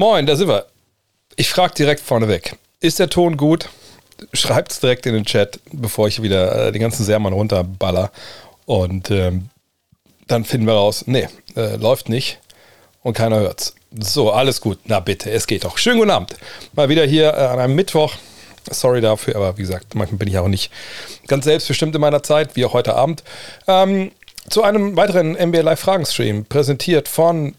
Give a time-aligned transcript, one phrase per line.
[0.00, 0.64] Moin, da sind wir.
[1.36, 2.56] Ich frage direkt vorneweg.
[2.80, 3.68] Ist der Ton gut?
[4.32, 8.10] Schreibt es direkt in den Chat, bevor ich wieder äh, den ganzen Sermon runterballer.
[8.64, 9.50] Und ähm,
[10.26, 12.38] dann finden wir raus, nee, äh, läuft nicht
[13.02, 13.74] und keiner hört's.
[13.92, 14.78] So, alles gut.
[14.86, 15.76] Na bitte, es geht doch.
[15.76, 16.34] Schönen guten Abend.
[16.72, 18.14] Mal wieder hier äh, an einem Mittwoch.
[18.70, 20.72] Sorry dafür, aber wie gesagt, manchmal bin ich auch nicht
[21.26, 23.22] ganz selbstbestimmt in meiner Zeit, wie auch heute Abend.
[23.68, 24.12] Ähm,
[24.48, 27.54] zu einem weiteren NBA Live Fragen-Stream, präsentiert von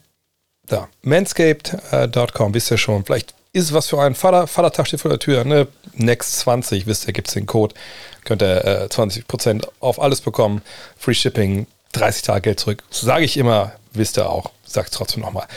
[0.72, 3.06] da, manscaped.com, wisst ihr schon.
[3.06, 4.48] Vielleicht ist es was für einen Vater.
[4.48, 5.44] Vatertag steht vor der Tür.
[5.44, 5.68] Ne?
[5.94, 7.76] Next 20, wisst ihr, gibt es den Code.
[8.24, 10.62] Könnt ihr äh, 20% auf alles bekommen.
[10.98, 12.84] Free Shipping, 30 Tage Geld zurück.
[12.92, 14.52] Sage ich immer, wisst ihr auch.
[14.64, 15.48] Sag es trotzdem nochmal.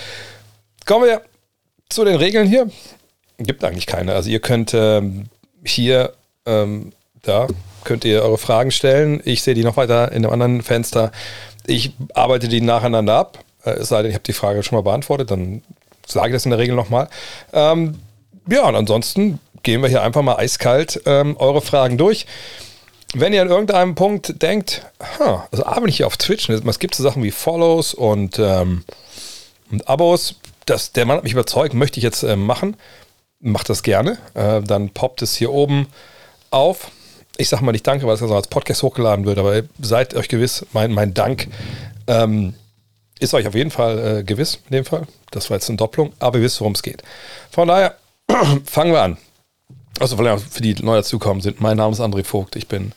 [0.87, 1.23] Kommen wir
[1.89, 2.69] zu den Regeln hier.
[3.39, 4.15] Gibt eigentlich keine.
[4.15, 5.27] Also ihr könnt ähm,
[5.65, 6.15] hier,
[6.47, 7.47] ähm, da
[7.85, 9.21] könnt ihr eure Fragen stellen.
[9.25, 11.13] Ich sehe die noch weiter in einem anderen Fenster.
[11.67, 13.44] Ich arbeite die nacheinander ab.
[13.65, 15.63] Äh, es sei denn, ich habe die Frage schon mal beantwortet, dann
[16.07, 17.09] sage ich das in der Regel nochmal.
[17.53, 17.99] Ähm,
[18.49, 22.27] ja, und ansonsten gehen wir hier einfach mal eiskalt ähm, eure Fragen durch.
[23.15, 24.83] Wenn ihr an irgendeinem Punkt denkt,
[25.19, 28.39] huh, also A, wenn ich hier auf Twitch, es gibt so Sachen wie Follows und,
[28.39, 28.85] ähm,
[29.71, 32.77] und Abos, das, der Mann hat mich überzeugt, möchte ich jetzt äh, machen,
[33.41, 34.19] macht das gerne.
[34.35, 35.87] Äh, dann poppt es hier oben
[36.51, 36.91] auf.
[37.37, 40.29] Ich sage mal nicht Danke, weil es also als Podcast hochgeladen wird, aber seid euch
[40.29, 41.49] gewiss, mein, mein Dank
[42.07, 42.55] ähm,
[43.21, 45.07] ist euch auf jeden Fall äh, gewiss in dem Fall.
[45.31, 47.03] Das war jetzt eine Doppelung, aber ihr wisst, worum es geht.
[47.51, 47.97] Von daher
[48.65, 49.17] fangen wir an.
[50.01, 52.57] Also für die neu dazukommen sind, mein Name ist André Vogt.
[52.57, 52.93] Ich bin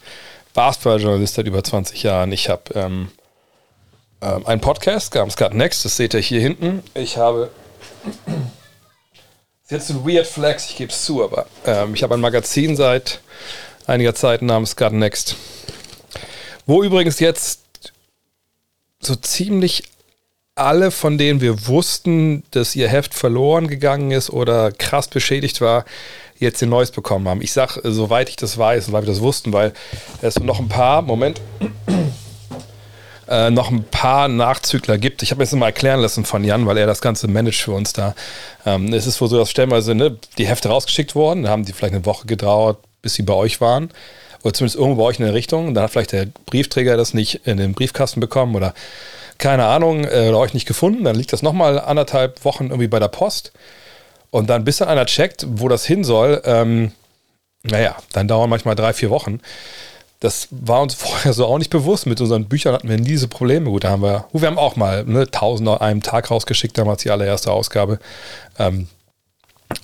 [0.54, 2.32] Basketball-Journalist seit über 20 Jahren.
[2.32, 3.12] Ich habe ähm,
[4.22, 6.82] ähm, einen Podcast Cut Next, das seht ihr hier hinten.
[6.96, 7.52] Ich habe
[9.64, 12.76] ist jetzt ein Weird Flex, ich gebe es zu, aber ähm, ich habe ein Magazin
[12.76, 13.20] seit
[13.86, 15.36] einiger Zeit namens Cut Next,
[16.66, 17.62] wo übrigens jetzt
[19.00, 19.84] so ziemlich
[20.58, 25.86] alle, von denen wir wussten, dass ihr Heft verloren gegangen ist oder krass beschädigt war,
[26.40, 27.42] jetzt ein neues bekommen haben.
[27.42, 29.74] Ich sage, soweit ich das weiß und weil wir das wussten, weil
[30.22, 31.42] es noch ein paar, Moment,
[33.28, 35.24] äh, noch ein paar Nachzügler gibt.
[35.24, 37.94] Ich habe das mal erklären lassen von Jan, weil er das Ganze managt für uns
[37.94, 38.16] da.
[38.66, 41.74] Ähm, es ist wohl so, dass stellenweise ne, die Hefte rausgeschickt worden, dann haben die
[41.74, 43.90] vielleicht eine Woche gedauert, bis sie bei euch waren.
[44.44, 45.74] Oder zumindest irgendwo bei euch in der Richtung.
[45.74, 48.74] Dann hat vielleicht der Briefträger das nicht in den Briefkasten bekommen oder
[49.38, 53.00] keine Ahnung, äh, oder euch nicht gefunden, dann liegt das nochmal anderthalb Wochen irgendwie bei
[53.00, 53.52] der Post.
[54.30, 56.92] Und dann, bis dann einer checkt, wo das hin soll, ähm,
[57.64, 59.40] naja, dann dauern manchmal drei, vier Wochen.
[60.20, 62.06] Das war uns vorher so auch nicht bewusst.
[62.06, 63.70] Mit unseren Büchern hatten wir nie diese Probleme.
[63.70, 67.04] Gut, da haben wir, wir haben auch mal ne, Tausende an einem Tag rausgeschickt, damals
[67.04, 68.00] die allererste Ausgabe.
[68.60, 68.88] Ähm,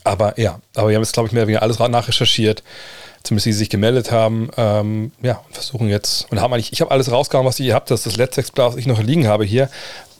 [0.04, 2.64] aber ja, aber wir haben jetzt, glaube ich, mehr oder weniger alles nachrecherchiert
[3.24, 6.92] zumindest die sich gemeldet haben, ähm, ja, und versuchen jetzt, und haben eigentlich, ich habe
[6.92, 9.46] alles rausgehauen, was ihr habt, das ist das letzte Exemplar, was ich noch liegen habe
[9.46, 9.70] hier.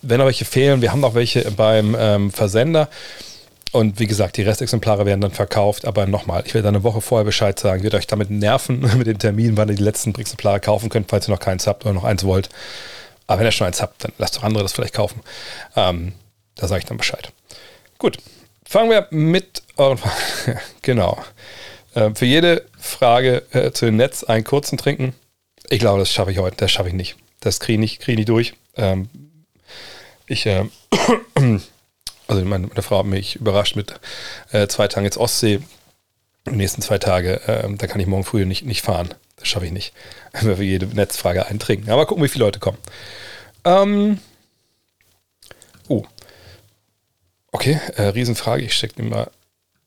[0.02, 2.90] Wenn noch welche fehlen, wir haben noch welche beim ähm, Versender.
[3.74, 5.86] Und wie gesagt, die Restexemplare werden dann verkauft.
[5.86, 7.82] Aber nochmal, ich werde eine Woche vorher Bescheid sagen.
[7.82, 11.28] Werde euch damit nerven mit dem Termin, wann ihr die letzten Exemplare kaufen könnt, falls
[11.28, 12.50] ihr noch keins habt oder noch eins wollt.
[13.26, 15.22] Aber wenn ihr schon eins habt, dann lasst doch andere das vielleicht kaufen.
[15.76, 16.14] Ähm,
[16.56, 17.32] da sage ich dann Bescheid.
[17.98, 18.18] Gut,
[18.64, 19.98] fangen wir mit euren
[20.84, 21.18] genau.
[21.96, 25.14] Ähm, für jede Frage äh, zu dem Netz einen kurzen trinken.
[25.70, 26.58] Ich glaube, das schaffe ich heute.
[26.58, 27.16] Das schaffe ich nicht.
[27.40, 28.54] Das kriege ich, krieg ich nicht durch.
[28.76, 29.10] Ähm,
[30.28, 30.66] ich, äh,
[32.28, 34.00] also meine, meine, Frau hat mich überrascht mit
[34.52, 35.60] äh, zwei Tagen jetzt Ostsee.
[36.46, 39.14] Die nächsten zwei Tage, äh, da kann ich morgen früh nicht, nicht fahren.
[39.38, 39.94] Das schaffe ich nicht.
[40.32, 41.90] Wenn wir für jede Netzfrage eintrinken.
[41.92, 42.78] Aber gucken, wie viele Leute kommen.
[43.66, 44.20] Ähm,
[45.88, 46.04] oh.
[47.52, 48.64] Okay, äh, Riesenfrage.
[48.64, 49.30] Ich stecke mal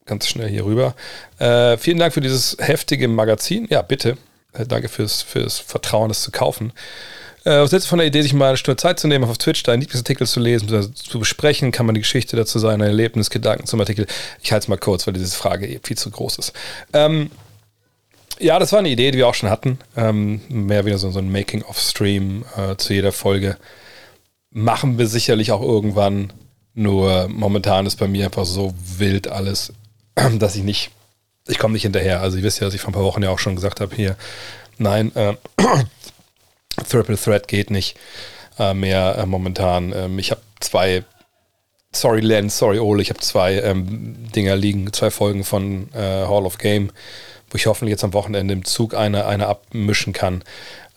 [0.06, 0.94] ganz schnell hier rüber.
[1.38, 3.66] Äh, vielen Dank für dieses heftige Magazin.
[3.70, 4.16] Ja, bitte.
[4.52, 6.72] Äh, danke fürs, fürs Vertrauen, das zu kaufen.
[7.44, 9.62] Äh, was hältst von der Idee, sich mal eine Stunde Zeit zu nehmen, auf Twitch
[9.62, 11.70] deinen Lieblingsartikel zu lesen, zu besprechen?
[11.70, 14.06] Kann man die Geschichte dazu sein, ein Erlebnis, Gedanken zum Artikel?
[14.42, 16.52] Ich halte es mal kurz, weil diese Frage viel zu groß ist.
[16.92, 17.30] Ähm,
[18.38, 19.78] ja, das war eine Idee, die wir auch schon hatten.
[19.96, 23.56] Ähm, mehr wieder so, so ein Making-of-Stream äh, zu jeder Folge.
[24.50, 26.32] Machen wir sicherlich auch irgendwann.
[26.74, 29.72] Nur momentan ist bei mir einfach so wild alles.
[30.38, 30.90] dass ich nicht,
[31.46, 32.20] ich komme nicht hinterher.
[32.20, 33.94] Also, ihr wisst ja, dass ich vor ein paar Wochen ja auch schon gesagt habe,
[33.94, 34.16] hier,
[34.78, 35.34] nein, äh,
[36.88, 37.96] Triple Threat geht nicht
[38.58, 39.92] äh, mehr äh, momentan.
[39.92, 41.04] Ähm, ich habe zwei,
[41.92, 46.46] sorry Len, sorry Ole, ich habe zwei ähm, Dinger liegen, zwei Folgen von äh, Hall
[46.46, 46.90] of Game,
[47.50, 50.42] wo ich hoffentlich jetzt am Wochenende im Zug eine, eine abmischen kann.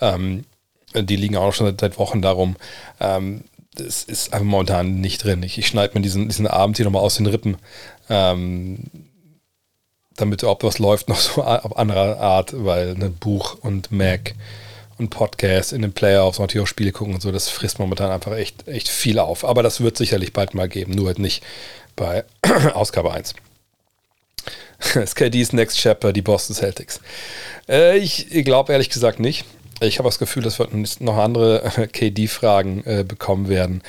[0.02, 0.46] Ähm,
[0.94, 2.56] die liegen auch schon seit, seit Wochen darum.
[3.00, 3.44] Ähm,
[3.76, 5.44] das ist einfach momentan nicht drin.
[5.44, 7.58] Ich, ich schneide mir diesen, diesen Abend hier nochmal aus den Rippen.
[8.10, 8.80] Ähm,
[10.22, 14.36] damit ob was läuft, noch so auf andere Art, weil ein ne, Buch und Mac
[14.98, 18.12] und Podcasts in den Playoffs und natürlich auch Spiele gucken und so, das frisst momentan
[18.12, 19.46] einfach echt, echt viel auf.
[19.46, 21.44] Aber das wird sicherlich bald mal geben, nur halt nicht
[21.96, 22.26] bei
[22.74, 23.34] Ausgabe 1.
[25.06, 27.00] SKD's Next Chapter, die Boston Celtics.
[27.68, 29.46] Äh, ich glaube ehrlich gesagt nicht.
[29.82, 30.68] Ich habe das Gefühl, dass wir
[31.00, 33.82] noch andere KD-Fragen äh, bekommen werden.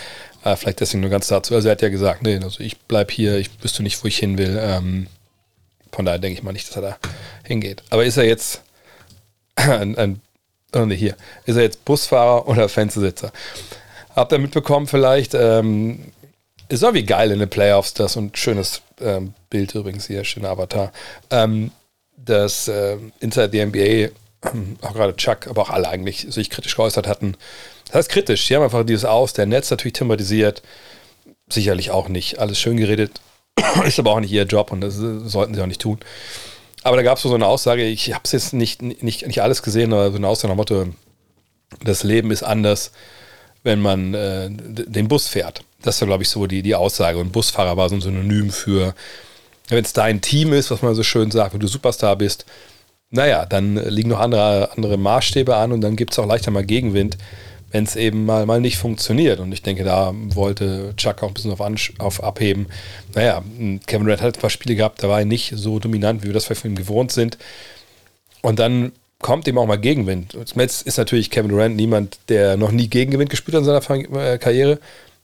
[0.44, 1.54] Äh, vielleicht deswegen nur ganz dazu.
[1.54, 4.18] Also er hat ja gesagt, nee, also ich bleibe hier, ich wüsste nicht, wo ich
[4.18, 4.58] hin will.
[4.60, 5.08] Ähm,
[5.92, 6.98] von daher denke ich mal nicht, dass er da
[7.44, 7.82] hingeht.
[7.90, 8.62] Aber ist er jetzt
[9.56, 10.20] ein, ein
[10.74, 11.16] oh nee, hier,
[11.46, 13.32] ist er jetzt Busfahrer oder Fenstersitzer?
[14.14, 16.12] Habt ihr mitbekommen vielleicht, ähm,
[16.68, 20.50] ist auch wie geil in den Playoffs das und schönes ähm, Bild übrigens hier, schöner
[20.50, 20.92] Avatar.
[21.30, 21.70] Ähm,
[22.16, 24.10] dass äh, Inside the NBA,
[24.82, 27.36] auch gerade Chuck, aber auch alle eigentlich sich kritisch geäußert hatten.
[27.86, 30.62] Das heißt kritisch, sie haben einfach dieses Aus, der Netz natürlich thematisiert,
[31.48, 33.20] sicherlich auch nicht alles schön geredet,
[33.86, 35.98] ist aber auch nicht ihr Job und das sollten sie auch nicht tun.
[36.82, 39.62] Aber da gab es so eine Aussage, ich habe es jetzt nicht, nicht, nicht alles
[39.62, 40.86] gesehen, aber so eine Aussage nach Motto,
[41.84, 42.92] das Leben ist anders,
[43.62, 45.62] wenn man äh, den Bus fährt.
[45.82, 47.18] Das war, glaube ich, so die, die Aussage.
[47.18, 48.94] Und Busfahrer war so ein Synonym für
[49.70, 52.44] wenn es dein Team ist, was man so schön sagt, wenn du Superstar bist,
[53.10, 56.64] naja, dann liegen noch andere, andere Maßstäbe an und dann gibt es auch leichter mal
[56.64, 57.16] Gegenwind,
[57.70, 59.40] wenn es eben mal, mal nicht funktioniert.
[59.40, 61.60] Und ich denke, da wollte Chuck auch ein bisschen auf,
[61.98, 62.66] auf abheben.
[63.14, 63.42] Naja,
[63.86, 66.34] Kevin Durant hat ein paar Spiele gehabt, da war er nicht so dominant, wie wir
[66.34, 67.38] das von ihm gewohnt sind.
[68.42, 70.36] Und dann kommt eben auch mal Gegenwind.
[70.56, 74.38] Jetzt ist natürlich Kevin Durant niemand, der noch nie Gegenwind gespielt hat in seiner äh,
[74.38, 74.78] Karriere.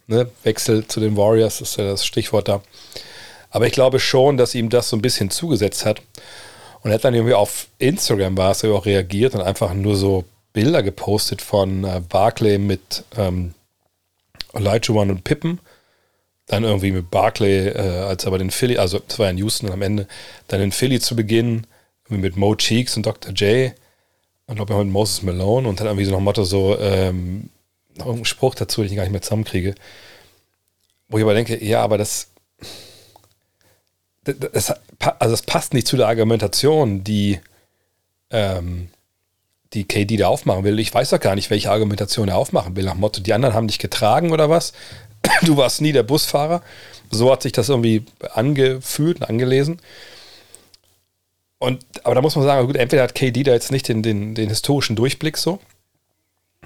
[0.07, 0.29] Ne?
[0.45, 2.63] Wechsel zu den Warriors ist ja das Stichwort da.
[3.51, 6.03] Aber ich glaube schon, dass ihm das so ein bisschen zugesetzt hat.
[6.83, 10.25] Und er hat dann irgendwie auf Instagram war es auch reagiert und einfach nur so
[10.57, 13.53] Bilder gepostet von äh, Barclay mit ähm,
[14.55, 15.61] One und Pippen.
[16.47, 19.83] Dann irgendwie mit Barclay, äh, als aber den Philly, also das war in Houston am
[19.83, 20.09] Ende,
[20.49, 21.67] dann in Philly zu Beginn,
[22.09, 23.35] mit Mo Cheeks und Dr.
[23.35, 23.75] J.
[24.47, 27.51] Und glaube ich mit Moses Malone und dann irgendwie so noch Motto so, ähm,
[27.91, 29.75] noch irgendeinen Spruch dazu, den ich gar nicht mehr zusammenkriege.
[31.11, 32.29] Wo ich aber denke, ja, aber das,
[34.25, 34.73] das,
[35.19, 37.41] also es passt nicht zu der Argumentation, die,
[38.31, 38.89] ähm,
[39.77, 40.79] die KD da aufmachen will.
[40.81, 42.85] Ich weiß doch gar nicht, welche Argumentation er aufmachen will.
[42.85, 44.73] Nach Motto, die anderen haben dich getragen oder was?
[45.43, 46.63] Du warst nie der Busfahrer.
[47.11, 49.81] So hat sich das irgendwie angefühlt und angelesen.
[51.59, 54.35] Und, aber da muss man sagen, gut, entweder hat KD da jetzt nicht den, den,
[54.35, 55.59] den historischen Durchblick so,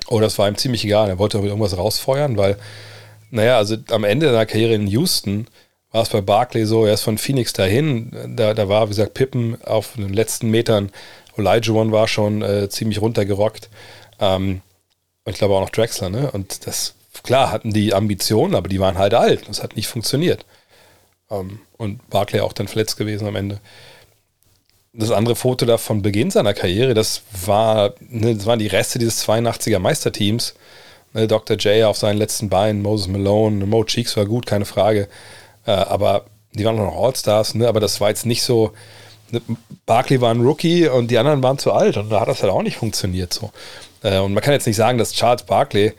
[0.08, 2.56] oder es war ihm ziemlich egal, er wollte irgendwas rausfeuern, weil,
[3.30, 5.46] naja, also am Ende seiner Karriere in Houston
[5.92, 9.14] war es bei Barclay so, er ist von Phoenix dahin, da, da war, wie gesagt,
[9.14, 10.90] Pippen auf den letzten Metern,
[11.36, 13.68] One war schon äh, ziemlich runtergerockt.
[14.18, 14.62] Ähm,
[15.24, 16.30] und ich glaube auch noch Drexler, ne?
[16.30, 19.48] Und das, klar, hatten die Ambitionen, aber die waren halt alt.
[19.48, 20.44] Das hat nicht funktioniert.
[21.30, 23.60] Ähm, und Barclay auch dann verletzt gewesen am Ende.
[24.92, 28.98] Das andere Foto da von Beginn seiner Karriere, das war, ne, das waren die Reste
[28.98, 30.54] dieses 82er Meisterteams.
[31.12, 31.56] Ne, Dr.
[31.56, 35.08] J auf seinen letzten Beinen, Moses Malone, Mo Cheeks war gut, keine Frage.
[35.66, 37.68] Äh, aber die waren noch All-Stars, ne?
[37.68, 38.72] aber das war jetzt nicht so.
[39.32, 39.40] Ne?
[39.86, 42.52] Barkley war ein Rookie und die anderen waren zu alt und da hat das halt
[42.52, 43.50] auch nicht funktioniert so.
[44.02, 45.92] Äh, und man kann jetzt nicht sagen, dass Charles Barkley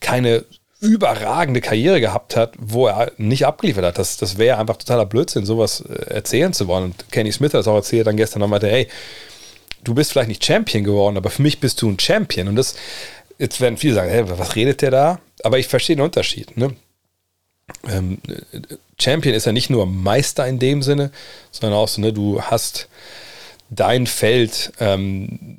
[0.00, 0.44] keine
[0.80, 3.98] überragende Karriere gehabt hat, wo er nicht abgeliefert hat.
[3.98, 6.84] Das, das wäre einfach totaler Blödsinn, sowas äh, erzählen zu wollen.
[6.84, 8.88] Und Kenny Smith hat das auch erzählt dann gestern und meinte, hey,
[9.84, 12.48] du bist vielleicht nicht Champion geworden, aber für mich bist du ein Champion.
[12.48, 12.76] Und das,
[13.38, 15.20] jetzt werden viele sagen, hey, was redet der da?
[15.42, 16.56] Aber ich verstehe den Unterschied.
[16.56, 16.76] Ne?
[17.88, 18.18] Ähm,
[18.98, 21.10] Champion ist ja nicht nur Meister in dem Sinne,
[21.50, 22.88] sondern auch so, ne, du hast
[23.70, 25.58] dein Feld, ähm,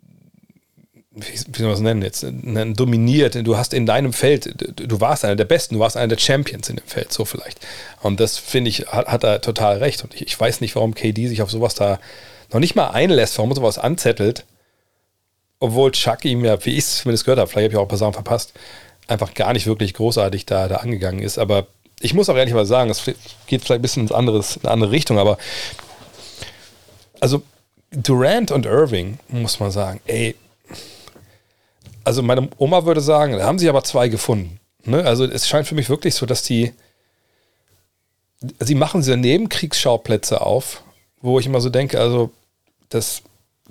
[1.11, 5.01] wie, wie soll man es nennen jetzt, ne, dominiert, du hast in deinem Feld, du
[5.01, 7.65] warst einer der Besten, du warst einer der Champions in dem Feld, so vielleicht.
[8.01, 10.03] Und das finde ich, hat, hat, er total recht.
[10.03, 11.99] Und ich, ich, weiß nicht, warum KD sich auf sowas da
[12.51, 14.45] noch nicht mal einlässt, warum sowas anzettelt,
[15.59, 17.89] obwohl Chuck ihm ja, wie ich es zumindest gehört habe, vielleicht habe ich auch ein
[17.89, 18.53] paar Sachen verpasst,
[19.07, 21.39] einfach gar nicht wirklich großartig da, da angegangen ist.
[21.39, 21.67] Aber
[21.99, 23.03] ich muss auch ehrlich mal sagen, es
[23.47, 25.37] geht vielleicht ein bisschen ins anderes, in eine andere Richtung, aber
[27.19, 27.41] also
[27.91, 30.35] Durant und Irving, muss man sagen, ey,
[32.03, 34.59] also meine Oma würde sagen, da haben sie aber zwei gefunden.
[34.85, 35.03] Ne?
[35.03, 36.73] Also es scheint für mich wirklich so, dass die,
[38.59, 40.83] sie machen diese Nebenkriegsschauplätze auf,
[41.21, 42.31] wo ich immer so denke, also
[42.89, 43.23] das,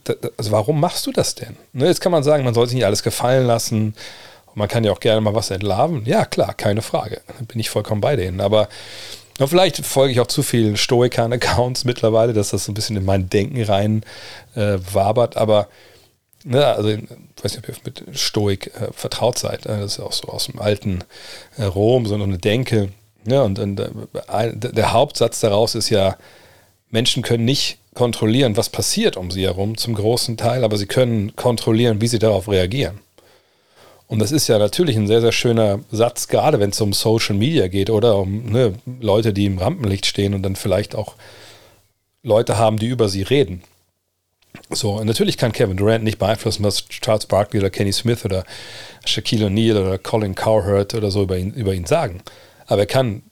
[0.04, 1.56] das also warum machst du das denn?
[1.72, 1.86] Ne?
[1.86, 3.94] Jetzt kann man sagen, man soll sich nicht alles gefallen lassen
[4.56, 6.04] man kann ja auch gerne mal was entlarven.
[6.06, 7.20] Ja, klar, keine Frage.
[7.26, 8.40] Da bin ich vollkommen bei denen.
[8.40, 8.68] Aber
[9.38, 13.04] ja, vielleicht folge ich auch zu vielen Stoikern-Accounts mittlerweile, dass das so ein bisschen in
[13.04, 14.02] mein Denken rein
[14.54, 15.36] äh, wabert.
[15.36, 15.68] Aber
[16.42, 17.02] ne, also ich
[17.42, 19.66] weiß nicht, ob ihr mit Stoik äh, vertraut seid.
[19.66, 19.78] Ne?
[19.78, 21.04] Das ist auch so aus dem alten
[21.58, 22.88] äh, Rom, so eine Denke.
[23.24, 23.42] Ne?
[23.42, 26.16] Und, und äh, der Hauptsatz daraus ist ja,
[26.88, 31.36] Menschen können nicht kontrollieren, was passiert um sie herum, zum großen Teil, aber sie können
[31.36, 33.00] kontrollieren, wie sie darauf reagieren.
[34.08, 37.34] Und das ist ja natürlich ein sehr, sehr schöner Satz, gerade wenn es um Social
[37.34, 41.16] Media geht oder um ne, Leute, die im Rampenlicht stehen und dann vielleicht auch
[42.22, 43.62] Leute haben, die über sie reden.
[44.70, 48.44] So, natürlich kann Kevin Durant nicht beeinflussen, was Charles Barkley oder Kenny Smith oder
[49.04, 52.22] Shaquille O'Neal oder Colin Cowherd oder so über ihn, über ihn sagen.
[52.66, 53.22] Aber er kann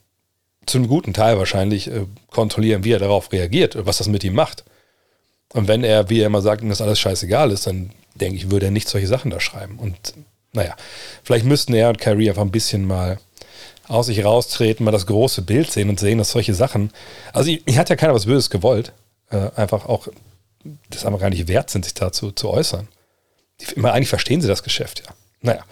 [0.66, 4.24] zu einem guten Teil wahrscheinlich äh, kontrollieren, wie er darauf reagiert und was das mit
[4.24, 4.64] ihm macht.
[5.52, 8.50] Und wenn er, wie er immer sagt, ihm das alles scheißegal ist, dann denke ich,
[8.50, 9.78] würde er nicht solche Sachen da schreiben.
[9.78, 10.14] Und
[10.54, 10.74] naja,
[11.22, 13.18] vielleicht müssten er und Kyrie einfach ein bisschen mal
[13.86, 16.90] aus sich raustreten, mal das große Bild sehen und sehen, dass solche Sachen,
[17.32, 18.92] also ich, hat ja keiner was Böses gewollt,
[19.30, 20.08] äh, einfach auch,
[20.88, 22.88] das einfach gar nicht wert sind, sich dazu zu äußern.
[23.60, 25.14] Die, immer, eigentlich verstehen sie das Geschäft, ja.
[25.42, 25.64] Naja.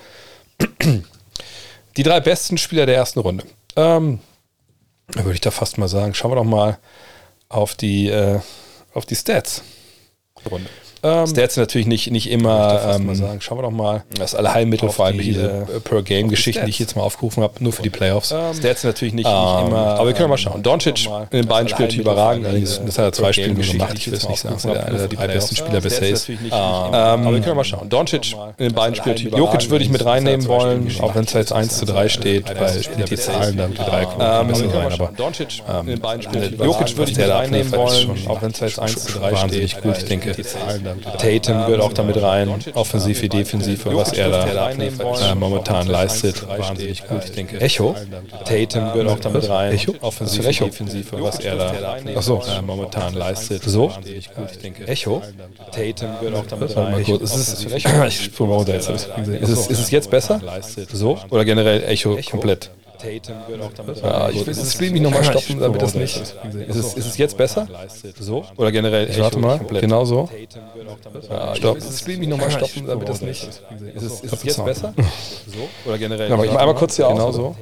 [1.96, 3.44] Die drei besten Spieler der ersten Runde.
[3.76, 4.20] Ähm,
[5.08, 6.78] würde ich da fast mal sagen, schauen wir doch mal
[7.48, 8.40] auf die, äh,
[8.94, 9.62] auf die Stats.
[10.50, 10.68] Runde.
[11.04, 13.40] Ähm, Stats natürlich nicht, nicht immer, ähm, sagen.
[13.40, 16.94] schauen wir doch mal, das Allheilmittel, vor allem die, diese äh, Per-Game-Geschichten, die ich jetzt
[16.94, 18.30] mal aufgerufen habe, nur für die Playoffs.
[18.30, 20.62] Ähm, Stats natürlich nicht, nicht ähm, immer, aber wir können mal schauen.
[20.62, 22.47] Doncic in den beiden Spielen überragend,
[22.87, 25.09] das hat er zwei Spiele gemacht, ich will es nicht sagen, dass er einer der
[25.09, 26.30] drei besten Spieler bisher ist.
[26.50, 27.88] Aber wir können mal schauen.
[27.88, 31.52] Doncic in den beiden Spielen, Jokic würde ich mit reinnehmen wollen, auch wenn es jetzt
[31.52, 35.11] 1 zu 3 steht, weil die Zahlen dann die drei kommen müssen rein, aber
[36.64, 39.99] Jokic würde ich mit reinnehmen wollen, auch wenn es jetzt 1 zu 3 steht, gut,
[39.99, 40.35] ich denke,
[41.18, 46.46] Tatum gehört auch damit rein, offensiv wie defensiv, was er da äh, momentan leistet.
[46.46, 47.61] Wahnsinnig gut, ich denke.
[47.61, 47.94] Echo?
[48.44, 49.94] Tatum gehört auch damit rein, Echo?
[50.00, 51.96] offensiv wie defensiv, was er da.
[51.99, 53.62] Äh, momentan leistet.
[53.64, 53.90] So?
[53.90, 54.87] Wahnsinnig gut, ich denke.
[54.87, 55.22] Echo?
[55.72, 57.04] Tatum gehört auch damit rein.
[57.04, 57.22] Gut.
[57.22, 58.88] Ist es, ich spule mal runter jetzt.
[58.88, 59.08] Ist
[59.49, 60.40] es, ist es jetzt besser?
[60.92, 61.18] So?
[61.30, 62.70] Oder generell Echo komplett?
[63.02, 66.16] Tatum gehört auch damit ja, ich will das Streaming nochmal stoppen, damit das nicht.
[66.16, 67.66] Ist es, ist es jetzt besser?
[68.18, 68.44] So?
[68.56, 69.11] Oder generell?
[69.11, 70.28] Ich warte mal, genau so.
[71.28, 71.78] Ja, Stopp.
[71.78, 73.42] Das Streaming nochmal stoppen, damit das nicht.
[73.94, 74.94] Ist es, ist es jetzt besser?
[75.47, 75.68] So?
[75.85, 76.28] Oder generell?
[76.28, 77.56] Ja, aber ich mal einmal kurz hier Genau so.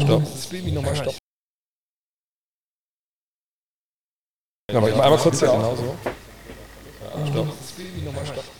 [0.00, 0.22] Stopp.
[0.24, 1.18] Das Streaming nochmal stoppen.
[4.70, 5.96] Ja, aber ich mal einmal kurz hier genau so.
[7.30, 7.48] Stopp.
[7.58, 8.50] Das Streaming nochmal stoppen.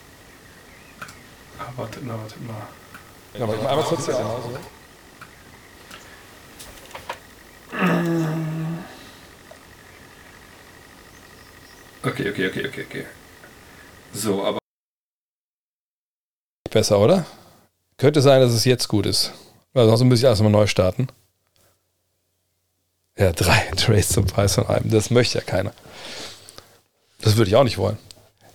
[1.59, 2.67] Ah, warte mal, warte mal.
[3.39, 4.80] Ja, aber ich mal einmal kurz hier genau so.
[12.03, 13.07] Okay, okay, okay, okay, okay.
[14.13, 14.59] So, aber.
[16.71, 17.27] Besser, oder?
[17.99, 19.33] Könnte sein, dass es jetzt gut ist.
[19.75, 21.09] Also sonst muss ich erstmal neu starten.
[23.19, 24.91] Ja, drei Trades zum Preis von einem.
[24.91, 25.73] Das möchte ja keiner.
[27.21, 27.99] Das würde ich auch nicht wollen.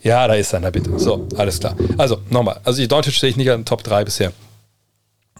[0.02, 0.98] Ja, da ist einer, bitte.
[1.00, 1.76] So, alles klar.
[1.98, 2.60] Also, nochmal.
[2.64, 4.34] Also, die Deutsche stehe ich nicht an den Top 3 bisher.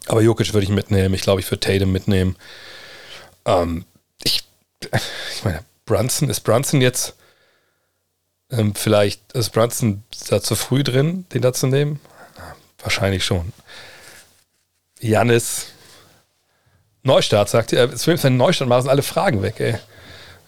[0.08, 1.14] Aber Jokic würde ich mitnehmen.
[1.14, 2.36] Ich glaube, ich würde Tatum mitnehmen.
[3.46, 3.86] Ähm,
[4.24, 4.44] ich,
[4.82, 7.16] ich meine, Brunson, ist Brunson jetzt
[8.52, 12.00] ähm, vielleicht, ist Brunson da zu früh drin, den da zu nehmen?
[12.86, 13.52] wahrscheinlich schon.
[15.00, 15.68] Janis,
[17.04, 17.92] Neustart, sagt er.
[17.92, 19.76] Es will einen Neustart machen, sind alle Fragen weg, ey.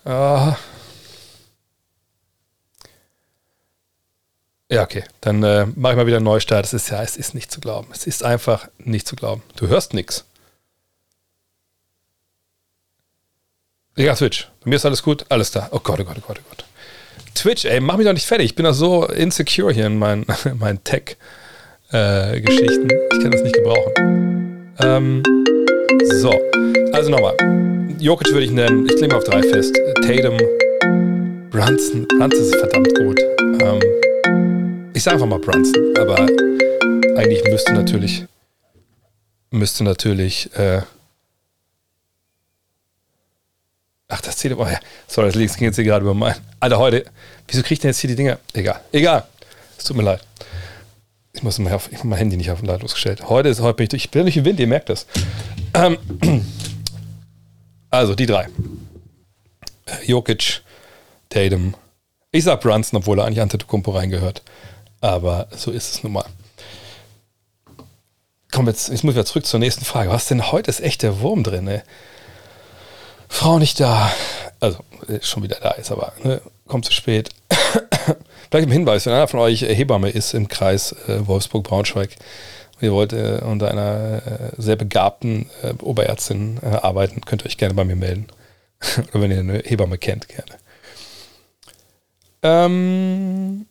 [0.05, 0.55] Uh,
[4.69, 5.03] ja, okay.
[5.21, 6.65] Dann äh, mache ich mal wieder einen Neustart.
[6.65, 7.89] Es ist ja, es ist nicht zu glauben.
[7.91, 9.43] Es ist einfach nicht zu glauben.
[9.55, 10.25] Du hörst nichts.
[13.97, 14.47] Ja, Twitch.
[14.63, 15.25] Bei mir ist alles gut.
[15.29, 15.69] Alles da.
[15.71, 16.63] Oh Gott, oh Gott, oh Gott, oh Gott.
[17.33, 18.45] Twitch, ey, mach mich doch nicht fertig.
[18.45, 20.25] Ich bin doch so insecure hier in meinen,
[20.59, 22.89] meinen Tech-Geschichten.
[22.89, 24.75] Äh, ich kann das nicht gebrauchen.
[24.79, 25.23] Ähm,
[26.21, 26.31] so.
[26.93, 27.35] Also nochmal.
[27.99, 28.87] Jokic würde ich nennen.
[28.87, 29.75] Ich mal auf drei fest.
[30.03, 30.37] Tatum.
[31.49, 32.07] Brunson.
[32.07, 33.19] Brunson ist verdammt gut.
[33.61, 33.79] Ähm,
[34.93, 35.97] ich sage einfach mal Brunson.
[35.97, 36.19] Aber
[37.17, 38.25] eigentlich müsste natürlich
[39.49, 40.81] müsste natürlich äh,
[44.09, 44.57] Ach, das zählt.
[44.57, 44.79] Oh ja.
[45.07, 46.35] Sorry, das ging jetzt hier gerade über mein.
[46.59, 47.05] Alter, heute.
[47.47, 48.39] Wieso kriege ich denn jetzt hier die Dinger?
[48.53, 48.79] Egal.
[48.91, 49.27] Egal.
[49.77, 50.21] Es tut mir leid.
[51.33, 53.29] Ich muss mal auf, ich mein Handy nicht auf den lautlos gestellt.
[53.29, 55.05] Heute ist heute bin ich, ich bin nicht im Wind, ihr merkt das.
[55.73, 55.97] Ähm,
[57.91, 58.47] also die drei.
[60.05, 60.61] Jokic,
[61.29, 61.75] Tatum.
[62.31, 64.41] Ich sag Brunson, obwohl er eigentlich Antetokounmpo reingehört.
[64.99, 66.25] Aber so ist es nun mal.
[68.51, 70.09] Komm, jetzt, jetzt muss ich wieder zurück zur nächsten Frage.
[70.09, 71.81] Was denn heute ist echt der Wurm drin, ey?
[73.29, 74.11] Frau nicht da.
[74.59, 74.79] Also,
[75.21, 77.29] schon wieder da ist, aber ne, kommt zu spät.
[78.49, 82.15] Vielleicht im Hinweis, wenn einer von euch Hebamme ist im Kreis äh, Wolfsburg-Braunschweig
[82.75, 87.47] und ihr wollt äh, unter einer äh, sehr begabten äh, Oberärztin äh, arbeiten, könnt ihr
[87.47, 88.27] euch gerne bei mir melden.
[89.11, 90.57] Oder wenn ihr eine Hebamme kennt, gerne.
[92.43, 93.65] Ähm,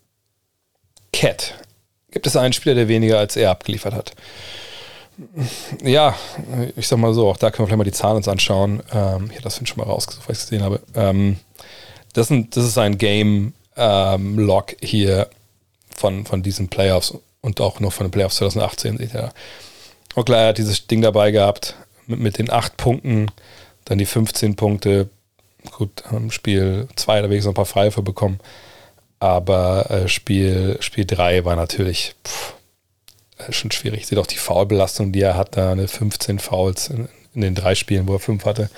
[1.12, 1.54] Cat.
[2.10, 4.12] Gibt es einen Spieler, der weniger als er abgeliefert hat?
[5.82, 6.14] Ja,
[6.76, 8.82] ich sag mal so, auch da können wir vielleicht mal die Zahlen uns anschauen.
[8.92, 10.80] Ähm, ich habe das schon mal rausgesucht, was ich gesehen habe.
[10.94, 11.38] Ähm,
[12.12, 15.28] das, sind, das, ist ein Game-Log ähm, hier
[15.94, 17.14] von, von diesen Playoffs.
[17.40, 19.32] Und auch noch von den Playoffs 2018 seht ihr.
[20.14, 23.30] Und klar, er hat dieses Ding dabei gehabt mit, mit den acht Punkten,
[23.84, 25.08] dann die 15 Punkte.
[25.72, 28.40] Gut, im Spiel 2 da wenigstens noch ein paar Freiwürfe bekommen.
[29.18, 32.55] Aber äh, Spiel 3 Spiel war natürlich pff,
[33.50, 34.06] schon schwierig.
[34.06, 37.74] Seht auch die Foulbelastung, die er hat, da eine 15 Fouls in, in den drei
[37.74, 38.70] Spielen, wo er fünf hatte,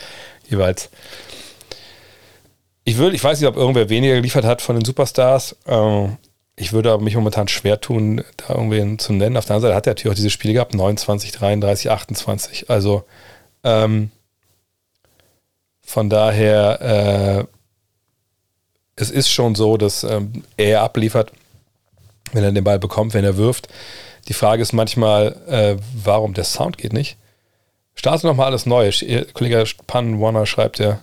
[0.49, 0.91] jeweils.
[2.85, 5.57] Ich, würde, ich weiß nicht, ob irgendwer weniger geliefert hat von den Superstars.
[5.67, 6.09] Äh,
[6.57, 9.37] ich würde aber mich momentan schwer tun, da irgendwen zu nennen.
[9.37, 12.71] Auf der anderen Seite hat er natürlich auch diese Spiele gehabt, 29, 33, 28.
[12.71, 13.05] Also
[13.63, 14.11] ähm,
[15.83, 17.47] von daher, äh,
[18.97, 21.33] es ist schon so, dass ähm, er abliefert,
[22.33, 23.69] wenn er den Ball bekommt, wenn er wirft.
[24.29, 27.17] Die Frage ist manchmal, äh, warum der Sound geht nicht.
[27.95, 28.91] Starte nochmal alles neu.
[29.33, 31.03] Kollege Pan Warner schreibt ja,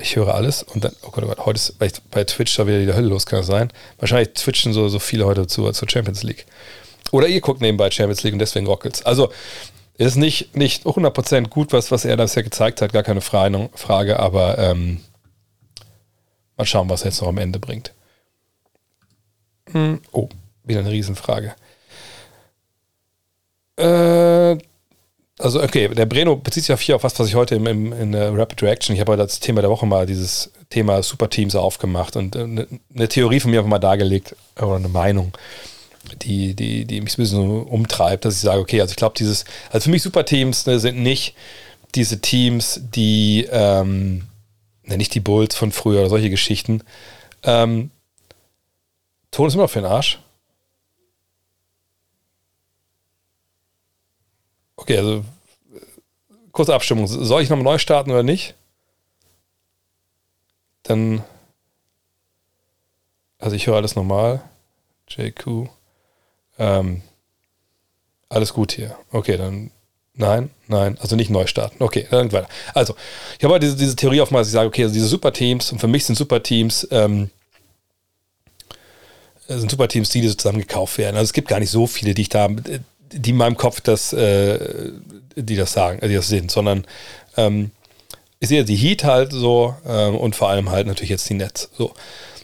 [0.00, 2.66] ich höre alles und dann, oh Gott, oh Gott heute ist bei, bei Twitch da
[2.66, 3.72] wieder die Hölle los, kann das sein?
[3.98, 6.46] Wahrscheinlich twitchen so, so viele heute zu, zur Champions League.
[7.10, 9.02] Oder ihr guckt nebenbei Champions League und deswegen rockelt's.
[9.02, 9.32] Also,
[9.96, 14.20] ist nicht, nicht 100% gut, was, was er das ja gezeigt hat, gar keine Frage,
[14.20, 15.00] aber ähm,
[16.56, 17.92] mal schauen, was er jetzt noch am Ende bringt.
[19.72, 20.28] Hm, oh,
[20.64, 21.54] wieder eine Riesenfrage.
[23.76, 24.58] Äh,
[25.38, 27.92] also okay, der Breno bezieht sich auf hier auf was, was ich heute im, im,
[27.92, 31.54] in der Rapid Reaction, ich habe heute das Thema der Woche mal dieses Thema Superteams
[31.54, 35.32] aufgemacht und eine, äh, eine Theorie von mir einfach mal dargelegt, oder eine Meinung,
[36.22, 39.44] die, die, die mich ein bisschen umtreibt, dass ich sage, okay, also ich glaube, dieses,
[39.70, 41.34] also für mich Superteams ne, sind nicht
[41.94, 44.24] diese Teams, die, ähm,
[44.84, 46.82] ne, nicht die Bulls von früher oder solche Geschichten.
[47.44, 47.90] Ähm,
[49.30, 50.18] Ton ist immer für den Arsch.
[54.76, 55.24] Okay, also
[56.52, 57.06] kurze Abstimmung.
[57.06, 58.54] Soll ich nochmal neu starten oder nicht?
[60.84, 61.22] Dann.
[63.38, 64.42] Also ich höre alles normal.
[65.08, 65.68] JQ.
[66.58, 67.02] Ähm,
[68.28, 68.96] alles gut hier.
[69.10, 69.70] Okay, dann.
[70.14, 71.80] Nein, nein, also nicht neu starten.
[71.80, 72.48] Okay, dann weiter.
[72.74, 72.96] Also,
[73.38, 75.86] ich habe halt diese, diese Theorie dass ich sage, okay, also diese Superteams, und für
[75.86, 77.30] mich sind Superteams, ähm,
[79.48, 81.16] sind Superteams, die, die zusammen gekauft werden.
[81.16, 82.48] Also es gibt gar nicht so viele, die ich da
[83.12, 84.92] die in meinem Kopf das, äh,
[85.36, 86.84] die das sagen, die das sind, sondern
[87.36, 87.70] ähm,
[88.40, 91.70] ich sehe die Heat halt so ähm, und vor allem halt natürlich jetzt die Nets.
[91.76, 91.92] So.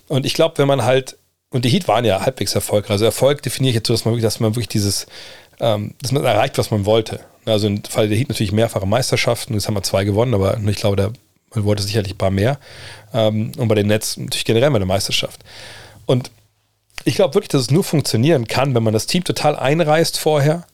[0.09, 1.17] Und ich glaube, wenn man halt,
[1.51, 2.91] und die Heat waren ja halbwegs erfolgreich.
[2.91, 5.07] Also Erfolg definiere ich jetzt so, dass man wirklich, dass man wirklich dieses,
[5.61, 7.21] ähm, dass man erreicht, was man wollte.
[7.45, 10.77] Also im Fall der Heat natürlich mehrfache Meisterschaften, jetzt haben wir zwei gewonnen, aber ich
[10.77, 11.13] glaube, der,
[11.55, 12.59] man wollte sicherlich ein paar mehr.
[13.13, 15.41] Ähm, und bei den Nets natürlich generell mal eine Meisterschaft.
[16.07, 16.31] Und
[17.05, 20.67] ich glaube wirklich, dass es nur funktionieren kann, wenn man das Team total einreißt vorher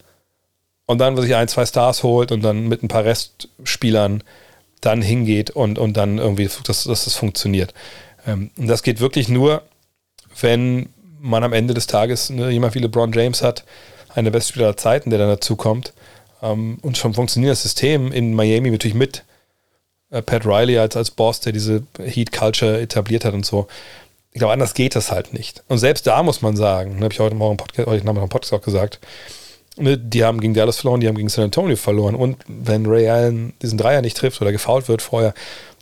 [0.87, 4.23] und dann sich ein, zwei Stars holt und dann mit ein paar Restspielern
[4.81, 7.75] dann hingeht und, und dann irgendwie, dass, dass das funktioniert.
[8.27, 9.63] Ähm, und das geht wirklich nur,
[10.41, 10.89] wenn
[11.21, 13.65] man am Ende des Tages ne, jemand wie LeBron James hat,
[14.15, 15.93] einer der besten Spieler der Zeiten, der dann dazu kommt.
[16.43, 19.25] Ähm, und schon funktionierendes System in Miami natürlich mit
[20.11, 23.67] äh, Pat Riley als, als Boss, der diese Heat Culture etabliert hat und so
[24.33, 25.65] ich glaube, anders geht das halt nicht.
[25.69, 28.25] Und selbst da muss man sagen, ne, habe ich heute Morgen im Podcast, heute Nachmittag
[28.25, 29.01] im Podcast auch gesagt,
[29.77, 32.15] ne, die haben gegen Dallas verloren, die haben gegen San Antonio verloren.
[32.15, 35.35] Und wenn Ray Allen diesen Dreier nicht trifft oder gefault wird vorher,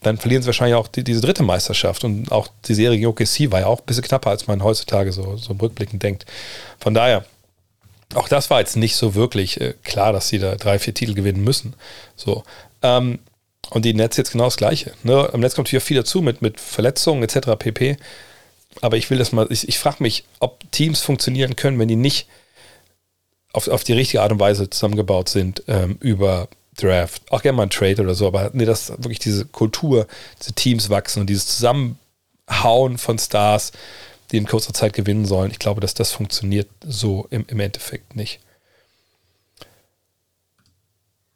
[0.02, 2.04] dann verlieren sie wahrscheinlich auch die, diese dritte Meisterschaft.
[2.04, 5.12] Und auch die Serie gegen OKC war ja auch ein bisschen knapper, als man heutzutage
[5.12, 6.24] so, so rückblickend denkt.
[6.80, 7.26] Von daher,
[8.14, 11.12] auch das war jetzt nicht so wirklich äh, klar, dass sie da drei, vier Titel
[11.12, 11.74] gewinnen müssen.
[12.16, 12.44] So.
[12.82, 13.18] Ähm,
[13.68, 14.92] und die Netz jetzt genau das Gleiche.
[15.02, 15.28] Ne?
[15.34, 17.50] Am Netz kommt natürlich viel dazu mit, mit Verletzungen etc.
[17.58, 17.98] pp
[18.80, 21.96] aber ich will das mal, ich, ich frage mich, ob Teams funktionieren können, wenn die
[21.96, 22.28] nicht
[23.52, 27.22] auf, auf die richtige Art und Weise zusammengebaut sind ähm, über Draft.
[27.30, 30.06] Auch gerne mal ein Trade oder so, aber nee, dass wirklich diese Kultur,
[30.40, 33.72] diese Teams wachsen und dieses Zusammenhauen von Stars,
[34.30, 35.50] die in kurzer Zeit gewinnen sollen.
[35.50, 38.40] Ich glaube, dass das funktioniert so im, im Endeffekt nicht.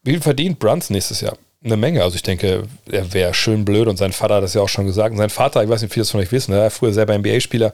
[0.03, 1.37] Wie viel verdient Brunson nächstes Jahr?
[1.65, 2.03] Eine Menge.
[2.03, 4.87] Also ich denke, er wäre schön blöd und sein Vater hat das ja auch schon
[4.87, 5.13] gesagt.
[5.13, 6.93] Und sein Vater, ich weiß nicht, wie viele das von euch wissen, er war früher
[6.93, 7.73] selber NBA-Spieler,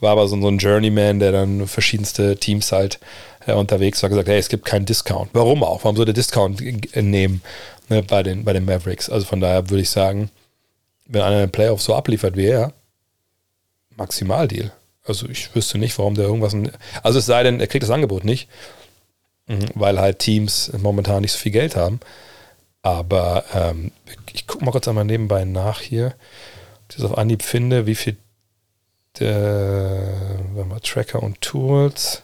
[0.00, 2.98] war aber so, ein Journeyman, der dann verschiedenste Teams halt
[3.46, 5.30] äh, unterwegs war, gesagt, hey, es gibt keinen Discount.
[5.32, 5.84] Warum auch?
[5.84, 6.60] Warum soll der Discount
[6.96, 7.42] nehmen
[7.88, 9.08] ne, bei, den, bei den Mavericks?
[9.08, 10.30] Also von daher würde ich sagen,
[11.06, 12.72] wenn einer in den Playoffs so abliefert wie er,
[13.96, 14.72] Maximaldeal.
[15.04, 16.54] Also ich wüsste nicht, warum der irgendwas...
[17.02, 18.48] Also es sei denn, er kriegt das Angebot nicht,
[19.46, 22.00] mhm, weil halt Teams momentan nicht so viel Geld haben.
[22.82, 23.92] Aber ähm,
[24.32, 26.14] ich gucke mal kurz einmal nebenbei nach hier,
[26.84, 28.16] ob ich das auf Anhieb finde, wie viel
[29.18, 32.22] der, mal, Tracker und Tools.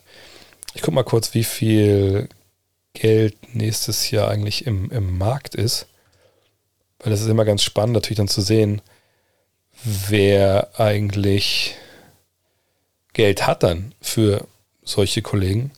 [0.74, 2.28] Ich gucke mal kurz, wie viel
[2.92, 5.86] Geld nächstes Jahr eigentlich im, im Markt ist.
[7.00, 8.80] Weil das ist immer ganz spannend, natürlich dann zu sehen,
[9.82, 11.76] wer eigentlich
[13.12, 14.46] Geld hat dann für
[14.82, 15.72] solche Kollegen.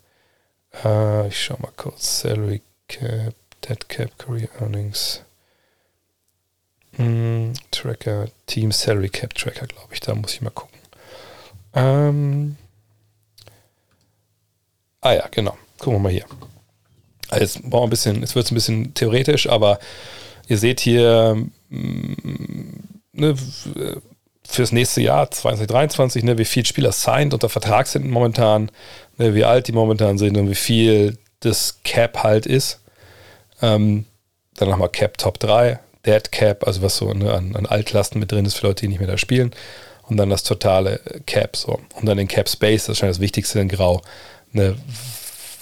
[0.84, 2.20] Äh, ich schau mal kurz.
[2.20, 5.22] Salary Cap, Dead Cap, Career Earnings.
[6.96, 10.00] Hm, Tracker, Team Salary Cap Tracker, glaube ich.
[10.00, 10.78] Da muss ich mal gucken.
[11.74, 12.56] Ähm,
[15.00, 15.56] ah ja, genau.
[15.78, 16.24] Gucken wir mal hier.
[17.28, 19.78] Also jetzt jetzt wird es ein bisschen theoretisch, aber
[20.48, 21.36] ihr seht hier
[21.68, 22.52] mm,
[23.12, 23.34] ne,
[24.48, 28.70] fürs nächste Jahr 2023, ne, wie viele Spieler signed unter Vertrag sind momentan,
[29.18, 32.80] ne, wie alt die momentan sind und wie viel das Cap halt ist.
[33.62, 34.06] Ähm,
[34.54, 38.32] dann nochmal Cap Top 3, Dead Cap, also was so ne, an, an, Altlasten mit
[38.32, 39.52] drin ist für Leute, die nicht mehr da spielen.
[40.02, 41.80] Und dann das totale Cap so.
[41.94, 44.02] Und dann den Cap Space, das ist schon das Wichtigste in Grau.
[44.52, 44.76] Ne,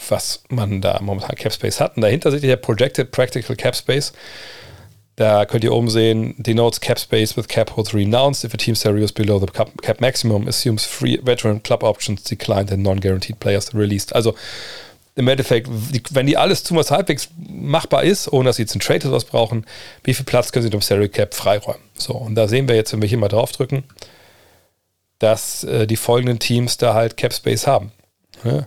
[0.09, 1.97] was man da momentan Cap Space hat.
[1.97, 4.13] Und dahinter seht ihr ja Projected Practical Cap Space.
[5.17, 8.75] Da könnt ihr oben sehen, denotes cap space with cap holds renounced if a team
[8.75, 13.39] salary is below the cap, cap maximum, assumes free veteran club options declined and non-guaranteed
[13.39, 14.13] players released.
[14.13, 14.35] Also
[15.17, 15.69] im Endeffekt,
[16.11, 19.17] wenn die alles tun, was halbwegs machbar ist, ohne dass sie jetzt einen Trade oder
[19.17, 19.65] was brauchen,
[20.03, 21.83] wie viel Platz können sie dem Salary Cap freiräumen?
[21.97, 23.85] So, und da sehen wir jetzt, wenn wir hier mal draufdrücken,
[25.21, 27.93] dass äh, die folgenden Teams da halt Cap Space haben.
[28.43, 28.67] Ja?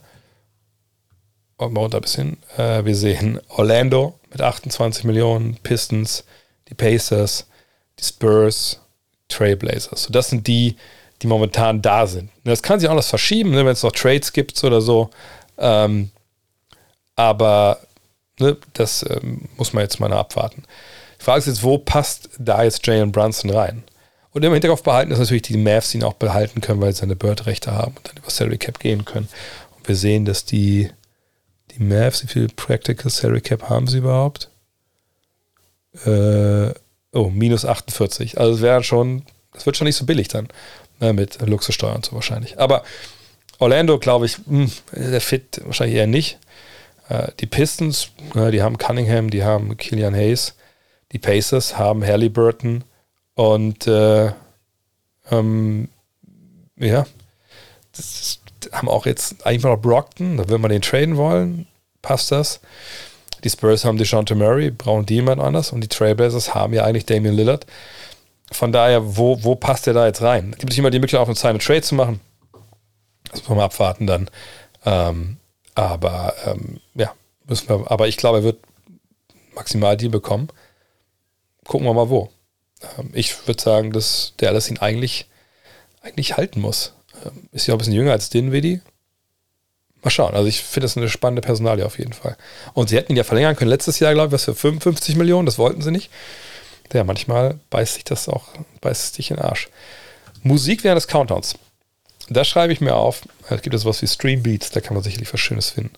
[1.60, 2.38] mal runter ein bisschen.
[2.57, 6.23] Äh, wir sehen Orlando mit 28 Millionen, Pistons,
[6.69, 7.47] die Pacers,
[7.99, 8.79] die Spurs,
[9.27, 10.03] Trailblazers.
[10.03, 10.77] So, das sind die,
[11.21, 12.29] die momentan da sind.
[12.43, 15.10] Das kann sich auch noch verschieben, ne, wenn es noch Trades gibt oder so.
[15.57, 16.12] Ähm,
[17.17, 17.80] aber
[18.39, 20.63] ne, das ähm, muss man jetzt mal abwarten.
[21.19, 23.84] Die Frage ist jetzt, wo passt da jetzt Jalen Brunson rein?
[24.32, 27.15] Und im Hinterkopf behalten ist natürlich die Mavs ihn auch behalten können, weil sie seine
[27.15, 29.27] Bird-Rechte haben und dann über Salary Cap gehen können.
[29.75, 30.91] Und wir sehen, dass die
[31.71, 34.49] die Mavs, wie viel Practical Salary Cap haben sie überhaupt?
[36.06, 36.71] Äh,
[37.13, 38.39] oh, minus 48.
[38.39, 40.47] Also es wäre schon, das wird schon nicht so billig dann.
[40.99, 42.60] Ne, mit Luxussteuern so wahrscheinlich.
[42.60, 42.84] Aber
[43.60, 46.39] Orlando, glaube ich, mh, hm, der fit wahrscheinlich eher nicht.
[47.10, 50.56] Äh, die Pistons, die haben Cunningham, die haben Killian Hayes.
[51.12, 52.84] Die Pacers haben Halliburton
[53.36, 54.32] und äh,
[55.32, 55.89] ähm,
[56.76, 57.06] ja,
[57.96, 58.39] das
[58.72, 61.67] haben auch jetzt eigentlich noch Brockton, da will man den traden wollen,
[62.02, 62.60] passt das.
[63.43, 67.06] Die Spurs haben DeJounte Murray, brauchen die jemand anders und die Trailblazers haben ja eigentlich
[67.06, 67.65] Damian Lillard.
[68.52, 70.56] Von daher, wo, wo passt der da jetzt rein?
[70.58, 72.20] Gibt es immer die Möglichkeit, auch eine Zeit Trade zu machen?
[73.32, 74.30] Das muss man mal abwarten dann.
[74.86, 75.38] Ähm,
[75.78, 77.13] aber ähm, ja,
[77.46, 78.58] müssen wir, aber ich glaube, er wird
[79.54, 80.48] maximal die bekommen.
[81.66, 82.32] Gucken wir mal wo.
[82.98, 85.28] Ähm, ich würde sagen, dass der alles ihn eigentlich,
[86.02, 86.94] eigentlich halten muss.
[87.24, 88.82] Ähm, ist ja ein bisschen jünger als Dinwiddie.
[90.02, 90.34] Mal schauen.
[90.34, 92.38] Also ich finde das eine spannende Personalie auf jeden Fall.
[92.74, 95.46] Und sie hätten ihn ja verlängern können letztes Jahr, glaube ich, was für 55 Millionen.
[95.46, 96.10] Das wollten sie nicht.
[96.92, 98.46] Ja, manchmal beißt sich das auch,
[98.82, 99.70] beißt es dich in den Arsch.
[100.42, 101.56] Musik während des Countdowns.
[102.30, 103.22] Da schreibe ich mir auf.
[103.50, 105.94] Es gibt es was wie Stream Beats, da kann man sicherlich was Schönes finden.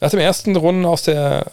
[0.00, 1.52] Nach dem ersten Runden aus der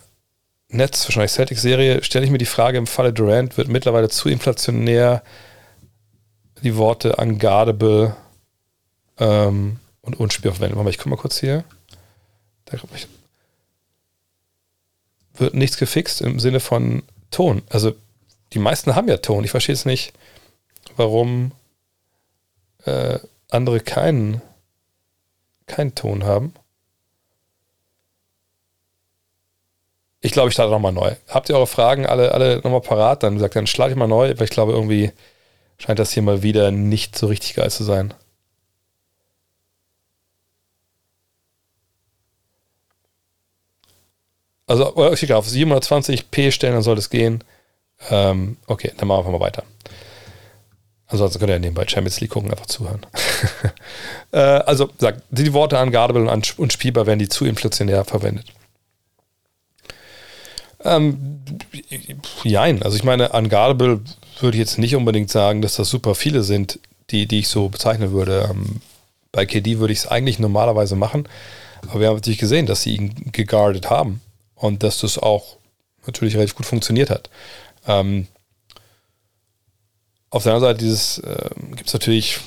[0.69, 5.23] Netz, wahrscheinlich Celtics-Serie, stelle ich mir die Frage, im Falle Durant wird mittlerweile zu inflationär
[6.63, 8.15] die Worte unguardable
[9.19, 10.75] ähm, und unspiel verwenden.
[10.75, 11.63] Warte mal, ich gucke mal kurz hier.
[12.65, 13.07] Da ich,
[15.35, 17.61] wird nichts gefixt im Sinne von Ton.
[17.69, 17.93] Also
[18.53, 19.43] die meisten haben ja Ton.
[19.43, 20.13] Ich verstehe es nicht,
[20.95, 21.51] warum
[22.85, 24.41] äh, andere keinen,
[25.67, 26.53] keinen Ton haben.
[30.21, 31.15] Ich glaube, ich starte nochmal neu.
[31.29, 33.23] Habt ihr eure Fragen alle, alle nochmal parat?
[33.23, 35.11] Dann sagt dann schlage ich mal neu, weil ich glaube, irgendwie
[35.77, 38.13] scheint das hier mal wieder nicht so richtig geil zu sein.
[44.67, 47.43] Also, okay, auf 720p stellen, dann soll es gehen.
[48.11, 49.63] Ähm, okay, dann machen wir mal weiter.
[51.09, 53.05] Ansonsten könnt ihr ja nebenbei Champions League gucken, einfach zuhören.
[54.31, 58.45] äh, also, sagt, die Worte unguardable und unspielbar werden die zu inflationär verwendet.
[60.83, 61.41] Ähm,
[62.43, 64.01] jein, also ich meine, unguardable
[64.39, 67.69] würde ich jetzt nicht unbedingt sagen, dass das super viele sind, die, die ich so
[67.69, 68.47] bezeichnen würde.
[68.49, 68.81] Ähm,
[69.31, 71.27] bei KD würde ich es eigentlich normalerweise machen,
[71.87, 74.21] aber wir haben natürlich gesehen, dass sie ihn geguardet haben
[74.55, 75.57] und dass das auch
[76.05, 77.29] natürlich relativ gut funktioniert hat.
[77.87, 78.27] Ähm,
[80.29, 82.39] auf der anderen Seite dieses äh, gibt es natürlich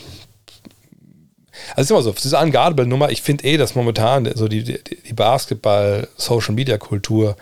[1.77, 5.13] also ist immer so, diese Unguardable-Nummer, ich finde eh, dass momentan so die, die, die
[5.13, 7.37] Basketball-Social-Media-Kultur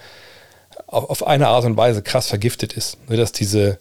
[0.86, 2.98] auf, auf eine Art und Weise krass vergiftet ist.
[3.08, 3.78] Ne, dass diese,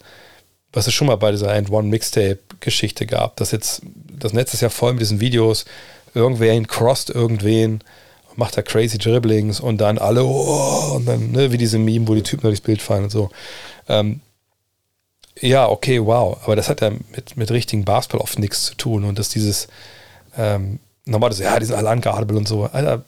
[0.72, 3.82] was es schon mal bei dieser End One Mixtape-Geschichte gab, dass jetzt
[4.18, 5.64] das Netz ist ja voll mit diesen Videos,
[6.14, 7.82] irgendwer crossed irgendwen,
[8.36, 12.14] macht da crazy Dribblings und dann alle, oh, und dann, ne, wie diese Meme, wo
[12.14, 13.30] die Typen durchs Bild fallen und so.
[13.88, 14.20] Ähm,
[15.40, 16.38] ja, okay, wow.
[16.44, 19.04] Aber das hat ja mit, mit richtigen Basketball oft nichts zu tun.
[19.04, 19.68] Und dass dieses,
[20.36, 22.64] ähm, normal, ja, die sind alle unguardable und so.
[22.64, 23.04] Alter,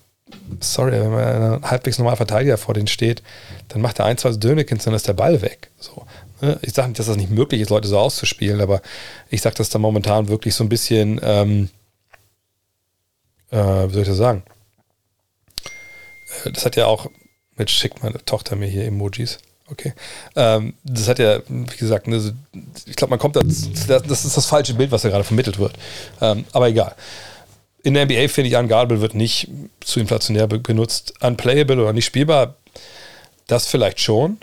[0.61, 3.23] sorry, wenn man ein halbwegs normal Verteidiger vor denen steht,
[3.69, 5.71] dann macht er ein, zwei Dönekins, dann ist der Ball weg.
[5.79, 6.07] So.
[6.41, 6.59] Ne?
[6.63, 8.83] Ich sage nicht, dass das nicht möglich ist, Leute so auszuspielen, aber
[9.31, 11.69] ich sage das da momentan wirklich so ein bisschen, ähm,
[13.51, 14.43] äh, wie soll ich das sagen?
[16.45, 17.11] Äh, das hat ja auch,
[17.57, 19.39] mit schickt meine Tochter mir hier Emojis.
[19.73, 19.95] Okay.
[20.37, 22.35] Ähm, das hat ja, wie gesagt, ne,
[22.87, 25.73] ich glaube, man kommt da, das ist das falsche Bild, was da gerade vermittelt wird.
[26.21, 26.95] Ähm, aber egal.
[27.83, 29.49] In der NBA finde ich, Unguardable wird nicht
[29.81, 31.15] zu inflationär benutzt.
[31.21, 32.55] Unplayable oder nicht spielbar,
[33.47, 34.39] das vielleicht schon.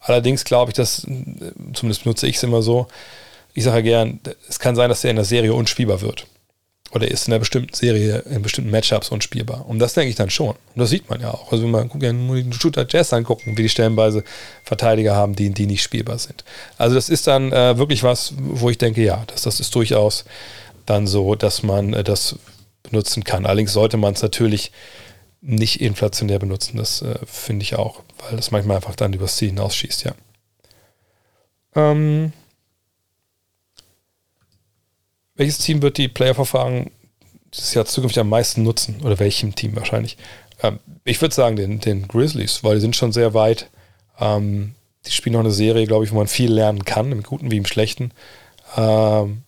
[0.00, 1.06] Allerdings glaube ich, dass,
[1.72, 2.88] zumindest benutze ich es immer so,
[3.54, 6.26] ich sage ja gern, es kann sein, dass der in der Serie unspielbar wird.
[6.92, 9.68] Oder ist in einer bestimmten Serie, in bestimmten Matchups unspielbar.
[9.68, 10.50] Und das denke ich dann schon.
[10.50, 11.52] Und das sieht man ja auch.
[11.52, 14.24] Also wenn man guckt, nur den Shooter Jazz angucken, wie die stellenweise
[14.62, 16.44] Verteidiger haben, die, die nicht spielbar sind.
[16.78, 20.24] Also das ist dann äh, wirklich was, wo ich denke, ja, das, das ist durchaus
[20.86, 22.36] dann so, dass man äh, das
[22.84, 23.46] benutzen kann.
[23.46, 24.70] Allerdings sollte man es natürlich
[25.40, 26.76] nicht inflationär benutzen.
[26.76, 30.14] Das äh, finde ich auch, weil das manchmal einfach dann übers Ziel hinausschießt, ja.
[31.74, 32.32] Ähm,
[35.36, 36.90] welches Team wird die Player-Verfahren
[37.54, 39.00] dieses Jahr zukünftig am meisten nutzen?
[39.02, 40.16] Oder welchem Team wahrscheinlich?
[40.62, 43.70] Ähm, ich würde sagen den, den Grizzlies, weil die sind schon sehr weit.
[44.18, 44.74] Ähm,
[45.06, 47.58] die spielen noch eine Serie, glaube ich, wo man viel lernen kann, im Guten wie
[47.58, 48.12] im Schlechten.
[48.76, 49.42] Ähm,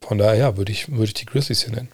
[0.00, 1.88] von daher, ja, würde ich, würd ich die Grizzlies hier nennen.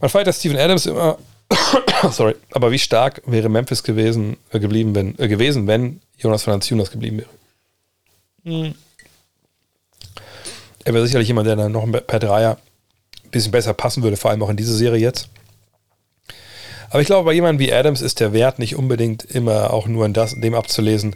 [0.00, 1.18] Man feiert Steven Adams immer.
[2.10, 6.90] sorry, aber wie stark wäre Memphis gewesen, äh, geblieben, wenn, äh, gewesen, wenn Jonas Valanciunas
[6.90, 7.28] geblieben wäre?
[8.44, 8.74] Hm.
[10.88, 12.56] Er wäre sicherlich jemand, der dann noch per Dreier
[13.22, 15.28] ein bisschen besser passen würde, vor allem auch in diese Serie jetzt.
[16.88, 20.06] Aber ich glaube, bei jemandem wie Adams ist der Wert nicht unbedingt immer auch nur
[20.06, 21.14] in das, dem abzulesen,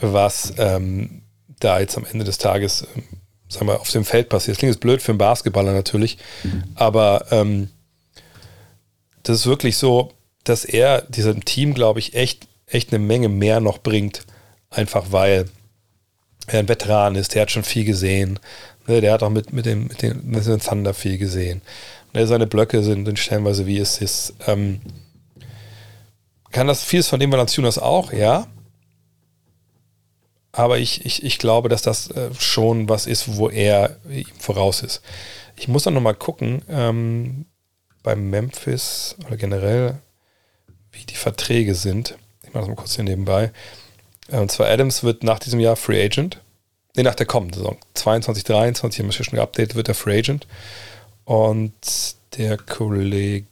[0.00, 1.20] was ähm,
[1.60, 3.02] da jetzt am Ende des Tages, ähm,
[3.50, 4.54] sagen wir, auf dem Feld passiert.
[4.54, 6.64] Das klingt jetzt blöd für einen Basketballer natürlich, mhm.
[6.74, 7.68] aber ähm,
[9.22, 10.12] das ist wirklich so,
[10.44, 14.22] dass er diesem Team, glaube ich, echt, echt eine Menge mehr noch bringt.
[14.70, 15.50] Einfach weil
[16.46, 18.38] er ein Veteran ist, der hat schon viel gesehen.
[18.86, 21.62] Ne, der hat auch mit, mit, dem, mit, dem, mit dem Thunder viel gesehen.
[22.12, 24.34] Ne, seine Blöcke sind, sind stellenweise wie es ist.
[24.46, 24.80] Ähm,
[26.50, 28.46] kann das vieles von dem Valanciunas auch, ja.
[30.52, 34.82] Aber ich, ich, ich glaube, dass das äh, schon was ist, wo er ihm voraus
[34.82, 35.02] ist.
[35.56, 37.46] Ich muss dann nochmal gucken, ähm,
[38.04, 39.98] beim Memphis oder generell,
[40.92, 42.16] wie die Verträge sind.
[42.44, 43.50] Ich mache das mal kurz hier nebenbei.
[44.28, 46.40] Äh, und zwar Adams wird nach diesem Jahr Free Agent.
[46.96, 47.76] Ne, nach der kommenden Saison.
[47.94, 50.46] 22, 23 haben wir schon geupdatet, wird er Free Agent.
[51.24, 51.72] Und
[52.38, 53.46] der Kollege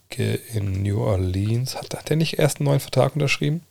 [0.53, 3.61] in New Orleans, hat, hat der nicht erst einen neuen Vertrag unterschrieben?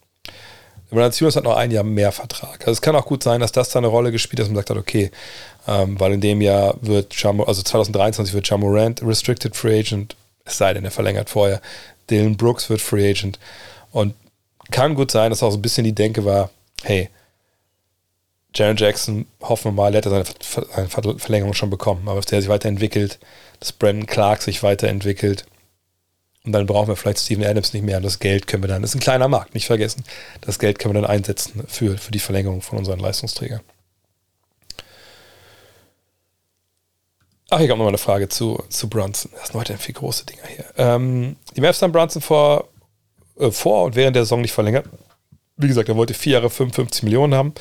[0.90, 2.60] Valanciunas hat noch ein Jahr mehr Vertrag.
[2.60, 4.56] Also es kann auch gut sein, dass das da eine Rolle gespielt hat, dass man
[4.56, 5.10] sagt hat, okay,
[5.66, 10.58] ähm, weil in dem Jahr wird Jamo, also 2023 wird Jamorant Restricted Free Agent, es
[10.58, 11.62] sei denn, er verlängert vorher.
[12.10, 13.38] Dylan Brooks wird Free Agent.
[13.90, 14.14] Und
[14.70, 16.50] kann gut sein, dass auch so ein bisschen die Denke war,
[16.82, 17.08] hey,
[18.54, 22.40] Jaron Jackson, hoffen wir mal, er hat seine, seine Verlängerung schon bekommen, aber dass der
[22.40, 23.18] sich weiterentwickelt,
[23.60, 25.46] dass Brandon Clark sich weiterentwickelt.
[26.44, 27.98] Und dann brauchen wir vielleicht Steven Adams nicht mehr.
[27.98, 30.04] Und das Geld können wir dann, das ist ein kleiner Markt, nicht vergessen.
[30.40, 33.60] Das Geld können wir dann einsetzen für, für die Verlängerung von unseren Leistungsträgern.
[37.48, 39.30] Ach, hier kommt nochmal eine Frage zu, zu Brunson.
[39.34, 40.64] Das sind heute viel große Dinger hier.
[40.76, 42.68] Ähm, die Mavs haben Brunson vor,
[43.38, 44.86] äh, vor und während der Saison nicht verlängert.
[45.58, 47.54] Wie gesagt, er wollte vier Jahre 55 Millionen haben.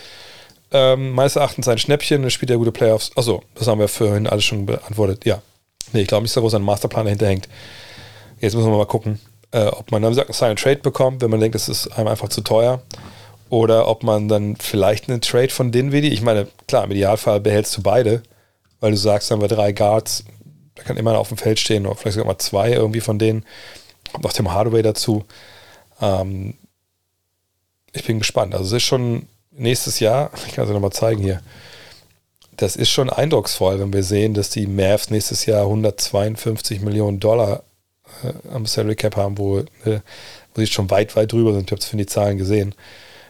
[0.72, 3.12] Ähm, meines Erachtens ein Schnäppchen, er spielt ja gute Playoffs.
[3.16, 5.26] Achso, das haben wir vorhin alles schon beantwortet.
[5.26, 5.42] Ja.
[5.92, 7.50] Nee, ich glaube nicht, dass da groß ein Masterplan dahinter hängt.
[8.40, 9.20] Jetzt müssen wir mal gucken,
[9.52, 12.30] äh, ob man dann sagt, einen Trade bekommt, wenn man denkt, es ist einem einfach
[12.30, 12.82] zu teuer.
[13.50, 17.76] Oder ob man dann vielleicht einen Trade von Dinwiddie, ich meine, klar, im Idealfall behältst
[17.76, 18.24] du beide,
[18.80, 20.24] weil du sagst, dann haben wir drei Guards,
[20.76, 23.46] da kann immer auf dem Feld stehen, oder vielleicht sogar mal zwei irgendwie von denen.
[24.14, 25.26] Kommt noch Tim Hardaway dazu.
[26.02, 26.54] Ähm,
[27.92, 28.54] ich bin gespannt.
[28.54, 31.42] Also es ist schon nächstes Jahr, ich kann es nochmal zeigen hier,
[32.58, 37.64] das ist schon eindrucksvoll, wenn wir sehen, dass die Mavs nächstes Jahr 152 Millionen Dollar
[38.24, 39.66] äh, am Salary Cap haben, wo, äh,
[40.54, 41.66] wo sie schon weit, weit drüber sind.
[41.66, 42.76] Ich habe es für die Zahlen gesehen.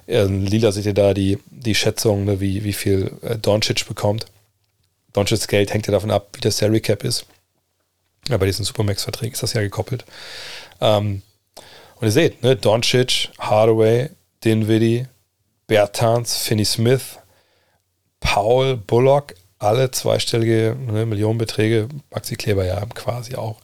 [0.08, 4.26] In Lila seht ihr da die, die Schätzung, ne, wie, wie viel äh, Doncic bekommt.
[5.14, 7.26] Doncic's Geld hängt ja davon ab, wie der Salary Cap ist.
[8.28, 10.06] Ja, bei diesen Supermax-Verträgen ist das ja gekoppelt.
[10.80, 11.22] Ähm,
[12.00, 14.10] und ihr seht, ne, Doncic, Hardaway,
[14.44, 15.06] Dinwiddie,
[15.72, 17.18] Bertans, Finney Smith,
[18.20, 23.62] Paul, Bullock, alle zweistellige ne, Millionenbeträge, Maxi Kleber ja quasi auch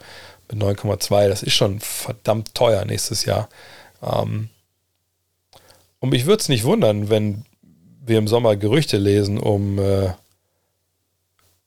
[0.49, 1.27] mit 9,2.
[1.27, 3.49] Das ist schon verdammt teuer nächstes Jahr.
[4.01, 4.47] Ähm,
[5.99, 7.43] Und mich würde es nicht wundern, wenn
[8.05, 10.13] wir im Sommer Gerüchte lesen, um äh,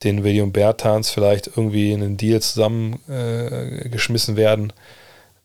[0.04, 4.72] den William Bertans vielleicht irgendwie in einen Deal zusammengeschmissen äh, werden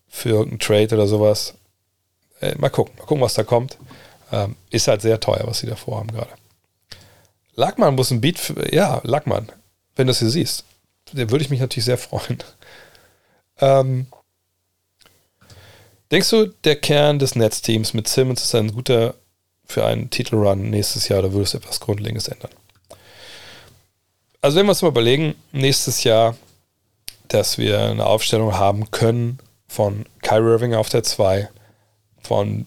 [0.08, 1.52] für irgendeinen Trade oder sowas.
[2.40, 3.76] Äh, mal gucken, mal gucken, was da kommt.
[4.36, 6.30] Ähm, ist halt sehr teuer, was sie da vorhaben gerade.
[7.54, 9.48] Lackmann muss ein Beat, für, ja, Lackmann,
[9.94, 10.64] wenn du es hier siehst,
[11.12, 12.38] der würde ich mich natürlich sehr freuen.
[13.58, 14.06] Ähm,
[16.10, 19.14] denkst du, der Kern des Netzteams mit Simmons ist ein guter
[19.64, 22.50] für einen Titelrun nächstes Jahr oder würdest du etwas Grundlegendes ändern?
[24.42, 26.36] Also wenn wir uns mal überlegen, nächstes Jahr,
[27.28, 31.48] dass wir eine Aufstellung haben können von Kyrie Irving auf der 2,
[32.20, 32.66] von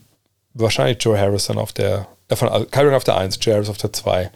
[0.53, 3.93] wahrscheinlich Joe Harrison auf der, äh, also Kyrie auf der 1, Joe Harris auf der
[3.93, 4.31] 2,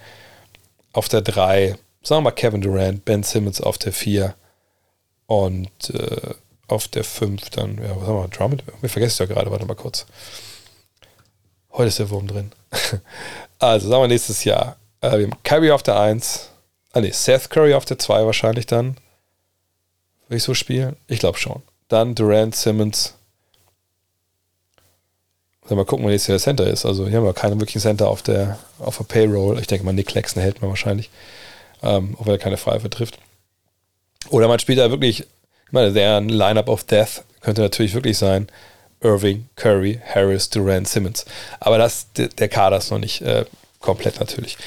[0.94, 4.36] auf der 3, sagen wir mal Kevin Durant, Ben Simmons auf der 4
[5.28, 6.34] und äh,
[6.68, 8.64] auf der 5 dann, ja, was haben wir, Drummond?
[8.82, 10.06] Mir vergesse ich ja gerade, warte mal kurz.
[11.72, 12.52] Heute ist der Wurm drin.
[13.60, 14.78] also, sagen wir nächstes Jahr.
[15.02, 16.50] Äh, wir haben Kyrie auf der 1.
[16.92, 18.98] Ah, nee, Seth Curry auf der 2 wahrscheinlich dann.
[20.28, 20.96] Will ich so spielen?
[21.08, 21.64] Ich glaube schon.
[21.88, 23.16] Dann Durant, Simmons.
[25.70, 26.86] Mal gucken, wer jetzt hier der Center ist.
[26.86, 29.60] Also hier haben wir keinen wirklichen Center auf der, auf der Payroll.
[29.60, 31.10] Ich denke mal, Nick Claxton hält man wahrscheinlich.
[31.82, 33.18] Ähm, auch wenn er keine Freiwürfe trifft.
[34.30, 38.48] Oder man spielt da wirklich, ich meine, der Lineup of Death könnte natürlich wirklich sein.
[39.02, 41.26] Irving, Curry, Harris, Durant, Simmons.
[41.60, 43.46] Aber das, der Kader ist noch nicht äh,
[43.80, 44.58] komplett natürlich.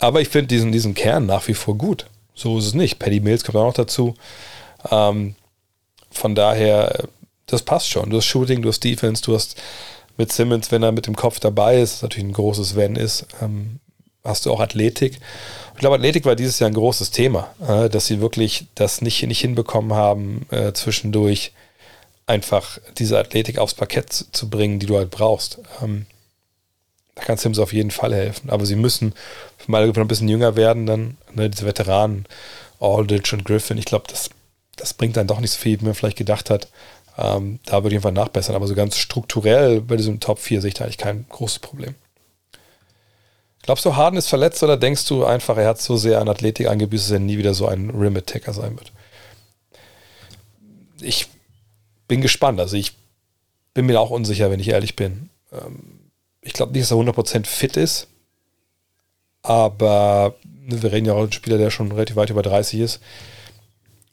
[0.00, 2.06] Aber ich finde diesen, diesen Kern nach wie vor gut.
[2.34, 2.98] So ist es nicht.
[2.98, 4.14] Paddy Mills kommt auch noch dazu.
[4.90, 5.34] Ähm,
[6.10, 7.04] von daher,
[7.46, 8.10] das passt schon.
[8.10, 9.56] Du hast Shooting, du hast Defense, du hast
[10.16, 13.80] mit Simmons, wenn er mit dem Kopf dabei ist, natürlich ein großes Wenn ist, ähm,
[14.24, 15.20] hast du auch Athletik.
[15.74, 19.22] Ich glaube, Athletik war dieses Jahr ein großes Thema, äh, dass sie wirklich das nicht,
[19.26, 21.52] nicht hinbekommen haben, äh, zwischendurch
[22.26, 25.58] einfach diese Athletik aufs Parkett zu bringen, die du halt brauchst.
[25.82, 26.06] Ähm,
[27.14, 28.50] da kann Sims auf jeden Fall helfen.
[28.50, 29.14] Aber sie müssen
[29.66, 32.26] mal ein bisschen jünger werden, dann ne, diese Veteranen,
[32.78, 33.78] Aldridge und Griffin.
[33.78, 34.30] Ich glaube, das,
[34.76, 36.68] das bringt dann doch nicht so viel, wie man vielleicht gedacht hat.
[37.18, 38.54] Ähm, da würde ich einfach nachbessern.
[38.54, 41.94] Aber so ganz strukturell bei diesem Top 4 sehe ich da eigentlich kein großes Problem.
[43.62, 46.68] Glaubst du, Harden ist verletzt oder denkst du einfach, er hat so sehr an Athletik
[46.68, 48.92] angebüßt, dass er nie wieder so ein Rim-Attacker sein wird?
[51.00, 51.26] Ich
[52.06, 52.60] bin gespannt.
[52.60, 52.92] Also ich
[53.74, 55.30] bin mir auch unsicher, wenn ich ehrlich bin.
[55.52, 56.10] Ähm,
[56.42, 58.08] ich glaube nicht, dass er 100% fit ist.
[59.42, 63.00] Aber wir reden ja auch über einen Spieler, der schon relativ weit über 30 ist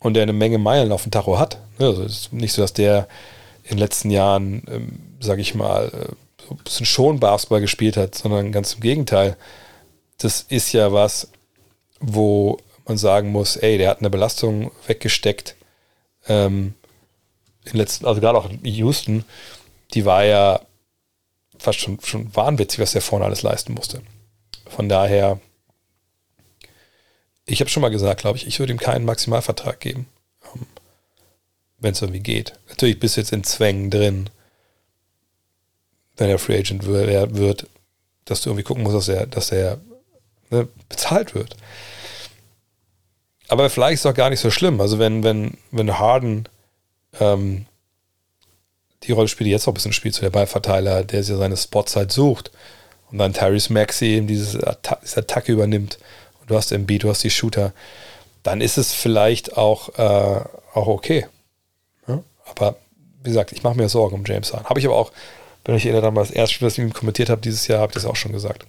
[0.04, 1.58] und der eine Menge Meilen auf dem Tacho hat.
[1.80, 3.08] Ne, also es ist nicht so, dass der
[3.64, 8.14] in den letzten Jahren, ähm, sage ich mal, äh, ein bisschen schon Basketball gespielt hat,
[8.14, 9.38] sondern ganz im Gegenteil.
[10.18, 11.30] Das ist ja was,
[12.00, 15.56] wo man sagen muss, ey, der hat eine Belastung weggesteckt.
[16.28, 16.76] Ähm,
[17.64, 19.24] in letzten, also gerade auch in Houston,
[19.94, 20.60] die war ja
[21.58, 24.02] fast schon, schon wahnwitzig, was der vorne alles leisten musste.
[24.68, 25.40] Von daher,
[27.46, 30.08] ich habe schon mal gesagt, glaube ich, ich würde ihm keinen Maximalvertrag geben,
[30.54, 30.66] ähm,
[31.80, 32.54] wenn es irgendwie geht.
[32.70, 34.30] Natürlich bist du jetzt in Zwängen drin,
[36.18, 37.68] wenn er Free Agent wird,
[38.26, 39.80] dass du irgendwie gucken musst, dass er, dass er
[40.50, 41.56] ne, bezahlt wird.
[43.50, 44.80] Aber vielleicht ist es auch gar nicht so schlimm.
[44.80, 46.48] Also wenn, wenn, wenn Harden
[47.20, 47.66] ähm,
[49.04, 51.58] die Rolle spielt, die jetzt auch ein bisschen spielt, so der Ballverteiler, der sich seine
[51.58, 52.52] Spots halt sucht.
[53.12, 56.00] Und dann Tyrese Maxey eben diese Attacke übernimmt.
[56.48, 57.74] Du hast Embiid, du hast die Shooter.
[58.44, 60.42] Dann ist es vielleicht auch, äh,
[60.74, 61.28] auch okay.
[62.08, 62.22] Ja?
[62.46, 62.76] Aber
[63.24, 64.68] wie gesagt, ich mache mir Sorgen um James Harden.
[64.68, 65.12] Habe ich aber auch,
[65.66, 67.96] wenn ich erinnere, das erste Spiel, das ich ihm kommentiert habe dieses Jahr, habe ich
[67.96, 68.66] das auch schon gesagt.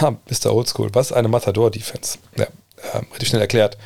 [0.00, 0.52] Mr.
[0.52, 2.18] Oldschool, was ist eine Matador-Defense?
[2.36, 3.76] Ja, äh, relativ schnell erklärt.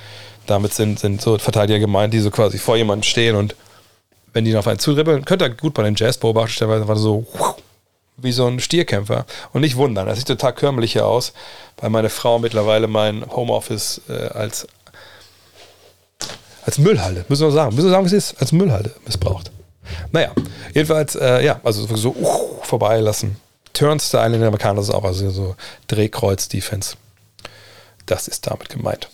[0.47, 3.57] Damit sind, sind so Verteidiger gemeint, die so quasi vor jemandem stehen und
[4.33, 6.97] wenn die noch auf einen zudribbeln, könnt ihr gut bei den Jazz beobachten, stellenweise war
[6.97, 7.27] so
[8.23, 9.27] wie so ein Stierkämpfer.
[9.53, 11.33] Und nicht wundern, das sieht total körperlich hier aus,
[11.79, 14.67] weil meine Frau mittlerweile mein Homeoffice äh, als,
[16.65, 19.51] als Müllhalde, müssen wir sagen, müssen wir sagen, wie es ist, als Müllhalde missbraucht.
[20.11, 20.33] Naja,
[20.75, 23.37] jedenfalls, äh, ja, also so uh, vorbeilassen.
[23.73, 25.57] Turnstyle in den Amerikanern ist auch, also so
[25.89, 26.97] Drehkreuz-Defense.
[28.07, 29.09] Das ist damit gemeint.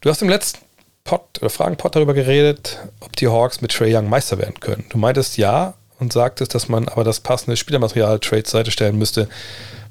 [0.00, 0.60] Du hast im letzten
[1.04, 4.86] Pod oder Fragenpod darüber geredet, ob die Hawks mit Trey Young Meister werden können.
[4.88, 9.28] Du meintest ja und sagtest, dass man aber das passende Spielermaterial Trade Seite stellen müsste.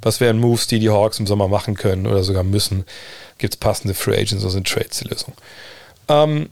[0.01, 2.85] Was wären Moves, die die Hawks im Sommer machen können oder sogar müssen?
[3.37, 5.33] Gibt es passende Free Agents oder sind Trades die Lösung?
[6.09, 6.49] Ähm,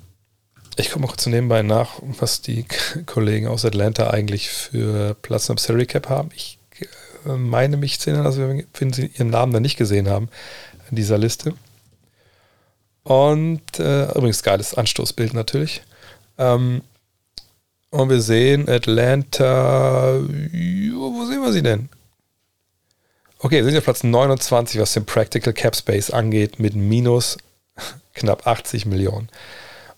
[0.77, 2.65] ich komme mal kurz nebenbei nach, was die
[3.05, 6.29] Kollegen aus Atlanta eigentlich für Platz am Salary Cap haben.
[6.33, 6.59] Ich
[7.25, 10.29] äh, meine mich zu erinnern, dass wir, wenn sie ihren Namen da nicht gesehen haben
[10.89, 11.53] in dieser Liste.
[13.03, 15.81] Und äh, übrigens geiles Anstoßbild natürlich.
[16.37, 16.83] Ähm,
[17.91, 20.19] Und wir sehen Atlanta.
[20.21, 21.89] Wo sehen wir sie denn?
[23.39, 27.37] Okay, wir sind auf Platz 29, was den Practical Cap Space angeht, mit minus
[28.13, 29.29] knapp 80 Millionen.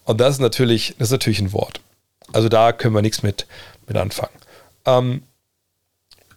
[0.05, 1.81] Und das ist natürlich, das ist natürlich ein Wort.
[2.31, 3.45] Also da können wir nichts mit,
[3.87, 4.33] mit anfangen.
[4.85, 5.23] Ähm,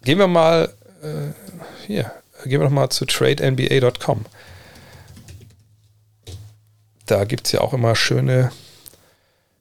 [0.02, 2.12] gehen wir mal äh, hier,
[2.44, 4.26] gehen wir noch mal zu tradenba.com.
[7.06, 8.52] Da gibt es ja auch immer schöne,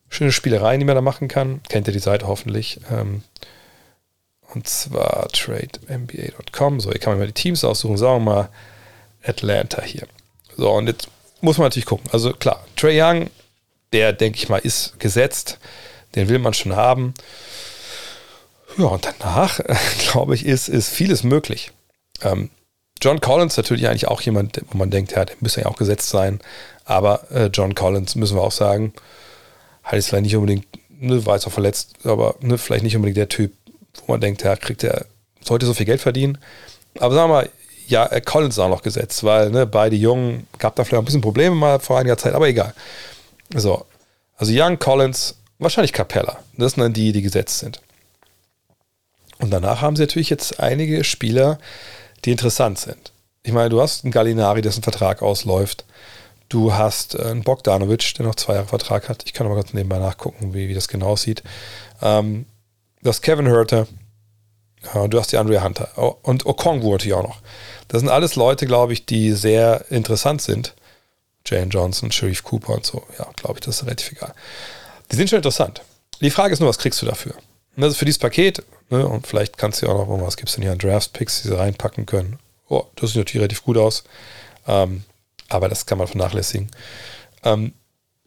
[0.10, 1.62] schöne Spielereien, die man da machen kann.
[1.70, 2.80] Kennt ihr die Seite hoffentlich.
[2.92, 3.24] Ähm,
[4.54, 6.80] und zwar trademba.com.
[6.80, 7.98] So, hier kann man mal die Teams aussuchen.
[7.98, 8.50] Sagen wir mal
[9.24, 10.08] Atlanta hier.
[10.56, 11.10] So, und jetzt
[11.42, 12.10] muss man natürlich gucken.
[12.12, 13.30] Also klar, Trey Young,
[13.94, 15.60] der denke ich mal ist gesetzt.
[16.16, 17.14] Den will man schon haben.
[18.78, 19.60] Ja, und danach,
[20.12, 21.72] glaube ich, ist, ist vieles möglich.
[22.22, 22.50] Ähm,
[23.02, 26.10] John Collins natürlich eigentlich auch jemand, wo man denkt, ja, der müsste ja auch gesetzt
[26.10, 26.40] sein.
[26.86, 28.94] Aber äh, John Collins, müssen wir auch sagen,
[29.86, 33.18] halt ist vielleicht nicht unbedingt, ne, war jetzt auch verletzt, aber ne, vielleicht nicht unbedingt
[33.18, 33.54] der Typ,
[34.06, 35.06] wo man denkt, ja, kriegt er,
[35.42, 36.38] sollte so viel Geld verdienen.
[37.00, 37.50] Aber sagen wir mal,
[37.88, 41.22] ja, Collins ist auch noch gesetzt, weil ne, beide Jungen gab da vielleicht ein bisschen
[41.22, 42.74] Probleme mal vor einiger Zeit, aber egal.
[43.54, 43.86] So,
[44.38, 46.40] also Young, Collins, wahrscheinlich Capella.
[46.58, 47.80] Das sind dann die, die gesetzt sind.
[49.40, 51.60] Und danach haben sie natürlich jetzt einige Spieler,
[52.24, 53.12] die interessant sind.
[53.44, 55.86] Ich meine, du hast einen Gallinari, dessen Vertrag ausläuft.
[56.50, 59.24] Du hast einen Bogdanovic, der noch zwei Jahre Vertrag hat.
[59.26, 61.44] Ich kann aber ganz nebenbei nachgucken, wie, wie das genau aussieht.
[62.02, 62.46] Ähm,
[63.02, 63.88] du hast Kevin Hurter.
[64.94, 65.90] Ja, du hast die Andrea Hunter.
[66.24, 67.42] Und Okongwu natürlich auch noch.
[67.88, 70.76] Das sind alles Leute, glaube ich, die sehr interessant sind.
[71.46, 73.04] Jane Johnson, Sharif Cooper und so.
[73.18, 74.34] Ja, glaube ich, das ist relativ egal.
[75.12, 75.82] Die sind schon interessant.
[76.22, 77.34] Die Frage ist nur, was kriegst du dafür?
[77.78, 80.56] Also für dieses Paket, ne, und vielleicht kannst du ja auch noch, was gibt es
[80.56, 82.40] denn hier an Draft-Picks, die sie reinpacken können.
[82.70, 84.04] Oh, das sieht natürlich relativ gut aus.
[84.68, 85.04] Ähm,
[85.50, 86.70] aber das kann man vernachlässigen.
[87.44, 87.74] Ähm,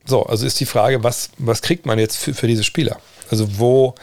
[0.04, 2.98] so, also ist die Frage, was, was kriegt man jetzt für, für diese Spieler?
[3.30, 3.94] Also wo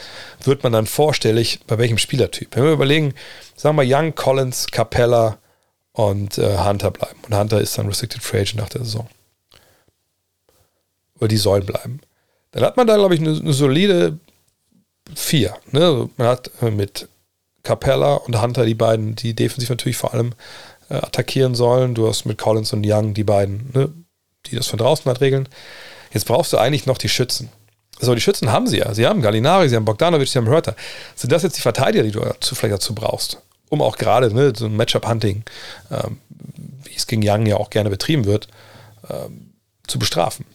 [0.44, 2.56] wird man dann vorstellig, bei welchem Spielertyp?
[2.56, 3.14] Wenn wir überlegen,
[3.56, 5.38] sagen wir Young, Collins, Capella
[5.94, 7.18] und äh, Hunter bleiben.
[7.28, 9.08] Und Hunter ist dann Restricted Free Agent nach der Saison.
[11.18, 12.02] Oder die sollen bleiben.
[12.52, 14.20] Dann hat man da, glaube ich, eine, eine solide
[15.16, 15.56] vier.
[15.72, 16.10] Ne?
[16.18, 17.08] Man hat äh, mit
[17.64, 20.34] Capella und Hunter die beiden, die defensiv natürlich vor allem
[20.90, 21.96] äh, attackieren sollen.
[21.96, 23.94] Du hast mit Collins und Young die beiden, ne?
[24.46, 25.48] die das von draußen halt regeln.
[26.12, 27.50] Jetzt brauchst du eigentlich noch die Schützen.
[28.00, 28.94] So, die Schützen haben sie ja.
[28.94, 30.76] Sie haben Gallinari, sie haben Bogdanovic, sie haben Hörter.
[31.16, 33.42] Sind das jetzt die Verteidiger, die du dazu, vielleicht dazu brauchst?
[33.70, 35.44] Um auch gerade ne, so ein Matchup-Hunting,
[35.92, 36.20] ähm,
[36.84, 38.48] wie es gegen Young ja auch gerne betrieben wird,
[39.10, 39.54] ähm,
[39.88, 40.46] zu bestrafen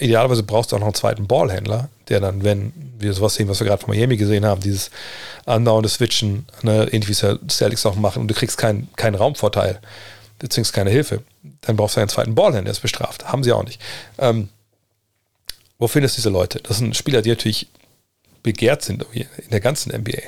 [0.00, 3.60] idealerweise brauchst du auch noch einen zweiten Ballhändler, der dann, wenn wir sowas sehen, was
[3.60, 4.90] wir gerade von Miami gesehen haben, dieses
[5.46, 9.80] andauernde Switchen, ne, ähnlich wie es Celtics auch machen, und du kriegst keinen kein Raumvorteil,
[10.38, 11.22] beziehungsweise keine Hilfe,
[11.60, 13.26] dann brauchst du einen zweiten Ballhändler, der ist bestraft.
[13.26, 13.80] Haben sie auch nicht.
[14.18, 14.48] Ähm,
[15.78, 16.60] wo findest du diese Leute?
[16.62, 17.68] Das sind Spieler, die natürlich
[18.42, 20.20] begehrt sind in der ganzen NBA.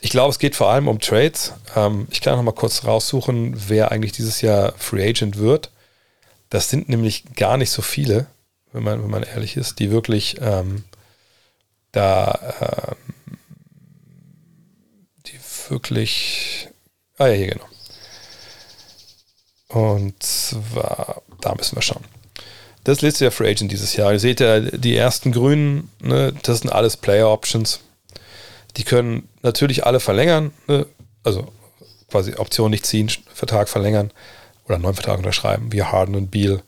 [0.00, 1.54] Ich glaube, es geht vor allem um Trades.
[1.74, 5.70] Ähm, ich kann noch mal kurz raussuchen, wer eigentlich dieses Jahr Free Agent wird.
[6.50, 8.26] Das sind nämlich gar nicht so viele
[8.72, 10.84] wenn man, wenn man ehrlich ist, die wirklich ähm,
[11.92, 13.36] da ähm,
[15.26, 15.38] die
[15.70, 16.68] wirklich
[17.18, 17.66] ah ja, hier genau.
[19.68, 22.04] Und zwar, da müssen wir schauen.
[22.84, 24.12] Das letzte Jahr Free Agent dieses Jahr.
[24.12, 27.80] Ihr seht ja, die ersten Grünen, ne, das sind alles Player Options.
[28.76, 30.86] Die können natürlich alle verlängern, ne?
[31.24, 31.52] also
[32.08, 34.12] quasi Option nicht ziehen, Vertrag verlängern
[34.66, 36.62] oder einen neuen Vertrag unterschreiben, wie Harden und Beal.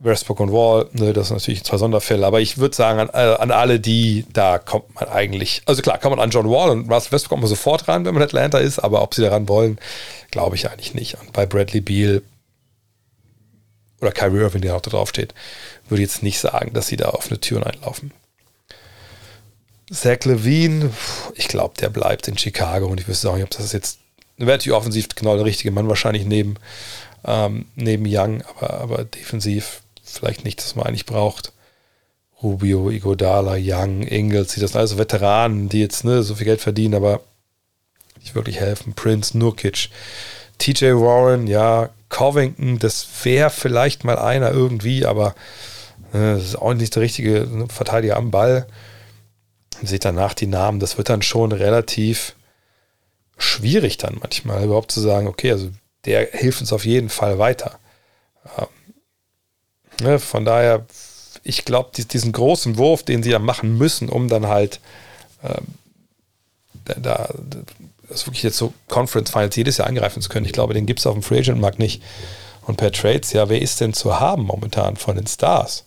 [0.00, 3.36] Westbrook und Wall, ne, das sind natürlich zwei Sonderfälle, aber ich würde sagen, an, äh,
[3.36, 6.90] an, alle die, da kommt man eigentlich, also klar, kann man an John Wall und
[6.90, 9.78] Russell Westbrook kommt man sofort ran, wenn man Atlanta ist, aber ob sie daran wollen,
[10.30, 11.18] glaube ich eigentlich nicht.
[11.20, 12.22] Und bei Bradley Beal
[14.00, 15.34] oder Kyrie Irving, der auch da drauf steht,
[15.88, 18.12] würde ich jetzt nicht sagen, dass sie da offene Türen einlaufen.
[19.90, 20.90] Zach Levine,
[21.34, 23.98] ich glaube, der bleibt in Chicago und ich wüsste auch nicht, ob das jetzt,
[24.36, 26.56] natürlich offensiv genau der richtige Mann wahrscheinlich neben,
[27.24, 29.82] ähm, neben Young, aber, aber defensiv
[30.18, 31.52] vielleicht nicht, das man eigentlich braucht.
[32.42, 36.94] Rubio, Igodala, Young, Ingles, das sind alles Veteranen, die jetzt ne, so viel Geld verdienen,
[36.94, 37.20] aber
[38.20, 38.94] nicht wirklich helfen.
[38.94, 39.88] Prince, Nurkic,
[40.58, 45.34] TJ Warren, ja, Covington, das wäre vielleicht mal einer irgendwie, aber
[46.12, 48.66] ne, das ist auch nicht der richtige ne, Verteidiger am Ball.
[49.82, 52.34] Seht danach die Namen, das wird dann schon relativ
[53.36, 55.70] schwierig dann manchmal überhaupt zu sagen, okay, also
[56.04, 57.78] der hilft uns auf jeden Fall weiter.
[60.00, 60.86] Ne, von daher,
[61.42, 64.80] ich glaube, diesen großen Wurf, den sie ja machen müssen, um dann halt
[65.42, 65.66] ähm,
[66.84, 67.28] da,
[68.08, 71.00] das wirklich jetzt so Conference Finals jedes Jahr angreifen zu können, ich glaube, den gibt
[71.00, 72.02] es auf dem Free Agent Markt nicht.
[72.62, 75.84] Und per Trades, ja, wer ist denn zu haben momentan von den Stars?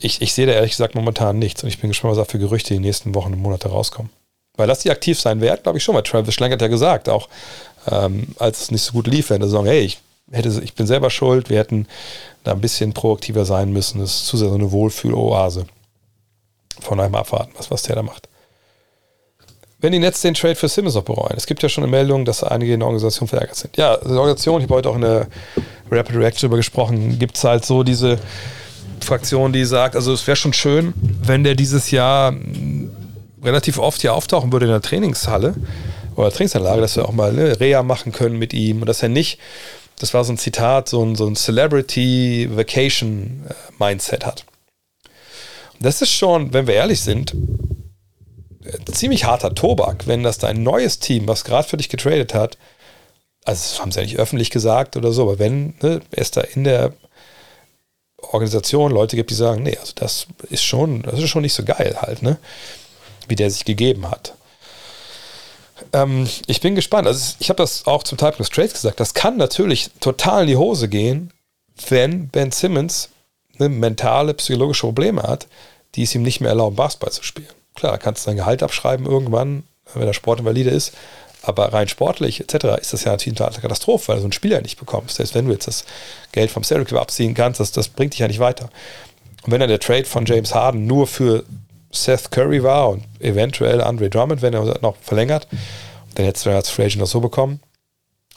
[0.00, 2.38] ich, ich sehe da ehrlich gesagt momentan nichts und ich bin gespannt, was da für
[2.38, 4.10] Gerüchte die nächsten Wochen und Monate rauskommen.
[4.56, 7.08] Weil dass die aktiv sein werden, glaube ich schon, weil Travis Schlenk hat ja gesagt,
[7.08, 7.28] auch
[7.90, 10.86] ähm, als es nicht so gut lief, wenn er sagen, hey, ich, hätte, ich bin
[10.86, 11.86] selber schuld, wir hätten
[12.44, 14.00] da ein bisschen proaktiver sein müssen.
[14.00, 15.66] Das ist zu sehr so eine Wohlfühloase.
[16.80, 18.28] Von einem abwarten, was, was der da macht.
[19.80, 22.24] Wenn die Nets den Trade für Simmons noch bereuen, es gibt ja schon eine Meldung,
[22.24, 23.76] dass einige in der Organisation verärgert sind.
[23.76, 25.26] Ja, die Organisation, ich habe heute auch in der
[25.90, 28.18] Rapid Reaction darüber gesprochen, gibt es halt so diese
[29.00, 32.34] Fraktion, die sagt, also es wäre schon schön, wenn der dieses Jahr
[33.42, 35.54] relativ oft hier auftauchen würde in der Trainingshalle
[36.16, 39.08] oder Trainingsanlage, dass wir auch mal eine Reha machen können mit ihm und dass er
[39.08, 39.38] nicht,
[40.00, 44.46] das war so ein Zitat, so ein, so ein Celebrity Vacation äh, Mindset hat.
[45.74, 47.34] Und das ist schon, wenn wir ehrlich sind,
[48.64, 52.56] äh, ziemlich harter Tobak, wenn das dein neues Team, was gerade für dich getradet hat,
[53.44, 56.40] also das haben sie ja nicht öffentlich gesagt oder so, aber wenn ne, es da
[56.40, 56.94] in der
[58.16, 61.64] Organisation Leute gibt, die sagen, nee, also das ist schon, das ist schon nicht so
[61.64, 62.38] geil halt, ne?
[63.28, 64.34] Wie der sich gegeben hat.
[65.92, 67.06] Ähm, ich bin gespannt.
[67.06, 69.00] Also ich habe das auch zum Teil des Trades gesagt.
[69.00, 71.32] Das kann natürlich total in die Hose gehen,
[71.88, 73.10] wenn Ben Simmons
[73.58, 75.46] eine mentale, psychologische Probleme hat,
[75.94, 77.48] die es ihm nicht mehr erlauben, Basketball zu spielen.
[77.74, 79.64] Klar, kannst du dein Gehalt abschreiben irgendwann,
[79.94, 80.92] wenn der Sportinvalide ist.
[81.42, 82.80] Aber rein sportlich etc.
[82.80, 85.16] ist das ja natürlich eine Katastrophe, weil du so einen Spieler nicht bekommst.
[85.16, 85.84] Selbst wenn du jetzt das
[86.32, 88.68] Geld vom Salary Club abziehen kannst, das, das bringt dich ja nicht weiter.
[89.42, 91.44] Und wenn dann der Trade von James Harden nur für
[91.90, 95.48] Seth Curry war und eventuell Andre Drummond, wenn er noch verlängert,
[96.14, 97.60] dann hättest du als Free Agent noch so bekommen,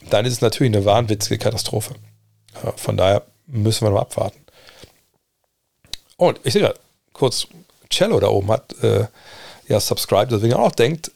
[0.10, 1.96] dann ist es natürlich eine wahnwitzige Katastrophe.
[2.76, 4.40] Von daher müssen wir noch abwarten.
[6.18, 6.80] Und ich sehe gerade,
[7.14, 7.48] kurz,
[7.90, 9.06] Cello da oben hat äh,
[9.68, 11.12] ja subscribed, deswegen auch denkt,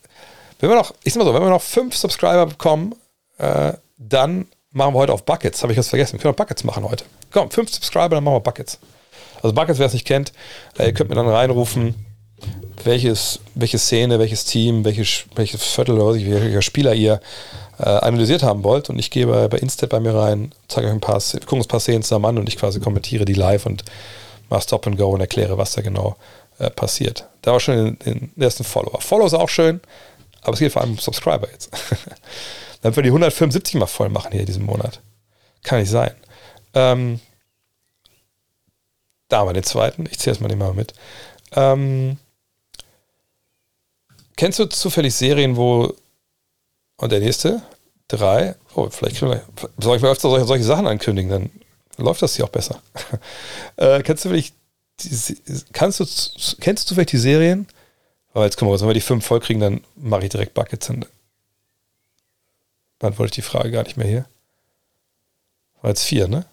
[0.59, 2.95] wenn wir noch, ich sag mal so, wenn wir noch fünf Subscriber bekommen,
[3.37, 5.61] äh, dann machen wir heute auf Buckets.
[5.61, 6.13] Habe ich was vergessen.
[6.13, 7.05] Wir können auch Buckets machen heute.
[7.31, 8.79] Komm, fünf Subscriber, dann machen wir Buckets.
[9.41, 10.33] Also Buckets, wer es nicht kennt,
[10.77, 12.06] äh, ihr könnt mir dann reinrufen,
[12.83, 17.19] welches, welche Szene, welches Team, welches, welches Viertel oder welcher Spieler ihr
[17.79, 18.89] äh, analysiert haben wollt.
[18.89, 21.65] Und ich gehe bei, bei Instead bei mir rein, zeige euch ein paar, gucken uns
[21.65, 23.83] ein paar Szenen zusammen an und ich quasi kommentiere die live und
[24.49, 26.15] mache Stop and Go und erkläre, was da genau
[26.59, 27.27] äh, passiert.
[27.41, 29.01] Da war schon den, den ersten Follower.
[29.01, 29.81] Follow ist auch schön,
[30.41, 31.69] aber es geht vor allem um Subscriber jetzt.
[32.81, 35.01] Dann wir die 175 mal voll machen hier diesen Monat.
[35.63, 36.11] Kann nicht sein.
[36.73, 37.19] Ähm,
[39.27, 40.05] da haben wir den zweiten.
[40.09, 40.93] Ich zähle mal nicht mal mit.
[41.55, 42.17] Ähm,
[44.37, 45.93] kennst du zufällig Serien, wo.
[46.95, 47.61] Und der nächste?
[48.07, 48.55] Drei.
[48.73, 49.43] Oh, vielleicht können wir.
[49.77, 51.29] Soll ich mal öfter solche, solche Sachen ankündigen?
[51.29, 51.49] Dann
[51.97, 52.81] läuft das hier auch besser.
[53.75, 54.55] äh, kennst du vielleicht.
[55.01, 55.35] Die,
[55.73, 56.05] kannst du,
[56.59, 57.67] kennst du vielleicht die Serien,
[58.33, 60.87] aber jetzt gucken wir, wenn wir die fünf voll kriegen, dann mache ich direkt Buckets
[60.87, 61.05] hin.
[62.97, 64.25] Beantworte ich die Frage gar nicht mehr hier.
[65.81, 66.45] War jetzt vier, ne?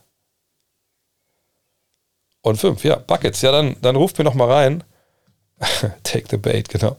[2.42, 3.40] Und fünf, ja, Buckets.
[3.40, 4.84] Ja, dann, dann ruft mir noch mal rein.
[6.02, 6.98] Take the bait, genau.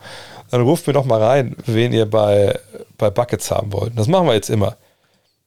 [0.51, 2.59] Dann ruft mir noch mal rein, wen ihr bei,
[2.97, 3.97] bei Buckets haben wollt.
[3.97, 4.77] Das machen wir jetzt immer.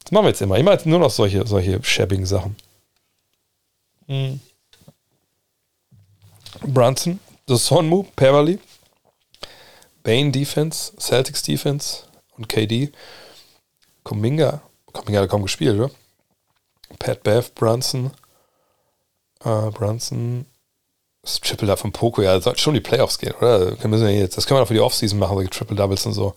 [0.03, 0.57] Das machen wir jetzt immer.
[0.57, 2.57] Immer nur noch solche, solche schäbigen Sachen.
[4.07, 4.41] Mhm.
[6.63, 8.59] Brunson, The Sonmu, Peverly,
[10.03, 12.05] Bane Defense, Celtics Defense
[12.37, 12.91] und KD.
[14.03, 15.91] Kuminga, Kuminga hat kaum gespielt, oder?
[16.99, 18.11] Pat Bev, Brunson,
[19.45, 20.47] äh, Brunson,
[21.29, 23.71] das Triple da von Poco, ja, sollte schon die Playoffs gehen, oder?
[23.71, 26.35] Das können wir jetzt, auch für die Offseason machen, solche Triple Doubles und so.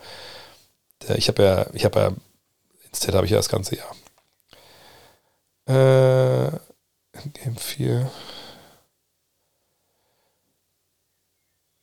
[1.15, 2.11] Ich habe ja, ich habe ja,
[2.89, 3.95] instead habe ich ja das ganze Jahr.
[5.67, 6.51] Äh,
[7.33, 8.11] Game 4.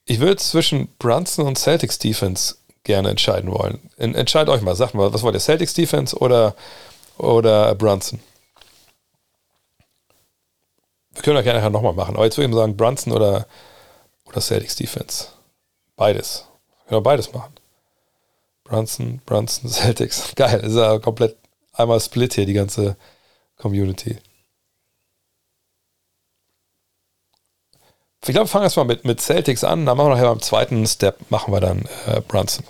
[0.05, 3.91] Ich würde zwischen Brunson und Celtics Defense gerne entscheiden wollen.
[3.97, 6.55] Entscheidet euch mal, sagt mal, was wollt ihr, Celtics Defense oder,
[7.19, 8.21] oder Brunson?
[11.19, 13.49] Wir können auch gerne nachher nochmal machen, aber jetzt würde ich mal sagen, Brunson oder,
[14.27, 15.27] oder Celtics Defense.
[15.97, 16.47] Beides.
[16.69, 17.53] Wir können auch beides machen.
[18.63, 20.33] Brunson, Brunson, Celtics.
[20.37, 21.37] Geil, ist ja komplett
[21.73, 22.97] einmal Split hier, die ganze
[23.57, 24.19] Community.
[28.23, 30.87] Ich glaube, wir fangen erstmal mit, mit Celtics an, dann machen wir nachher beim zweiten
[30.87, 32.65] Step, machen wir dann äh, Brunson.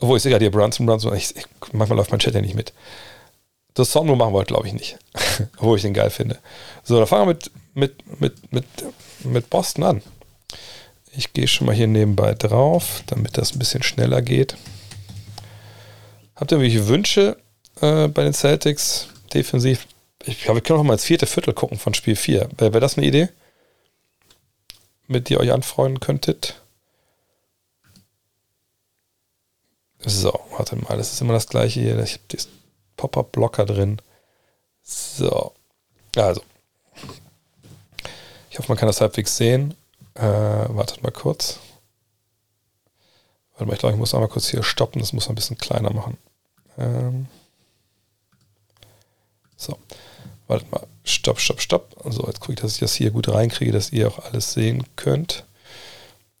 [0.00, 2.56] Obwohl, ich sehe gerade hier Brunson, Brunson, ich, ich, manchmal läuft mein Chat ja nicht
[2.56, 2.74] mit.
[3.74, 4.98] Das Songlo machen heute, glaube ich, nicht.
[5.56, 6.38] Obwohl ich den geil finde.
[6.84, 8.64] So, dann fangen wir mit, mit, mit, mit,
[9.24, 10.02] mit Boston an.
[11.16, 14.56] Ich gehe schon mal hier nebenbei drauf, damit das ein bisschen schneller geht.
[16.36, 17.36] Habt ihr irgendwelche Wünsche
[17.80, 19.86] äh, bei den Celtics defensiv?
[20.26, 22.48] ich glaube, wir können auch mal ins vierte Viertel gucken von Spiel 4.
[22.56, 23.28] Wäre wär das eine Idee?
[25.06, 26.62] Mit die ihr euch anfreunden könntet?
[29.98, 31.98] So, warte mal, das ist immer das gleiche hier.
[32.00, 32.22] Ich habe
[32.96, 34.00] Pop-Up-Blocker drin.
[34.82, 35.52] So,
[36.16, 36.42] also.
[38.50, 39.74] Ich hoffe, man kann das halbwegs sehen.
[40.14, 41.58] Äh, wartet mal kurz.
[43.52, 45.00] Warte mal, ich glaube, ich muss einmal kurz hier stoppen.
[45.00, 46.18] Das muss man ein bisschen kleiner machen.
[46.78, 47.26] Ähm
[49.56, 49.78] so.
[50.46, 50.86] Wartet mal.
[51.04, 51.96] Stopp, stopp, stopp.
[52.04, 54.84] So, jetzt gucke ich, dass ich das hier gut reinkriege, dass ihr auch alles sehen
[54.96, 55.44] könnt.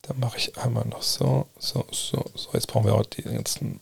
[0.02, 2.50] Dann mache ich einmal noch so, so, so, so.
[2.52, 3.80] Jetzt brauchen wir auch die ganzen.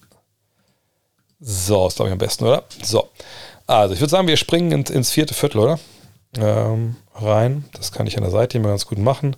[1.45, 2.65] So, ist glaube ich am besten, oder?
[2.83, 3.09] So.
[3.67, 5.79] Also, ich würde sagen, wir springen ins, ins vierte Viertel, oder?
[6.37, 7.65] Ähm, rein.
[7.75, 9.35] Das kann ich an der Seite immer ganz gut machen.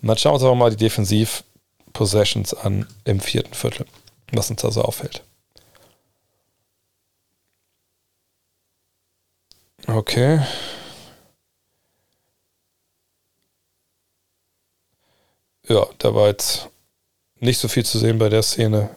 [0.00, 3.86] Und dann schauen wir uns aber mal die Defensiv-Possessions an im vierten Viertel,
[4.32, 5.22] was uns da so auffällt.
[9.88, 10.40] Okay.
[15.68, 16.68] Ja, da war jetzt
[17.40, 18.96] nicht so viel zu sehen bei der Szene.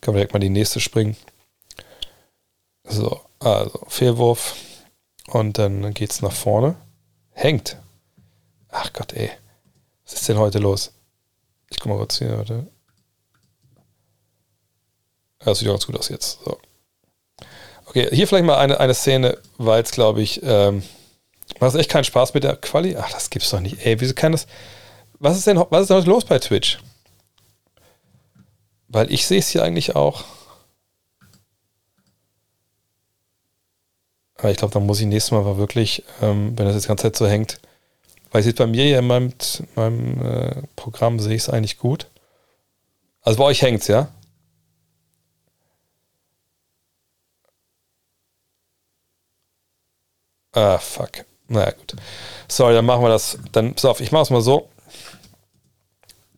[0.00, 1.16] Kann man direkt mal die nächste springen.
[2.88, 4.56] So, also Fehlwurf.
[5.28, 6.76] Und dann geht's nach vorne.
[7.32, 7.76] Hängt.
[8.70, 9.30] Ach Gott, ey.
[10.04, 10.92] Was ist denn heute los?
[11.70, 12.66] Ich guck mal kurz hier, warte.
[15.40, 16.40] Das sieht ganz gut aus jetzt.
[16.44, 16.58] So.
[17.86, 20.82] Okay, hier vielleicht mal eine, eine Szene, weil es, glaube ich, ähm,
[21.60, 22.96] macht echt keinen Spaß mit der Quali.
[22.96, 23.84] Ach, das gibt's doch nicht.
[23.84, 24.46] Ey, wieso kann das.
[25.18, 26.78] Was ist denn, was ist denn los bei Twitch?
[28.88, 30.24] Weil ich sehe es hier eigentlich auch.
[34.38, 36.88] Aber ich glaube, da muss ich nächstes Mal mal wirklich, ähm, wenn das jetzt die
[36.88, 37.60] ganze Zeit so hängt,
[38.30, 39.32] weil es bei mir hier in meinem,
[39.74, 42.06] meinem äh, Programm sehe ich es eigentlich gut.
[43.22, 44.08] Also bei euch hängt es, ja?
[50.52, 51.24] Ah, fuck.
[51.48, 51.94] Naja, gut.
[52.48, 53.38] Sorry, dann machen wir das.
[53.52, 54.68] Dann, pass auf, ich mache es mal so.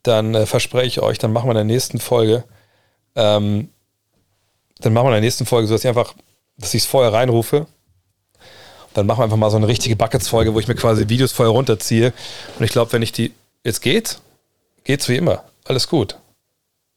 [0.02, 2.44] Dann äh, verspreche ich euch, dann machen wir in der nächsten Folge,
[3.16, 3.70] ähm,
[4.78, 6.14] dann machen wir in der nächsten Folge so, dass ich einfach,
[6.56, 7.66] dass ich es vorher reinrufe.
[8.94, 11.52] Dann machen wir einfach mal so eine richtige Buckets-Folge, wo ich mir quasi Videos vorher
[11.52, 12.12] runterziehe.
[12.58, 13.32] Und ich glaube, wenn ich die.
[13.62, 14.18] Jetzt geht,
[14.84, 15.44] geht's wie immer.
[15.64, 16.16] Alles gut.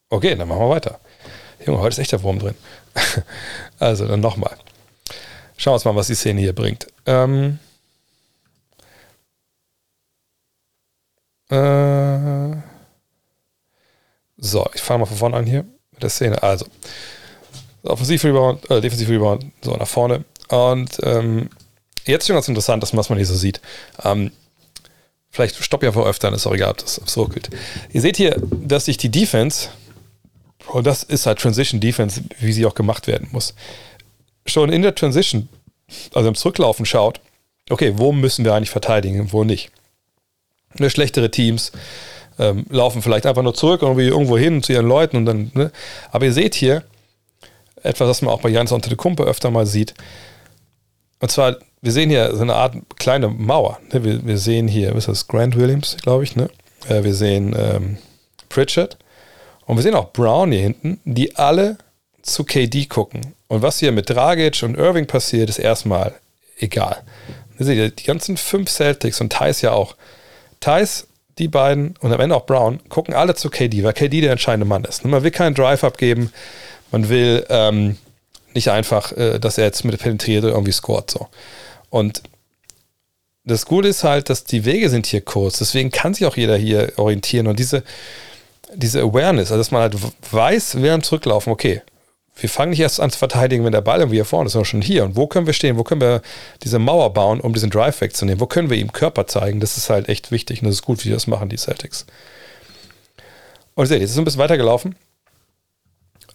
[0.09, 0.99] Okay, dann machen wir weiter.
[1.65, 2.55] Junge, heute ist echt der Wurm drin.
[3.79, 4.55] also, dann nochmal.
[5.57, 6.87] Schauen wir uns mal, was die Szene hier bringt.
[7.05, 7.59] Ähm,
[11.49, 12.55] äh,
[14.37, 16.41] so, ich fange mal von vorne an hier mit der Szene.
[16.41, 16.65] Also,
[17.83, 20.23] Offensiv-Rebound, äh, Defensiv-Rebound, so nach vorne.
[20.49, 21.49] Und ähm,
[22.07, 23.61] jetzt schon ganz interessant, das, was man hier so sieht.
[24.03, 24.31] Ähm,
[25.29, 27.49] vielleicht stopp ja vor öfter, ist auch egal, ob das so ruckelt.
[27.91, 29.69] Ihr seht hier, dass sich die Defense,
[30.67, 33.53] und das ist halt Transition Defense, wie sie auch gemacht werden muss,
[34.45, 35.49] schon in der Transition
[36.13, 37.19] also im Zurücklaufen schaut,
[37.69, 39.71] okay, wo müssen wir eigentlich verteidigen, wo nicht.
[40.75, 41.71] Ne, schlechtere Teams
[42.39, 45.71] ähm, laufen vielleicht einfach nur zurück irgendwie irgendwo hin zu ihren Leuten und dann, ne?
[46.11, 46.83] aber ihr seht hier
[47.83, 49.93] etwas, was man auch bei Jans Kumpe öfter mal sieht.
[51.19, 53.77] Und zwar, wir sehen hier so eine Art kleine Mauer.
[53.91, 54.03] Ne?
[54.05, 56.49] Wir, wir, sehen hier, was ist das, Grant Williams, glaube ich, ne?
[56.87, 57.97] Äh, wir sehen ähm,
[58.47, 58.97] Pritchard
[59.65, 61.77] und wir sehen auch Brown hier hinten, die alle
[62.21, 63.33] zu KD gucken.
[63.49, 66.13] Und was hier mit Dragic und Irving passiert, ist erstmal
[66.57, 67.03] egal.
[67.59, 69.95] Die ganzen fünf Celtics und Thais ja auch.
[70.61, 71.07] Thais,
[71.37, 74.65] die beiden und am Ende auch Brown gucken alle zu KD, weil KD der entscheidende
[74.65, 75.03] Mann ist.
[75.03, 76.31] Man will keinen Drive abgeben,
[76.91, 77.97] man will ähm,
[78.53, 81.11] nicht einfach, äh, dass er jetzt mit penetriert oder irgendwie scoret.
[81.11, 81.27] So.
[81.93, 82.23] Und
[83.43, 86.57] das Gute ist halt, dass die Wege sind hier kurz, deswegen kann sich auch jeder
[86.57, 87.83] hier orientieren und diese,
[88.73, 89.95] diese Awareness, also dass man halt
[90.31, 91.83] weiß, während zurücklaufen, okay,
[92.35, 94.65] wir fangen nicht erst an zu verteidigen, wenn der Ball irgendwie hier vorne ist, sondern
[94.65, 95.03] schon hier.
[95.03, 95.77] Und wo können wir stehen?
[95.77, 96.23] Wo können wir
[96.63, 98.39] diese Mauer bauen, um diesen Drive wegzunehmen?
[98.39, 99.59] Wo können wir ihm Körper zeigen?
[99.59, 102.07] Das ist halt echt wichtig und das ist gut, wie das machen, die Celtics.
[103.75, 104.95] Und seht, jetzt ist ein bisschen weitergelaufen.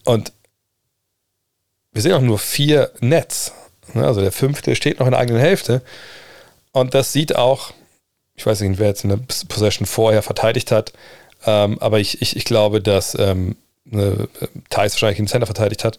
[0.05, 0.33] Und
[1.91, 3.53] wir sehen auch nur vier Nets.
[3.95, 5.83] Ne, also der fünfte steht noch in der eigenen Hälfte.
[6.73, 7.73] Und das sieht auch,
[8.37, 10.93] ich weiß nicht, wer jetzt eine Possession vorher verteidigt hat,
[11.47, 13.57] ähm, aber ich, ich, ich glaube, dass ähm,
[13.93, 14.27] äh,
[14.71, 15.99] Thais wahrscheinlich im Center verteidigt hat.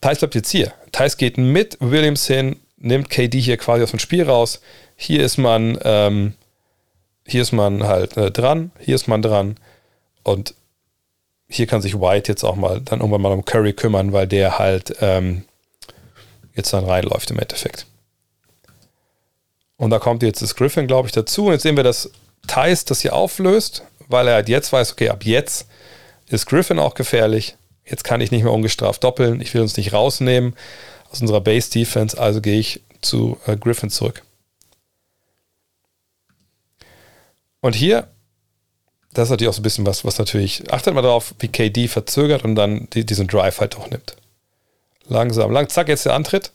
[0.00, 0.72] Thais bleibt jetzt hier.
[0.92, 4.60] Thais geht mit Williams hin, nimmt KD hier quasi aus dem Spiel raus.
[4.96, 6.34] Hier ist man, ähm,
[7.26, 9.56] hier ist man halt äh, dran, hier ist man dran
[10.22, 10.54] und
[11.48, 14.58] hier kann sich White jetzt auch mal dann irgendwann mal um Curry kümmern, weil der
[14.58, 15.44] halt ähm,
[16.60, 17.86] jetzt dann reinläuft im Endeffekt.
[19.76, 21.46] Und da kommt jetzt das Griffin, glaube ich, dazu.
[21.46, 22.10] Und jetzt sehen wir, dass
[22.46, 25.66] Thais das hier auflöst, weil er halt jetzt weiß, okay, ab jetzt
[26.28, 27.56] ist Griffin auch gefährlich.
[27.84, 29.40] Jetzt kann ich nicht mehr ungestraft doppeln.
[29.40, 30.54] Ich will uns nicht rausnehmen
[31.10, 34.22] aus unserer Base Defense, also gehe ich zu äh, Griffin zurück.
[37.60, 38.08] Und hier,
[39.12, 41.88] das ist natürlich auch so ein bisschen was, was natürlich, achtet mal darauf, wie KD
[41.88, 44.16] verzögert und dann die, diesen Drive halt auch nimmt.
[45.10, 46.52] Langsam, lang, zack, jetzt der Antritt.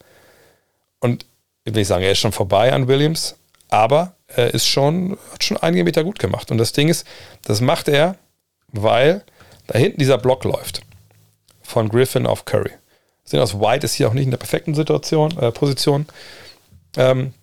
[0.99, 1.25] Und
[1.65, 3.35] ich will nicht sagen, er ist schon vorbei an Williams,
[3.69, 6.51] aber er ist schon, hat schon einige Meter gut gemacht.
[6.51, 7.05] Und das Ding ist,
[7.43, 8.15] das macht er,
[8.67, 9.23] weil
[9.67, 10.81] da hinten dieser Block läuft.
[11.61, 12.71] Von Griffin auf Curry.
[13.23, 16.05] Sehen aus, White ist hier auch nicht in der perfekten Situation, äh, Position.
[16.95, 17.33] Ähm,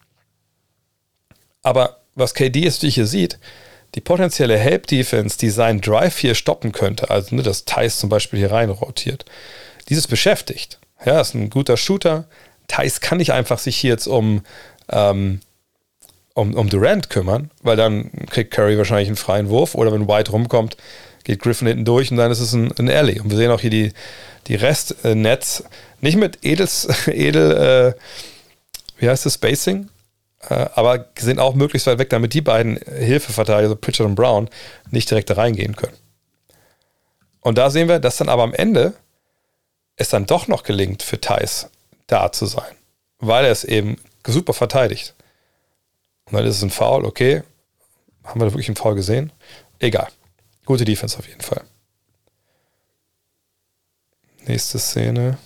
[1.62, 3.38] aber was KD jetzt hier sieht,
[3.94, 8.38] die potenzielle Help-Defense, die seinen Drive hier stoppen könnte, also ne, dass Thais zum Beispiel
[8.38, 9.24] hier rein rotiert,
[9.88, 10.78] dieses beschäftigt.
[11.04, 12.24] Ja, ist ein guter Shooter.
[12.68, 14.42] Thais kann nicht einfach sich hier jetzt um,
[14.88, 15.40] ähm,
[16.34, 20.30] um, um Durant kümmern, weil dann kriegt Curry wahrscheinlich einen freien Wurf oder wenn White
[20.30, 20.76] rumkommt,
[21.24, 23.20] geht Griffin hinten durch und dann ist es ein, ein Alley.
[23.20, 23.92] Und wir sehen auch hier die,
[24.46, 25.64] die Rest-Nets,
[26.00, 28.00] nicht mit Edels, Edel, äh,
[28.98, 29.88] wie heißt das, Spacing,
[30.48, 34.48] äh, aber sind auch möglichst weit weg, damit die beiden Hilfeverteidiger, also Pritchard und Brown,
[34.90, 35.96] nicht direkt da reingehen können.
[37.40, 38.94] Und da sehen wir, dass dann aber am Ende
[39.96, 41.68] es dann doch noch gelingt, für Thais
[42.06, 42.74] da zu sein,
[43.18, 45.14] weil er es eben super verteidigt.
[46.26, 47.42] Und dann ist es ein Foul, okay.
[48.24, 49.32] Haben wir da wirklich einen Foul gesehen?
[49.78, 50.08] Egal.
[50.64, 51.64] Gute Defense auf jeden Fall.
[54.46, 55.38] Nächste Szene.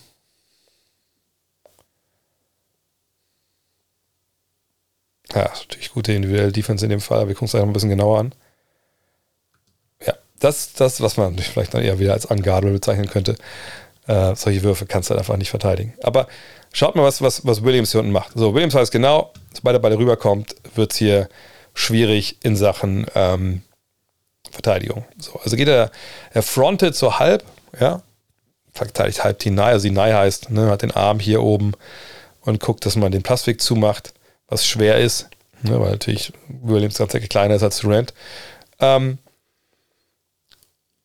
[5.35, 7.91] Ja, natürlich gute individuelle Defense in dem Fall, aber wir gucken es einfach ein bisschen
[7.91, 8.35] genauer an.
[10.07, 13.37] Ja, das, das, was man vielleicht dann eher wieder als Unguardable bezeichnen könnte.
[14.07, 15.95] Äh, solche Würfe kannst du halt einfach nicht verteidigen.
[16.03, 16.29] Aber
[16.73, 18.33] schaut mal, was, was, was Williams hier unten macht.
[18.35, 21.29] So, Williams weiß genau, sobald der Ball rüberkommt, wird es hier
[21.75, 23.63] schwierig in Sachen ähm,
[24.51, 25.05] Verteidigung.
[25.19, 25.91] So, also geht er,
[26.33, 27.45] er frontet so halb,
[27.79, 28.03] ja,
[28.73, 31.73] verteidigt halb Tinai, also Tinai heißt, ne, hat den Arm hier oben
[32.43, 34.15] und guckt, dass man den Passweg zumacht,
[34.49, 35.29] was schwer ist,
[35.63, 38.15] ne, weil natürlich Williams tatsächlich kleiner ist als Durant.
[38.79, 39.19] Ähm,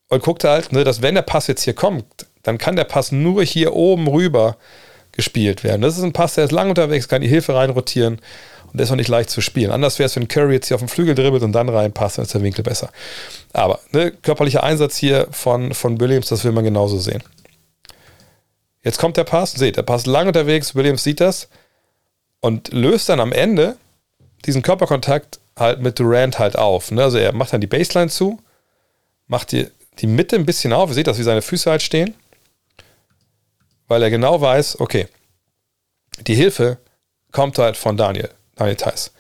[0.09, 2.05] und guckt halt, ne, dass wenn der Pass jetzt hier kommt,
[2.43, 4.57] dann kann der Pass nur hier oben rüber
[5.11, 5.81] gespielt werden.
[5.81, 8.19] Das ist ein Pass, der ist lang unterwegs, kann die Hilfe reinrotieren
[8.71, 9.71] und der ist auch nicht leicht zu spielen.
[9.71, 12.25] Anders wäre es, wenn Curry jetzt hier auf den Flügel dribbelt und dann reinpasst, dann
[12.25, 12.89] ist der Winkel besser.
[13.53, 17.23] Aber ne, körperlicher Einsatz hier von, von Williams, das will man genauso sehen.
[18.83, 21.49] Jetzt kommt der Pass, seht, der Pass lang unterwegs, Williams sieht das
[22.39, 23.75] und löst dann am Ende
[24.45, 26.89] diesen Körperkontakt halt mit Durant halt auf.
[26.91, 27.03] Ne?
[27.03, 28.39] Also er macht dann die Baseline zu,
[29.27, 29.67] macht die,
[29.99, 32.15] die Mitte ein bisschen auf, ihr seht das, wie seine Füße halt stehen
[33.91, 35.09] weil er genau weiß, okay,
[36.25, 36.77] die Hilfe
[37.33, 39.11] kommt halt von Daniel, Daniel Theiss.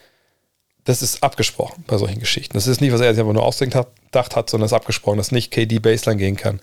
[0.85, 2.53] Das ist abgesprochen bei solchen Geschichten.
[2.53, 5.33] Das ist nicht, was er sich einfach nur ausgedacht hat, sondern es ist abgesprochen, dass
[5.33, 6.61] nicht KD Baseline gehen kann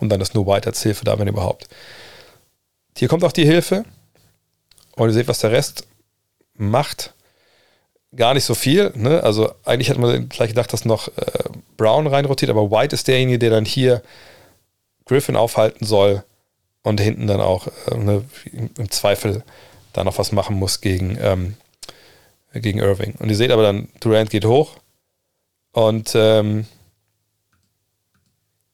[0.00, 1.66] und dann ist nur White als Hilfe da, wenn überhaupt.
[2.94, 3.86] Hier kommt auch die Hilfe
[4.96, 5.86] und ihr seht, was der Rest
[6.58, 7.14] macht.
[8.14, 8.92] Gar nicht so viel.
[8.96, 9.22] Ne?
[9.22, 11.12] Also eigentlich hätte man vielleicht gedacht, dass noch äh,
[11.78, 14.02] Brown reinrotiert, aber White ist derjenige, der dann hier
[15.06, 16.22] Griffin aufhalten soll
[16.86, 19.42] und hinten dann auch äh, ne, im Zweifel
[19.92, 21.56] da noch was machen muss gegen, ähm,
[22.54, 23.16] gegen Irving.
[23.18, 24.76] Und ihr seht aber dann, Durant geht hoch
[25.72, 26.64] und ähm,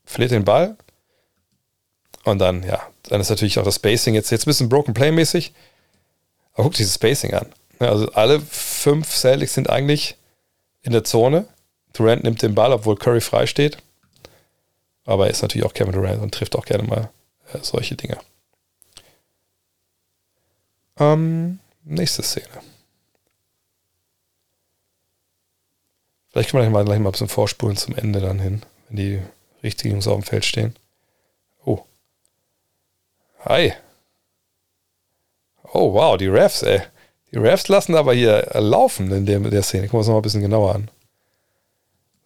[0.05, 0.77] verliert den Ball.
[2.25, 5.55] Und dann, ja, dann ist natürlich auch das Spacing jetzt, jetzt ein bisschen Broken Play-mäßig.
[6.53, 7.47] Aber guckt dieses Spacing an.
[7.79, 10.19] Also alle fünf Celtics sind eigentlich
[10.83, 11.47] in der Zone.
[11.95, 13.79] Durant nimmt den Ball, obwohl Curry frei steht.
[15.07, 17.09] Aber er ist natürlich auch Kevin Durant und trifft auch gerne mal
[17.63, 18.19] solche Dinge.
[20.99, 22.49] Ähm, nächste Szene.
[26.31, 28.97] Vielleicht können wir gleich mal, gleich mal ein bisschen vorspulen zum Ende dann hin, wenn
[28.97, 29.21] die
[29.63, 30.75] richtigen Jungs auf dem Feld stehen.
[31.65, 31.85] Oh.
[33.45, 33.75] Hi.
[35.73, 36.83] Oh, wow, die Refs, ey.
[37.33, 39.85] Die Refs lassen aber hier laufen in der, der Szene.
[39.85, 40.91] Gucken wir uns noch mal ein bisschen genauer an.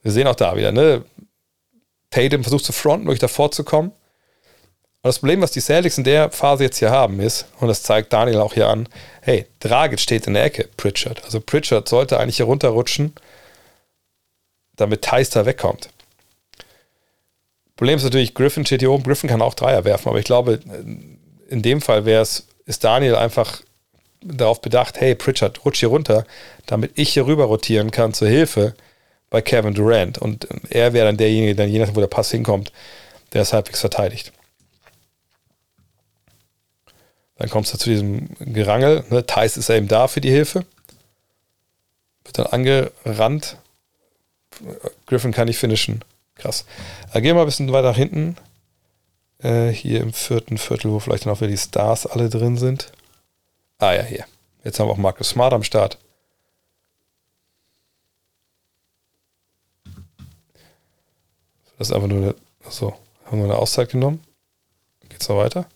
[0.03, 1.05] Wir sehen auch da wieder, ne?
[2.11, 3.93] Tatum versucht zu fronten, durch davor zu kommen.
[5.07, 7.85] Und das Problem, was die Celtics in der Phase jetzt hier haben, ist, und das
[7.85, 8.89] zeigt Daniel auch hier an,
[9.23, 11.23] hey, Dragic steht in der Ecke, Pritchard.
[11.23, 13.13] Also Pritchard sollte eigentlich hier runterrutschen,
[14.75, 15.91] damit da wegkommt.
[17.77, 19.05] Problem ist natürlich, Griffin steht hier oben.
[19.05, 20.59] Griffin kann auch Dreier werfen, aber ich glaube,
[21.49, 23.61] in dem Fall wäre es, ist Daniel einfach
[24.25, 26.27] darauf bedacht, hey, Pritchard, rutsch hier runter,
[26.67, 28.75] damit ich hier rüber rotieren kann zur Hilfe
[29.31, 30.19] bei Kevin Durant.
[30.19, 32.73] Und er wäre dann derjenige, dann je nachdem, wo der Pass hinkommt,
[33.35, 34.33] der es halbwegs verteidigt.
[37.37, 39.05] Dann kommst du zu diesem Gerangel.
[39.11, 39.25] Ne?
[39.27, 40.65] Thais ist ja eben da für die Hilfe.
[42.25, 43.59] Wird dann angerannt.
[45.07, 46.03] Griffin kann nicht finishen.
[46.35, 46.65] Krass.
[47.13, 48.37] Äh, gehen wir mal ein bisschen weiter nach hinten.
[49.39, 52.91] Äh, hier im vierten Viertel, wo vielleicht noch wieder die Stars alle drin sind.
[53.79, 54.25] Ah ja, hier.
[54.65, 55.99] Jetzt haben wir auch Marcus Smart am Start.
[61.79, 62.35] Das ist einfach nur eine.
[62.65, 64.25] Achso, haben wir eine Auszeit genommen?
[65.09, 65.67] Geht's noch weiter?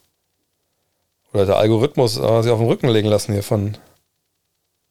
[1.33, 3.77] Oder der Algorithmus äh, sich auf den Rücken legen lassen hier von.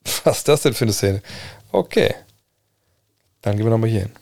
[0.24, 1.22] Was ist das denn für eine Szene?
[1.72, 2.16] Okay.
[3.42, 4.16] Dann gehen wir nochmal hier hin.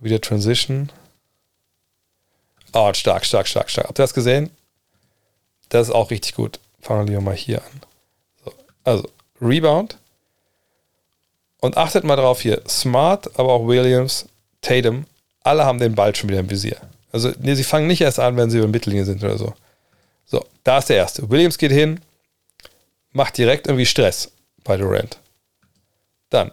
[0.00, 0.90] Wieder Transition.
[2.72, 3.88] Oh, stark, stark, stark, stark.
[3.88, 4.50] Habt ihr das gesehen?
[5.70, 6.60] Das ist auch richtig gut.
[6.80, 7.80] Fangen wir mal hier an.
[8.44, 8.52] So,
[8.84, 9.08] also,
[9.40, 9.98] Rebound.
[11.60, 12.62] Und achtet mal drauf hier.
[12.68, 14.26] Smart, aber auch Williams,
[14.60, 15.06] Tatum,
[15.42, 16.76] alle haben den Ball schon wieder im Visier.
[17.12, 19.54] Also, nee, sie fangen nicht erst an, wenn sie über Mittellinie sind oder so.
[20.26, 21.30] So, da ist der erste.
[21.30, 22.00] Williams geht hin,
[23.12, 24.30] macht direkt irgendwie Stress
[24.64, 25.18] bei Durant.
[26.30, 26.50] Dann,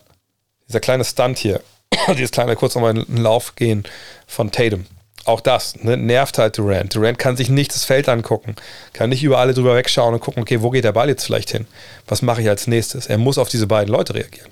[0.68, 1.62] dieser kleine Stunt hier,
[2.18, 3.84] dieses kleine kurz nochmal in den Lauf gehen
[4.28, 4.86] von Tatum.
[5.26, 6.94] Auch das ne, nervt halt Durant.
[6.96, 8.56] Durant kann sich nicht das Feld angucken,
[8.94, 11.50] kann nicht über alle drüber wegschauen und gucken, okay, wo geht der Ball jetzt vielleicht
[11.50, 11.66] hin?
[12.08, 13.08] Was mache ich als nächstes?
[13.08, 14.52] Er muss auf diese beiden Leute reagieren.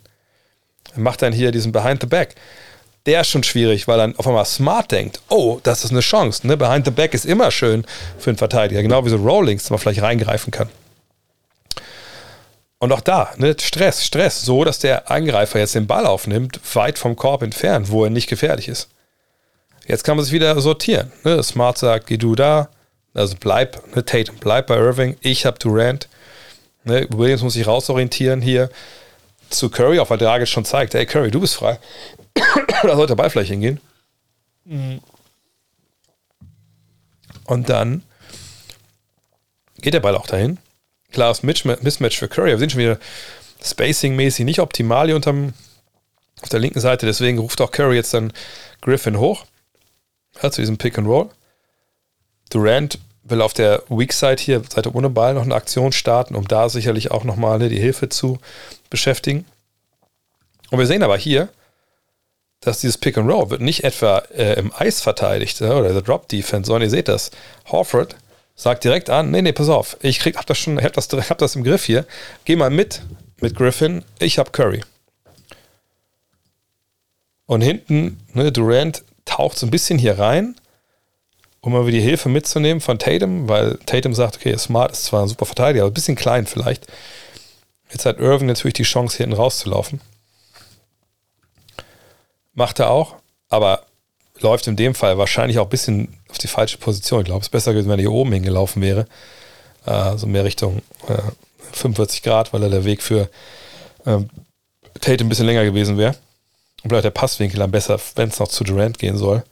[0.93, 2.35] Er macht dann hier diesen Behind the Back.
[3.05, 6.47] Der ist schon schwierig, weil dann auf einmal smart denkt, oh, das ist eine Chance.
[6.47, 6.55] Ne?
[6.55, 7.85] Behind the Back ist immer schön
[8.17, 10.69] für einen Verteidiger, genau wie so Rollings, dass man vielleicht reingreifen kann.
[12.79, 16.97] Und auch da, ne, Stress, Stress, so dass der Angreifer jetzt den Ball aufnimmt, weit
[16.97, 18.89] vom Korb entfernt, wo er nicht gefährlich ist.
[19.87, 21.11] Jetzt kann man sich wieder sortieren.
[21.23, 21.41] Ne?
[21.43, 22.69] Smart sagt, geh du da,
[23.13, 26.07] also bleib, ne, Tatum, bleib bei Irving, ich habe Durant.
[26.83, 27.07] Ne?
[27.09, 28.69] Williams muss sich rausorientieren hier
[29.49, 31.79] zu Curry, auch weil Dragic schon zeigt, hey Curry, du bist frei.
[32.83, 33.79] da sollte der Ball vielleicht hingehen.
[37.45, 38.03] Und dann
[39.77, 40.57] geht der Ball auch dahin
[41.13, 42.49] klares Mismatch für Curry.
[42.49, 42.99] Wir sind schon wieder
[43.63, 45.53] spacing-mäßig nicht optimal hier unterm,
[46.41, 47.05] auf der linken Seite.
[47.05, 48.33] Deswegen ruft auch Curry jetzt dann
[48.81, 49.45] Griffin hoch
[50.41, 51.29] ja, zu diesem Pick and Roll.
[52.49, 56.47] Durant will auf der Weak Side hier, Seite ohne Ball, noch eine Aktion starten, um
[56.47, 58.39] da sicherlich auch nochmal ne, die Hilfe zu
[58.89, 59.45] beschäftigen.
[60.71, 61.47] Und wir sehen aber hier,
[62.63, 66.01] dass dieses Pick and Roll wird nicht etwa äh, im Eis verteidigt äh, oder der
[66.01, 67.31] Drop Defense, sondern ihr seht das.
[67.71, 68.15] Horford
[68.55, 71.37] sagt direkt an, nee, nee, pass auf, ich krieg, hab das schon, hab das, hab
[71.37, 72.05] das im Griff hier.
[72.45, 73.01] Geh mal mit
[73.43, 74.81] mit Griffin, ich hab Curry.
[77.45, 80.55] Und hinten, ne, Durant taucht so ein bisschen hier rein,
[81.59, 85.27] um mal die Hilfe mitzunehmen von Tatum, weil Tatum sagt, okay, Smart ist zwar ein
[85.27, 86.87] super Verteidiger, aber ein bisschen klein vielleicht.
[87.91, 89.99] Jetzt hat Irving natürlich die Chance, hinten rauszulaufen.
[92.53, 93.15] Macht er auch,
[93.49, 93.85] aber
[94.39, 97.21] läuft in dem Fall wahrscheinlich auch ein bisschen auf die falsche Position.
[97.21, 99.07] Ich glaube, es ist besser gewesen, wenn er hier oben hingelaufen wäre.
[99.85, 101.31] Äh, so mehr Richtung äh,
[101.73, 103.29] 45 Grad, weil er der Weg für
[104.05, 104.29] ähm,
[104.99, 106.15] Tate ein bisschen länger gewesen wäre.
[106.83, 109.43] Und bleibt der Passwinkel dann besser, wenn es noch zu Durant gehen soll.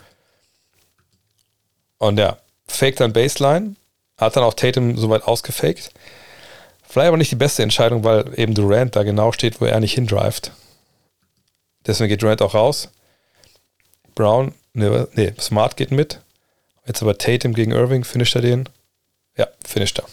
[1.97, 2.37] Und ja,
[2.67, 3.75] faked dann Baseline,
[4.17, 5.91] hat dann auch Tatum soweit ausgefaked.
[6.87, 9.93] Vielleicht aber nicht die beste Entscheidung, weil eben Durant da genau steht, wo er nicht
[9.93, 10.51] hindrivet.
[11.85, 12.89] Deswegen geht Durant auch raus.
[14.15, 16.21] Brown Ne, nee, Smart geht mit.
[16.85, 18.69] Jetzt aber Tatum gegen Irving, finisht er den?
[19.37, 20.05] Ja, finisht er.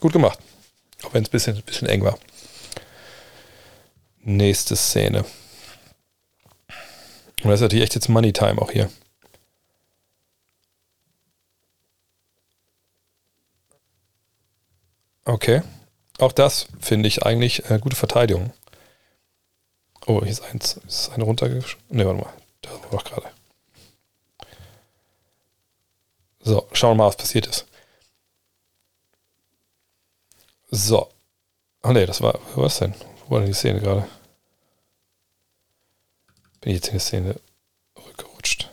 [0.00, 0.38] Gut gemacht.
[1.04, 2.18] Auch wenn es ein bisschen, bisschen eng war.
[4.20, 5.24] Nächste Szene.
[7.42, 8.90] Und das ist natürlich echt jetzt Money Time auch hier.
[15.24, 15.62] Okay.
[16.18, 18.52] Auch das finde ich eigentlich eine gute Verteidigung.
[20.06, 20.76] Oh, hier ist eins.
[20.86, 21.96] Ist eine runtergeschrieben?
[21.96, 22.32] Ne, warte mal.
[22.60, 23.30] Da war auch gerade.
[26.40, 27.66] So, schauen wir mal, was passiert ist.
[30.70, 31.08] So.
[31.82, 32.94] Oh ne, das war, was denn?
[33.26, 34.06] Wo war denn die Szene gerade?
[36.60, 37.40] Bin ich jetzt in die Szene
[37.96, 38.70] rückgerutscht?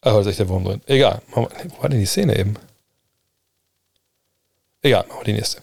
[0.00, 0.82] Ah, da ist echt der Wurm drin.
[0.86, 1.20] Egal.
[1.32, 1.42] Wo
[1.80, 2.54] war denn die Szene eben?
[4.80, 5.60] Egal, machen wir die nächste.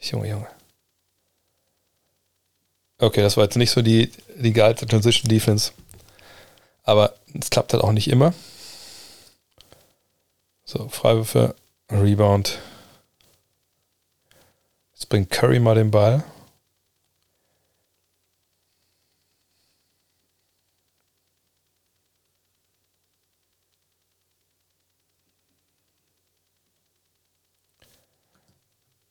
[0.00, 0.59] Junge, Junge.
[3.00, 5.72] Okay, das war jetzt nicht so die, die geilste Transition Defense.
[6.82, 8.34] Aber es klappt halt auch nicht immer.
[10.64, 11.54] So, Freiwürfe,
[11.90, 12.58] Rebound.
[14.92, 16.22] Jetzt bringt Curry mal den Ball.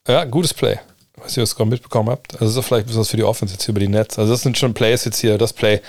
[0.07, 0.79] Ja, gutes Play.
[1.23, 2.33] Was ihr das gerade mitbekommen habt.
[2.33, 4.17] Also, das ist vielleicht besonders für die Offense jetzt hier über die Netz.
[4.17, 5.37] Also, das sind schon Plays jetzt hier.
[5.37, 5.81] Das Play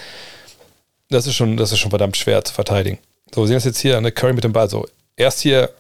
[1.11, 2.99] das ist schon, das ist schon verdammt schwer zu verteidigen.
[3.35, 4.71] So, wir sehen das jetzt hier, eine Curry mit dem Ball.
[4.71, 5.71] So, erst hier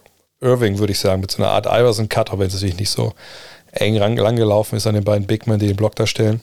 [0.41, 3.15] Irving, würde ich sagen, mit so einer Art Iverson-Cut, auch wenn es natürlich nicht so
[3.73, 6.43] eng lang gelaufen ist an den beiden Big Men, die den Block darstellen.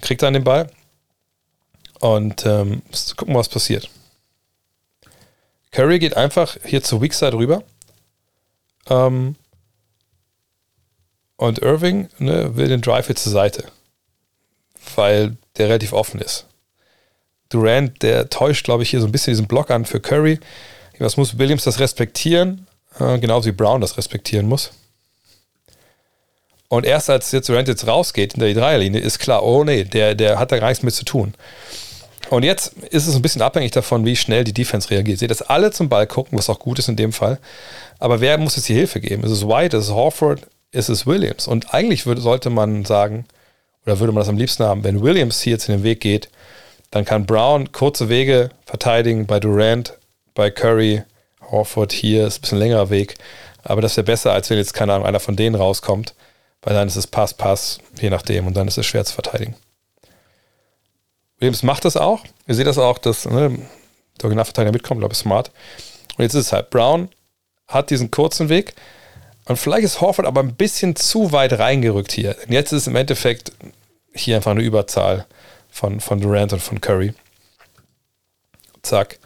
[0.00, 0.68] Kriegt dann den Ball
[2.00, 2.82] und ähm,
[3.16, 3.88] gucken, was passiert.
[5.70, 7.62] Curry geht einfach hier zur Weakside rüber.
[8.90, 9.36] Ähm,
[11.42, 13.64] und Irving ne, will den Drive hier zur Seite,
[14.94, 16.46] weil der relativ offen ist.
[17.48, 20.38] Durant, der täuscht, glaube ich, hier so ein bisschen diesen Block an für Curry.
[20.98, 22.68] Was muss Williams das respektieren?
[22.98, 24.70] Äh, genauso wie Brown das respektieren muss.
[26.68, 30.14] Und erst als jetzt Durant jetzt rausgeht in der Dreierlinie, ist klar, oh nee, der,
[30.14, 31.34] der hat da gar nichts mit zu tun.
[32.30, 35.18] Und jetzt ist es ein bisschen abhängig davon, wie schnell die Defense reagiert.
[35.18, 37.38] Seht, dass alle zum Ball gucken, was auch gut ist in dem Fall.
[37.98, 39.24] Aber wer muss jetzt die Hilfe geben?
[39.24, 41.46] Ist es White, ist es Horford, ist es Williams?
[41.46, 43.26] Und eigentlich würde, sollte man sagen,
[43.86, 46.28] oder würde man das am liebsten haben, wenn Williams hier jetzt in den Weg geht,
[46.90, 49.98] dann kann Brown kurze Wege verteidigen bei Durant,
[50.34, 51.02] bei Curry,
[51.50, 53.16] Horford hier ist ein bisschen längerer Weg.
[53.62, 56.14] Aber das wäre besser, als wenn jetzt, keine Ahnung, einer von denen rauskommt,
[56.62, 59.54] weil dann ist es Pass, Pass, je nachdem, und dann ist es schwer zu verteidigen.
[61.38, 62.24] Williams macht das auch.
[62.46, 63.58] Ihr seht das auch, dass ne,
[64.18, 65.50] der Originalverteidiger mitkommt, glaube ich, smart.
[66.16, 67.08] Und jetzt ist es halt, Brown
[67.66, 68.74] hat diesen kurzen Weg.
[69.46, 72.36] Und vielleicht ist Horford aber ein bisschen zu weit reingerückt hier.
[72.46, 73.52] Und jetzt ist es im Endeffekt
[74.14, 75.26] hier einfach eine Überzahl
[75.70, 77.14] von, von Durant und von Curry.
[78.82, 79.18] Zack.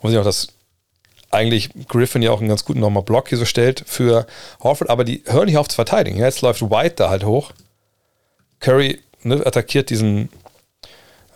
[0.00, 0.48] Und sehen auch, dass
[1.30, 4.26] eigentlich Griffin ja auch einen ganz guten nochmal Block hier so stellt für
[4.62, 6.18] Horford, aber die hören nicht auf zu verteidigen.
[6.18, 7.52] Jetzt läuft White da halt hoch.
[8.60, 10.28] Curry ne, attackiert diesen,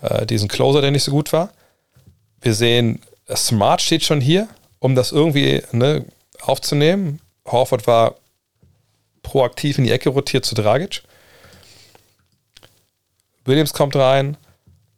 [0.01, 1.51] äh, diesen Closer, der nicht so gut war.
[2.41, 3.01] Wir sehen,
[3.35, 4.47] Smart steht schon hier,
[4.79, 6.05] um das irgendwie ne,
[6.41, 7.19] aufzunehmen.
[7.45, 8.15] Horford war
[9.27, 11.03] proaktiv in die Ecke rotiert zu Dragic.
[13.43, 14.37] Williams kommt rein.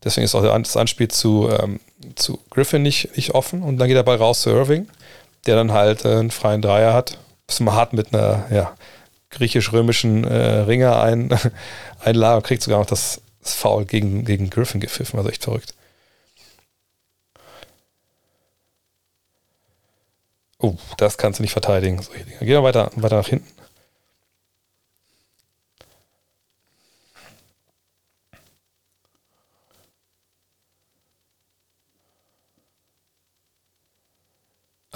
[0.03, 1.79] Deswegen ist auch das Anspiel zu, ähm,
[2.15, 3.63] zu Griffin nicht, nicht offen.
[3.63, 4.87] Und dann geht er bei raus zu Irving,
[5.47, 7.17] der dann halt äh, einen freien Dreier hat.
[7.47, 8.75] Bisschen mal hart mit einer ja,
[9.31, 11.35] griechisch-römischen äh, Ringer ein,
[11.99, 15.17] einladen und kriegt sogar noch das, das Foul gegen, gegen Griffin gepfiffen.
[15.17, 15.73] Also echt verrückt.
[20.59, 22.01] Oh, das kannst du nicht verteidigen.
[22.01, 23.58] So, gehen wir weiter, weiter nach hinten.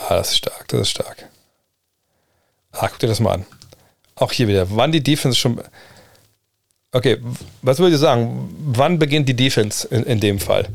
[0.07, 1.29] Ah, das ist stark, das ist stark.
[2.71, 3.45] Ah, guck dir das mal an.
[4.15, 4.67] Auch hier wieder.
[4.75, 5.61] Wann die Defense schon.
[6.91, 7.17] Okay,
[7.61, 8.53] was würde ich sagen?
[8.75, 10.67] Wann beginnt die Defense in, in dem Fall?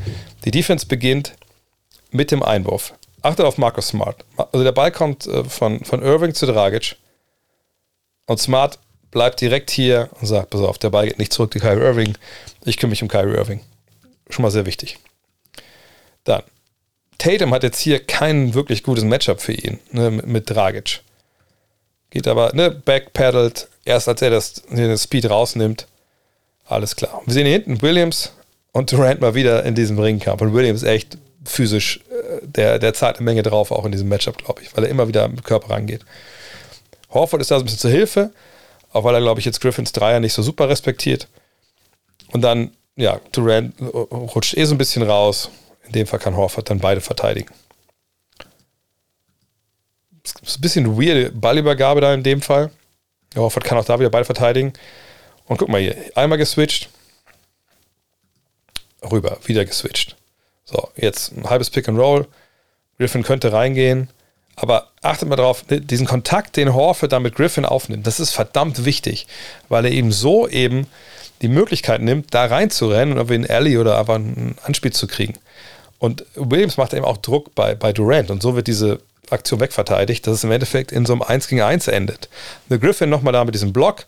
[0.45, 1.35] Die Defense beginnt
[2.11, 2.95] mit dem Einwurf.
[3.23, 4.25] Achtet auf Marcus Smart.
[4.37, 6.97] Also der Ball kommt äh, von, von Irving zu Dragic.
[8.27, 8.79] Und Smart
[9.11, 12.17] bleibt direkt hier und sagt: Pass auf, der Ball geht nicht zurück zu Kyrie Irving.
[12.65, 13.61] Ich kümmere mich um Kyrie Irving.
[14.31, 14.99] Schon mal sehr wichtig.
[16.25, 16.43] Dann.
[17.19, 21.01] Tatum hat jetzt hier kein wirklich gutes Matchup für ihn ne, mit, Dragic.
[22.11, 25.87] Geht aber, ne, backpedalt, erst als er das, den Speed rausnimmt.
[26.65, 27.23] Alles klar.
[27.27, 28.33] Wir sehen hier hinten Williams
[28.73, 30.41] und Durant mal wieder in diesem Ringkampf.
[30.41, 34.39] Und Williams echt physisch, äh, der, der zahlt eine Menge drauf, auch in diesem Matchup,
[34.39, 36.05] glaube ich, weil er immer wieder mit Körper rangeht.
[37.11, 38.31] Horford ist da so ein bisschen zur Hilfe,
[38.93, 41.27] auch weil er, glaube ich, jetzt Griffins Dreier nicht so super respektiert.
[42.33, 45.51] Und dann, ja, Durant rutscht eh so ein bisschen raus.
[45.89, 47.53] In dem Fall kann Horford dann beide verteidigen.
[50.23, 52.71] Das ist ein bisschen weird Ballübergabe da in dem Fall.
[53.35, 54.73] Horford kann auch da wieder beide verteidigen.
[55.47, 56.91] Und guck mal hier, einmal geswitcht,
[59.11, 60.17] rüber, wieder geswitcht.
[60.65, 62.27] So, jetzt ein halbes Pick and Roll.
[62.99, 64.11] Griffin könnte reingehen.
[64.57, 68.85] Aber achtet mal drauf, diesen Kontakt, den Horford da mit Griffin aufnimmt, das ist verdammt
[68.85, 69.29] wichtig,
[69.69, 70.89] weil er eben so eben
[71.43, 75.35] die Möglichkeit nimmt, da reinzurennen und irgendwie einen Alley oder einfach ein Anspiel zu kriegen.
[75.99, 80.27] Und Williams macht eben auch Druck bei, bei Durant und so wird diese Aktion wegverteidigt,
[80.27, 82.29] dass es im Endeffekt in so einem 1 gegen 1 endet.
[82.69, 84.07] The Griffin nochmal da mit diesem Block,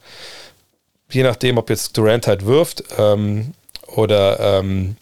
[1.11, 3.53] je nachdem, ob jetzt Durant halt wirft ähm,
[3.87, 4.97] oder ähm,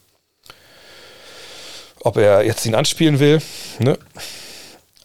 [2.00, 3.42] ob er jetzt ihn anspielen will.
[3.78, 3.98] Ne?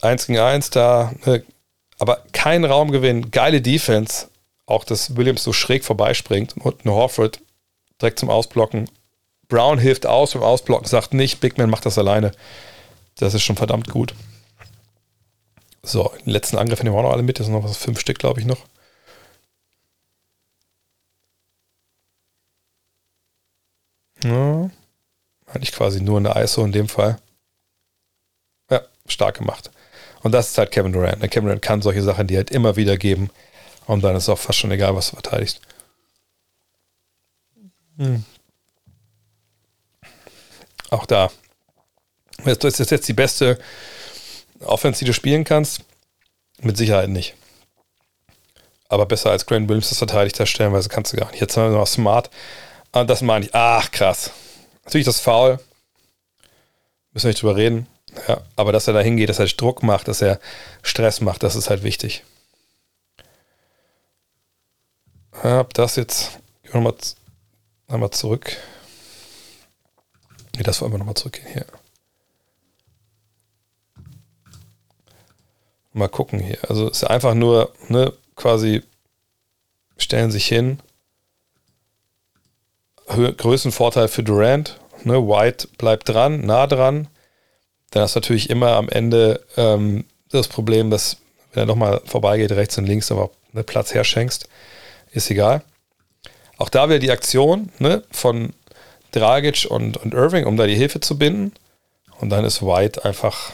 [0.02, 1.44] 1 gegen 1 da, ne?
[2.00, 4.28] aber kein Raumgewinn, geile Defense.
[4.66, 7.42] Auch dass Williams so schräg vorbeispringt und Horford
[8.02, 8.90] direkt zum Ausblocken.
[9.54, 12.32] Brown hilft aus beim Ausblocken, sagt nicht, Big Man macht das alleine.
[13.18, 14.16] Das ist schon verdammt gut.
[15.84, 17.38] So, den letzten Angriff nehmen wir auch noch alle mit.
[17.38, 18.66] Das sind noch was, fünf Stück, glaube ich, noch.
[24.24, 24.72] Ja,
[25.46, 27.20] eigentlich quasi nur eine ISO in dem Fall.
[28.72, 29.70] Ja, stark gemacht.
[30.24, 31.22] Und das ist halt Kevin Durant.
[31.22, 33.30] Der Kevin Durant kann solche Sachen, die halt immer wieder geben.
[33.86, 35.62] Und dann ist auch fast schon egal, was du verteidigst.
[37.98, 38.26] Hm.
[40.94, 41.32] Auch da.
[42.46, 43.60] Ist das jetzt die beste
[44.60, 45.82] Offense, die du spielen kannst?
[46.62, 47.34] Mit Sicherheit nicht.
[48.90, 51.42] Aber besser als Grant Williams das verteidigt hat, stellenweise kannst du gar nicht.
[51.42, 52.30] Jetzt haben wir noch Smart.
[52.92, 53.56] Und das meine ich.
[53.56, 54.32] Ach, krass.
[54.86, 55.60] Natürlich das Foul.
[57.12, 57.88] Müssen wir nicht drüber reden.
[58.28, 60.40] Ja, aber dass er da hingeht, dass er Druck macht, dass er
[60.84, 62.24] Stress macht, das ist halt wichtig.
[65.42, 66.38] Hab das jetzt
[66.72, 66.94] nochmal
[67.88, 68.58] noch mal zurück.
[70.56, 71.66] Nee, das wollen wir nochmal zurückgehen hier.
[75.94, 76.58] Mal gucken hier.
[76.70, 78.84] Also es ist einfach nur ne, quasi
[79.98, 80.80] stellen sich hin.
[83.08, 84.80] Größenvorteil für Durant.
[85.04, 85.28] Ne?
[85.28, 87.08] White bleibt dran, nah dran.
[87.92, 91.18] Dann hast du natürlich immer am Ende ähm, das Problem, dass,
[91.54, 94.48] wenn er nochmal vorbeigeht, rechts und links, aber einen Platz herschenkst.
[95.12, 95.62] Ist egal.
[96.58, 98.54] Auch da wäre die Aktion ne, von
[99.14, 101.54] Dragic und, und Irving, um da die Hilfe zu binden.
[102.20, 103.52] Und dann ist White einfach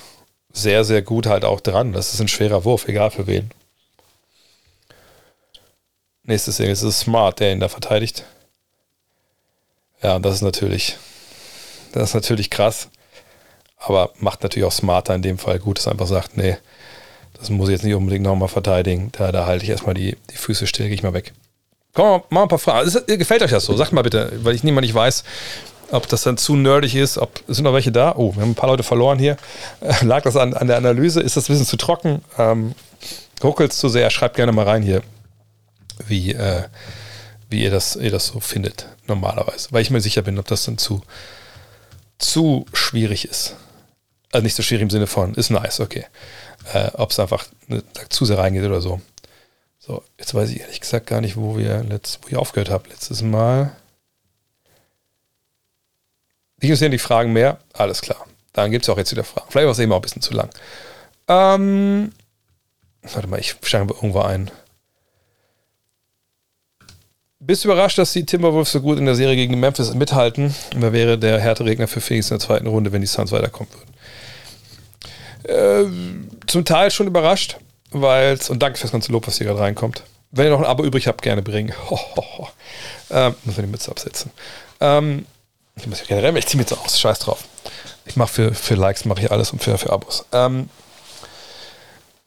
[0.51, 1.93] sehr, sehr gut halt auch dran.
[1.93, 3.51] Das ist ein schwerer Wurf, egal für wen.
[6.23, 8.23] Nächstes Ding ist es Smart, der ihn da verteidigt.
[10.01, 10.97] Ja, und das ist natürlich,
[11.91, 12.89] das ist natürlich krass.
[13.77, 16.57] Aber macht natürlich auch smarter in dem Fall gut, dass er einfach sagt, nee,
[17.33, 19.11] das muss ich jetzt nicht unbedingt nochmal verteidigen.
[19.13, 21.33] Da, da halte ich erstmal die, die Füße still, gehe ich mal weg.
[21.93, 22.87] Komm, mal ein paar Fragen.
[22.87, 23.75] Ist, gefällt euch das so?
[23.75, 25.23] Sagt mal bitte, weil ich niemand nicht weiß,
[25.91, 27.17] ob das dann zu nerdig ist.
[27.17, 28.15] Ob, sind noch welche da?
[28.15, 29.37] Oh, wir haben ein paar Leute verloren hier.
[30.01, 31.21] Lag das an, an der Analyse?
[31.21, 32.21] Ist das bisschen zu trocken?
[32.37, 32.75] Ähm,
[33.43, 34.09] Ruckelt es zu sehr?
[34.09, 35.01] Schreibt gerne mal rein hier,
[36.07, 36.63] wie, äh,
[37.49, 39.69] wie ihr, das, ihr das so findet, normalerweise.
[39.71, 41.01] Weil ich mir sicher bin, ob das dann zu,
[42.17, 43.55] zu schwierig ist.
[44.31, 46.05] Also nicht so schwierig im Sinne von, ist nice, okay.
[46.73, 49.01] Äh, ob es einfach ne, zu sehr reingeht oder so.
[49.89, 52.87] So, jetzt weiß ich ehrlich gesagt gar nicht, wo wir letzt, wo ich aufgehört habe.
[52.89, 53.75] Letztes Mal.
[56.57, 57.57] Die interessieren die Fragen mehr.
[57.73, 58.23] Alles klar.
[58.53, 59.47] Dann gibt es auch jetzt wieder Fragen.
[59.49, 60.51] Vielleicht war es eben auch ein bisschen zu lang.
[61.27, 62.11] Ähm,
[63.01, 64.51] warte mal, ich steige irgendwo ein.
[67.39, 70.53] Bist du überrascht, dass die Timberwolves so gut in der Serie gegen Memphis mithalten?
[70.75, 73.73] Wer wäre der Härteregner für Phoenix in der zweiten Runde, wenn die Suns weiterkommen
[75.45, 75.91] würden?
[76.41, 77.57] Äh, zum Teil schon überrascht
[77.91, 80.03] weil und danke fürs ganze Lob, was hier gerade reinkommt.
[80.31, 81.73] Wenn ihr noch ein Abo übrig habt, gerne bringen.
[81.89, 82.49] Ho, ho, ho.
[83.09, 84.31] Ähm, muss man die Mütze absetzen.
[84.79, 85.25] Ähm,
[85.75, 87.43] ich muss ja generell, ich ziehe mir jetzt aus, scheiß drauf.
[88.05, 90.25] Ich mache für, für Likes, mache ich alles und für, für Abos.
[90.31, 90.69] Ähm,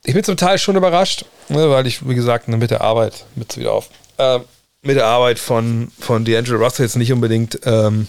[0.04, 3.56] ich bin zum Teil schon überrascht, ne, weil ich, wie gesagt, mit der Arbeit, mit
[3.56, 3.88] wieder auf,
[4.18, 4.40] äh,
[4.82, 8.08] mit der Arbeit von, von D'Angelo Russell jetzt nicht unbedingt, ähm,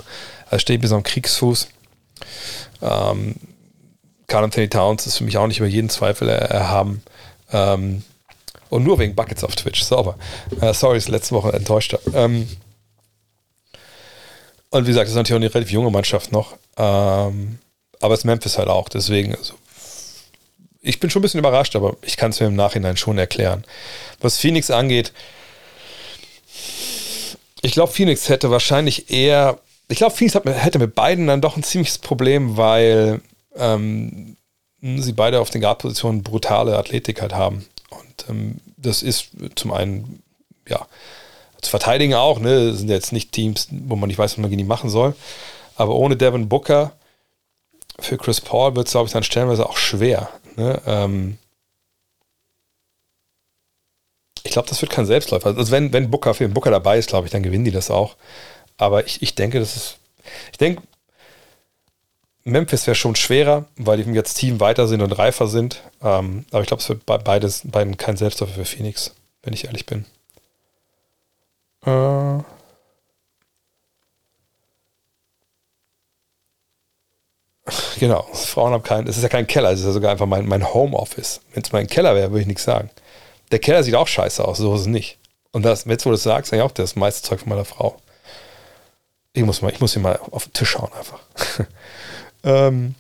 [0.50, 1.68] er steht bis am Kriegsfuß.
[2.82, 3.36] Ähm,
[4.28, 7.04] Carl Anthony Towns ist für mich auch nicht über jeden Zweifel erhaben.
[7.54, 8.04] Ähm,
[8.70, 9.84] und nur wegen Buckets auf Twitch.
[9.84, 10.18] Sauber.
[10.60, 11.96] Äh, sorry, ist letzte Woche enttäuscht.
[12.14, 12.48] Ähm,
[14.72, 16.58] und wie gesagt, das ist natürlich auch eine relativ junge Mannschaft noch.
[16.78, 17.60] Ähm,
[18.02, 18.90] aber es ist Memphis halt auch.
[18.90, 19.54] Deswegen, also,
[20.82, 23.64] ich bin schon ein bisschen überrascht, aber ich kann es mir im Nachhinein schon erklären.
[24.20, 25.14] Was Phoenix angeht,
[27.62, 29.60] ich glaube, Phoenix hätte wahrscheinlich eher.
[29.88, 33.22] Ich glaube, Phoenix hat, hätte mit beiden dann doch ein ziemliches Problem, weil
[33.56, 34.36] ähm,
[34.84, 37.66] sie beide auf den Guard-Positionen brutale Athletik halt haben.
[37.90, 40.22] Und ähm, das ist zum einen,
[40.68, 40.86] ja,
[41.62, 44.50] zu verteidigen auch, ne, das sind jetzt nicht Teams, wo man nicht weiß, was man
[44.50, 45.16] gegen die machen soll.
[45.76, 46.92] Aber ohne Devin Booker
[48.00, 50.30] für Chris Paul wird es, glaube ich, dann stellenweise auch schwer.
[50.58, 50.82] Ne?
[50.86, 51.38] Ähm
[54.44, 55.56] ich glaube, das wird kein Selbstläufer.
[55.56, 57.90] Also wenn, wenn Booker für den Booker dabei ist, glaube ich, dann gewinnen die das
[57.90, 58.16] auch.
[58.78, 59.98] Aber ich, ich denke, das ist.
[60.52, 60.82] Ich denke,
[62.46, 65.82] Memphis wäre schon schwerer, weil die jetzt Team weiter sind und reifer sind.
[66.02, 69.14] Ähm, aber ich glaube, es wird bei beides, beiden kein Selbstläufer für Phoenix,
[69.44, 70.06] wenn ich ehrlich bin.
[71.86, 72.44] Äh.
[78.00, 80.46] Genau, Frauen haben keinen, es ist ja kein Keller, es ist ja sogar einfach mein,
[80.46, 81.40] mein Homeoffice.
[81.54, 82.90] Wenn es mein Keller wäre, würde ich nichts sagen.
[83.52, 85.18] Der Keller sieht auch scheiße aus, so ist es nicht.
[85.54, 88.02] Und das, jetzt wo du es sagst, eigentlich auch das meiste Zeug von meiner Frau.
[89.32, 91.20] Ich muss mal, ich muss hier mal auf den Tisch schauen einfach.
[92.44, 92.96] Ähm.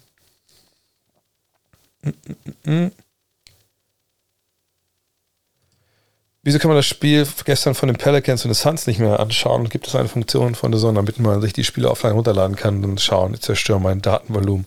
[6.45, 9.69] Wieso kann man das Spiel gestern von den Pelicans und den Suns nicht mehr anschauen?
[9.69, 12.83] Gibt es eine Funktion von der Sonne, damit man sich die Spiele offline runterladen kann
[12.83, 13.33] und schauen?
[13.33, 14.65] Ich zerstöre mein Datenvolumen.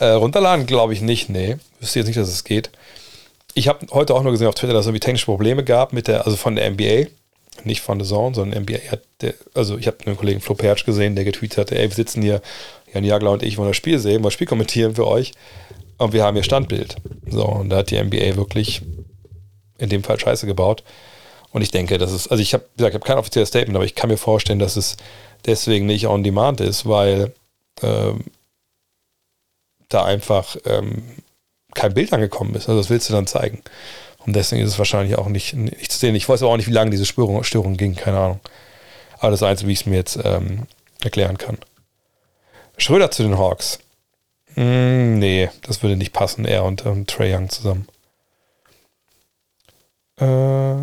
[0.00, 1.56] Äh, runterladen glaube ich nicht, nee.
[1.80, 2.70] Wüsste jetzt nicht, dass es geht.
[3.54, 6.08] Ich habe heute auch nur gesehen auf Twitter, dass es irgendwie technische Probleme gab mit
[6.08, 7.06] der, also von der NBA,
[7.64, 10.84] nicht von der Zone, sondern NBA hat, der, also ich habe einen Kollegen Flo Perch
[10.84, 12.40] gesehen, der getweetet hat, ey, wir sitzen hier
[12.92, 15.32] Jan Jagler und ich wollen das Spiel sehen, wollen das Spiel kommentieren für euch.
[15.98, 16.96] Und wir haben hier Standbild.
[17.28, 18.82] So, und da hat die NBA wirklich
[19.78, 20.84] in dem Fall Scheiße gebaut.
[21.50, 23.84] Und ich denke, das ist, also ich habe gesagt, ich habe kein offizielles Statement, aber
[23.84, 24.96] ich kann mir vorstellen, dass es
[25.46, 27.32] deswegen nicht on demand ist, weil
[27.82, 28.24] ähm,
[29.88, 31.02] da einfach ähm,
[31.74, 32.68] kein Bild angekommen ist.
[32.68, 33.62] Also das willst du dann zeigen.
[34.28, 36.14] Und deswegen ist es wahrscheinlich auch nicht, nicht zu sehen.
[36.14, 38.40] Ich weiß aber auch nicht, wie lange diese Störung, Störung ging, keine Ahnung.
[39.20, 40.66] Aber das ist eins, wie ich es mir jetzt ähm,
[41.02, 41.56] erklären kann.
[42.76, 43.78] Schröder zu den Hawks.
[44.54, 46.44] Mm, nee, das würde nicht passen.
[46.44, 47.88] Er und, ähm, Trey Young zusammen.
[50.20, 50.76] Äh,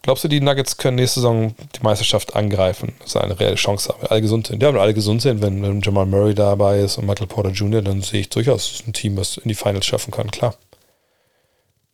[0.00, 2.94] glaubst du, die Nuggets können nächste Saison die Meisterschaft angreifen?
[3.00, 4.62] Das ist eine reelle Chance, alle gesund sind.
[4.62, 7.82] Ja, wenn alle gesund sind, wenn, wenn Jamal Murray dabei ist und Michael Porter Jr.,
[7.82, 10.54] dann sehe ich durchaus ein Team, was in die Finals schaffen kann, klar.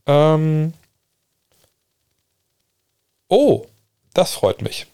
[0.07, 0.73] Ähm,
[3.29, 3.67] Oh,
[4.13, 4.87] das freut mich.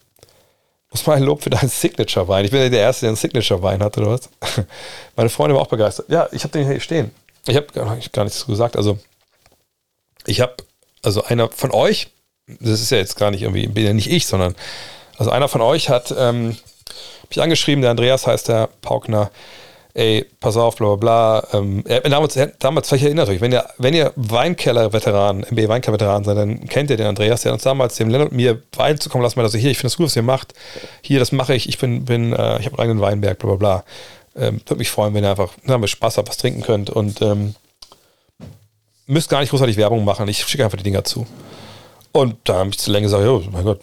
[0.91, 2.45] Muss mal ein Lob für deinen Signature-Wein.
[2.45, 4.31] Ich bin ja der Erste, der einen Signature-Wein hat, oder was?
[5.17, 6.09] Meine Freundin war auch begeistert.
[6.09, 7.11] Ja, ich habe den hier stehen.
[7.47, 8.77] Ich habe gar nichts gesagt.
[8.77, 8.99] Also,
[10.27, 10.55] ich habe,
[11.03, 12.09] also einer von euch,
[12.47, 14.57] das ist ja jetzt gar nicht irgendwie, bin ja nicht ich, sondern,
[15.19, 16.57] also einer von euch hat ähm,
[17.29, 19.31] mich angeschrieben, der Andreas heißt der Paukner,
[19.95, 21.59] ey, pass auf, bla bla bla.
[21.59, 26.67] Ähm, damals, damals, vielleicht erinnert euch, wenn ihr, wenn ihr Weinkeller-Veteran, MB Weinkeller-Veteran seid, dann
[26.69, 29.71] kennt ihr den Andreas, der uns damals dem Lennart mir Wein zukommen lassen, also hier,
[29.71, 30.55] ich finde das gut, was ihr macht.
[31.03, 33.57] Hier, das mache ich, ich bin, bin, äh, ich habe einen eigenen Weinberg, bla bla
[33.57, 33.85] bla.
[34.37, 37.21] Ähm, Würde mich freuen, wenn ihr einfach na, mit Spaß habt, was trinken könnt und
[37.21, 37.55] ähm,
[39.07, 40.29] müsst gar nicht großartig Werbung machen.
[40.29, 41.27] Ich schicke einfach die Dinger zu.
[42.13, 43.81] Und da habe ich zu lange gesagt, oh mein Gott,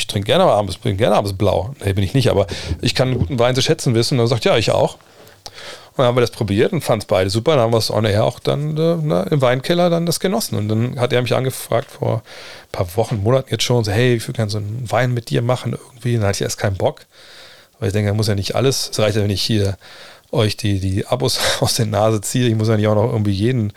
[0.00, 1.74] ich trinke gerne abends, bin gerne abends blau.
[1.84, 2.46] Nee, bin ich nicht, aber
[2.80, 4.18] ich kann einen guten Wein zu schätzen wissen.
[4.18, 4.94] Und er sagt, ja, ich auch.
[4.94, 7.52] Und dann haben wir das probiert und fanden es beide super.
[7.52, 10.56] Dann haben wir es on air auch dann äh, na, im Weinkeller dann das genossen.
[10.56, 14.14] Und dann hat er mich angefragt vor ein paar Wochen, Monaten jetzt schon, so, hey,
[14.14, 16.14] ich würde gerne so einen Wein mit dir machen irgendwie.
[16.14, 17.02] Dann hatte ich erst keinen Bock.
[17.78, 18.90] Weil ich denke, da muss ja nicht alles.
[18.90, 19.76] Es reicht ja, wenn ich hier
[20.30, 22.48] euch die, die Abos aus der Nase ziehe.
[22.48, 23.72] Ich muss ja nicht auch noch irgendwie jeden,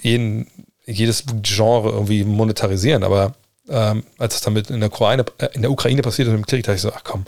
[0.00, 0.48] jeden,
[0.86, 3.04] jedes Genre irgendwie monetarisieren.
[3.04, 3.34] Aber
[3.68, 6.46] ähm, als es damit in der, Ukraine, äh, in der Ukraine passiert ist mit dem
[6.46, 7.24] Krieg, dachte ich so, ach komm,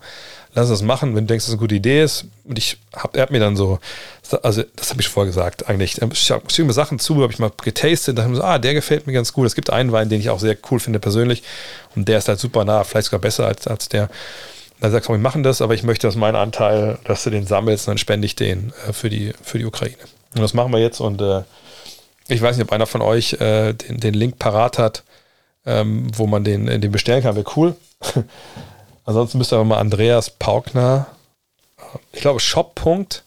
[0.55, 2.27] lass uns das machen, wenn du denkst, dass es eine gute Idee ist.
[2.44, 3.78] Und ich hab, er hat mir dann so,
[4.43, 7.52] also das habe ich vorher gesagt eigentlich, ich habe mir Sachen zu, habe ich mal
[7.62, 9.47] getastet, dachte mir so, ah, der gefällt mir ganz gut.
[9.47, 11.43] Es gibt einen Wein, den ich auch sehr cool finde persönlich
[11.94, 14.09] und der ist halt super nah, vielleicht sogar besser als, als der.
[14.81, 17.47] Dann sagst du, wir machen das, aber ich möchte, dass mein Anteil, dass du den
[17.47, 19.97] sammelst und dann spende ich den äh, für, die, für die Ukraine.
[20.35, 21.43] Und das machen wir jetzt und äh,
[22.27, 25.05] ich weiß nicht, ob einer von euch äh, den, den Link parat hat
[25.66, 27.77] ähm, wo man den, den bestellen kann, wäre cool.
[29.05, 31.07] Ansonsten müsst ihr aber mal Andreas Paukner,
[32.12, 33.19] ich glaube shop.ae-wein.de,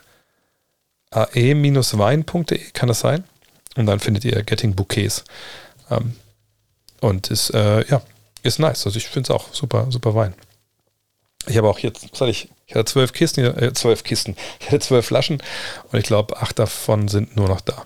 [2.74, 3.24] kann das sein?
[3.76, 5.24] Und dann findet ihr Getting Bouquets.
[5.92, 6.16] Ähm,
[7.00, 8.02] und ist, äh, ja,
[8.44, 8.86] ist nice.
[8.86, 10.34] Also ich finde es auch super, super Wein.
[11.48, 12.50] Ich habe auch jetzt, was hatte ich?
[12.66, 14.36] Ich hatte zwölf Kisten, äh, zwölf Kisten.
[14.60, 15.42] Ich hatte zwölf Flaschen
[15.92, 17.86] und ich glaube, acht davon sind nur noch da.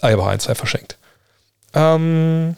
[0.00, 0.96] Ah, ich habe auch ein, zwei verschenkt.
[1.74, 2.56] Ähm,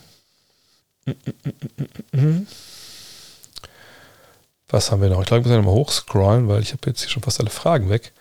[4.68, 5.20] was haben wir noch?
[5.20, 7.88] Ich glaube, wir müssen nochmal hochscrollen, weil ich habe jetzt hier schon fast alle Fragen
[7.90, 8.12] weg.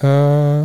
[0.00, 0.64] Äh,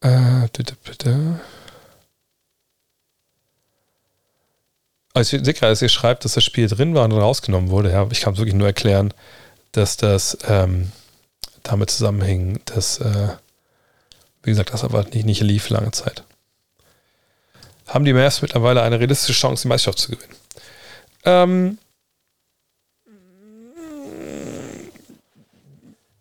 [0.00, 0.48] äh,
[0.84, 1.40] bitte.
[5.14, 7.90] Also ich sehe gerade, dass ihr schreibt, dass das Spiel drin war und rausgenommen wurde.
[7.92, 9.14] Ja, ich kann es wirklich nur erklären,
[9.72, 10.90] dass das ähm,
[11.62, 13.28] damit zusammenhing, dass äh,
[14.44, 16.22] wie gesagt, das aber nicht, nicht lief lange Zeit.
[17.86, 20.34] Haben die Mavs mittlerweile eine realistische Chance, die Meisterschaft zu gewinnen?
[21.24, 21.78] Ähm,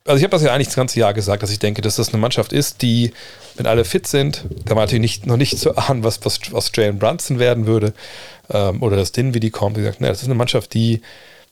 [0.06, 2.10] also ich habe das ja eigentlich das ganze Jahr gesagt, dass ich denke, dass das
[2.10, 3.14] eine Mannschaft ist, die,
[3.56, 6.72] wenn alle fit sind, da war natürlich nicht, noch nicht zu ahnen, was, was aus
[6.74, 7.94] Jalen Brunson werden würde
[8.50, 9.78] ähm, oder das Din, wie die kommt.
[9.78, 11.02] Wie gesagt, ne, das ist eine Mannschaft, die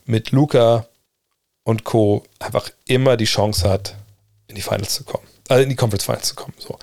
[0.04, 0.86] mit Luca
[1.64, 2.24] und Co.
[2.38, 3.94] einfach immer die Chance hat,
[4.48, 6.54] in die Finals zu kommen also in die Conference Finals zu kommen.
[6.58, 6.78] So.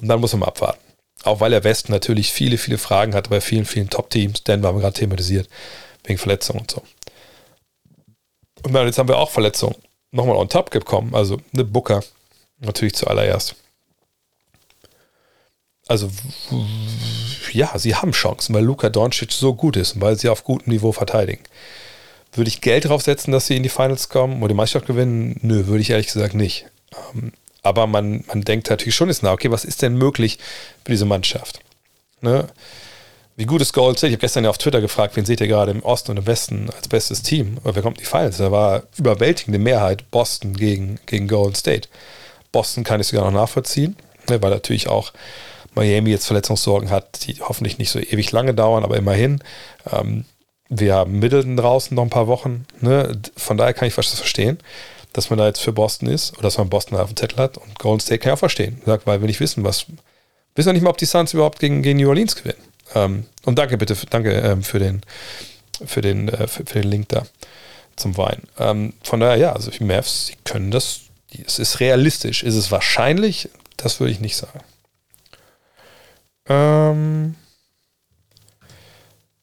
[0.00, 0.80] Und dann muss man mal abwarten.
[1.24, 4.42] Auch weil der Westen natürlich viele, viele Fragen hat bei vielen, vielen Top-Teams.
[4.44, 5.48] Denver haben wir gerade thematisiert,
[6.04, 6.82] wegen Verletzungen und so.
[8.64, 9.76] Und dann, jetzt haben wir auch Verletzungen
[10.10, 11.14] nochmal on top gekommen.
[11.14, 12.02] Also eine Booker
[12.58, 13.56] natürlich zuallererst.
[15.88, 16.10] Also
[17.52, 20.72] ja, sie haben Chancen, weil Luka Doncic so gut ist und weil sie auf gutem
[20.72, 21.42] Niveau verteidigen.
[22.32, 25.38] Würde ich Geld draufsetzen, dass sie in die Finals kommen oder die Meisterschaft gewinnen?
[25.42, 26.66] Nö, würde ich ehrlich gesagt nicht.
[27.62, 30.38] Aber man, man denkt natürlich schon ist, na, okay, was ist denn möglich
[30.84, 31.60] für diese Mannschaft?
[32.20, 32.48] Ne?
[33.36, 34.08] Wie gut ist Gold State?
[34.08, 36.26] Ich habe gestern ja auf Twitter gefragt, wen seht ihr gerade im Osten und im
[36.26, 37.58] Westen als bestes Team?
[37.62, 38.36] Aber wer kommt die Finals?
[38.36, 41.88] Da war überwältigende Mehrheit Boston gegen, gegen Golden State.
[42.50, 43.96] Boston kann ich sogar noch nachvollziehen,
[44.28, 45.12] ne, weil natürlich auch
[45.74, 49.42] Miami jetzt Verletzungssorgen hat, die hoffentlich nicht so ewig lange dauern, aber immerhin.
[49.90, 50.26] Ähm,
[50.68, 52.66] wir haben Middleton draußen noch ein paar Wochen.
[52.80, 53.18] Ne?
[53.36, 54.58] Von daher kann ich was verstehen
[55.12, 57.58] dass man da jetzt für Boston ist oder dass man Boston auf dem Zettel hat.
[57.58, 58.80] Und Golden State kann ich auch verstehen.
[58.84, 59.86] Sagt, weil wir nicht wissen, was.
[60.54, 62.62] Wissen wir nicht mal, ob die Suns überhaupt gegen, gegen New Orleans gewinnen.
[62.94, 65.02] Ähm, und danke bitte, danke ähm, für, den,
[65.84, 67.26] für, den, äh, für, für, den Link da
[67.96, 68.42] zum Wein.
[68.58, 71.00] Ähm, von daher, ja, also die Mavs, sie können das.
[71.46, 72.42] Es ist realistisch.
[72.42, 73.48] Ist es wahrscheinlich?
[73.78, 74.60] Das würde ich nicht sagen.
[76.46, 77.34] Ähm,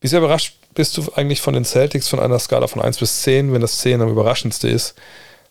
[0.02, 3.22] wie sehr überrascht bist du eigentlich von den Celtics von einer Skala von 1 bis
[3.24, 4.96] 10, wenn das 10 am überraschendste ist?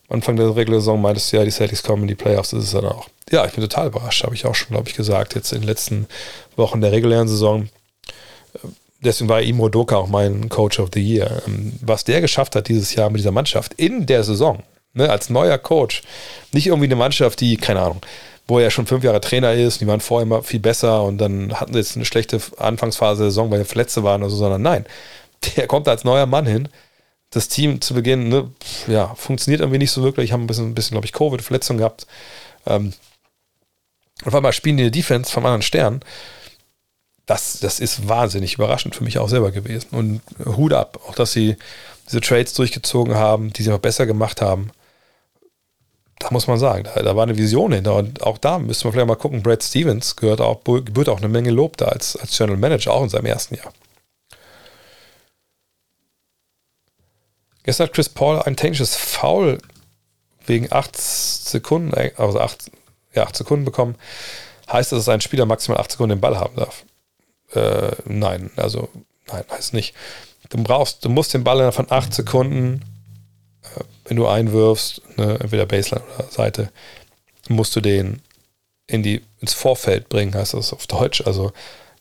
[0.09, 2.87] Anfang der Regular-Saison meintest du ja, die Celtics kommen in die Playoffs, das ist dann
[2.87, 3.09] auch.
[3.31, 5.69] Ja, ich bin total überrascht, habe ich auch schon, glaube ich, gesagt, jetzt in den
[5.69, 6.07] letzten
[6.57, 7.69] Wochen der regulären Saison.
[9.01, 11.43] Deswegen war Imro Doka auch mein Coach of the Year.
[11.47, 14.63] Ähm, was der geschafft hat dieses Jahr mit dieser Mannschaft in der Saison,
[14.95, 16.03] ne, als neuer Coach,
[16.53, 18.01] nicht irgendwie eine Mannschaft, die, keine Ahnung,
[18.49, 21.53] wo er schon fünf Jahre Trainer ist, die waren vorher immer viel besser und dann
[21.61, 24.63] hatten sie jetzt eine schlechte Anfangsphase der Saison, weil sie Verletzte waren oder so, sondern
[24.63, 24.87] nein,
[25.57, 26.69] der kommt als neuer Mann hin.
[27.31, 28.51] Das Team zu Beginn, ne,
[28.87, 32.07] ja, funktioniert irgendwie nicht so wirklich, haben ein bisschen, ein bisschen glaube ich, Covid-Verletzungen gehabt.
[32.67, 32.93] Ähm,
[34.25, 36.01] auf einmal spielen die eine Defense vom anderen Stern.
[37.27, 39.89] Das, das ist wahnsinnig überraschend für mich auch selber gewesen.
[39.91, 41.57] Und Hut ab, auch dass sie
[42.07, 44.73] diese Trades durchgezogen haben, die sie noch besser gemacht haben
[46.19, 47.95] da muss man sagen, da, da, war eine Vision hinter.
[47.95, 49.43] Und auch da müssen wir vielleicht mal gucken.
[49.43, 53.05] Brad Stevens gehört auch, gebührt auch eine Menge Lob da als, als General Manager, auch
[53.05, 53.73] in seinem ersten Jahr.
[57.69, 59.59] Gestern hat Chris Paul ein technisches Foul
[60.47, 62.71] wegen 8 Sekunden, also 8,
[63.15, 63.95] ja, 8 Sekunden bekommen.
[64.73, 66.85] Heißt das, dass ein Spieler maximal 8 Sekunden den Ball haben darf?
[67.53, 68.89] Äh, nein, also
[69.27, 69.95] nein, heißt nicht.
[70.49, 72.83] Du brauchst, du musst den Ball von 8 Sekunden
[74.05, 76.71] wenn du einwirfst, ne, entweder Baseline oder Seite,
[77.49, 78.23] musst du den
[78.87, 81.23] in die, ins Vorfeld bringen, heißt das auf Deutsch.
[81.27, 81.53] Also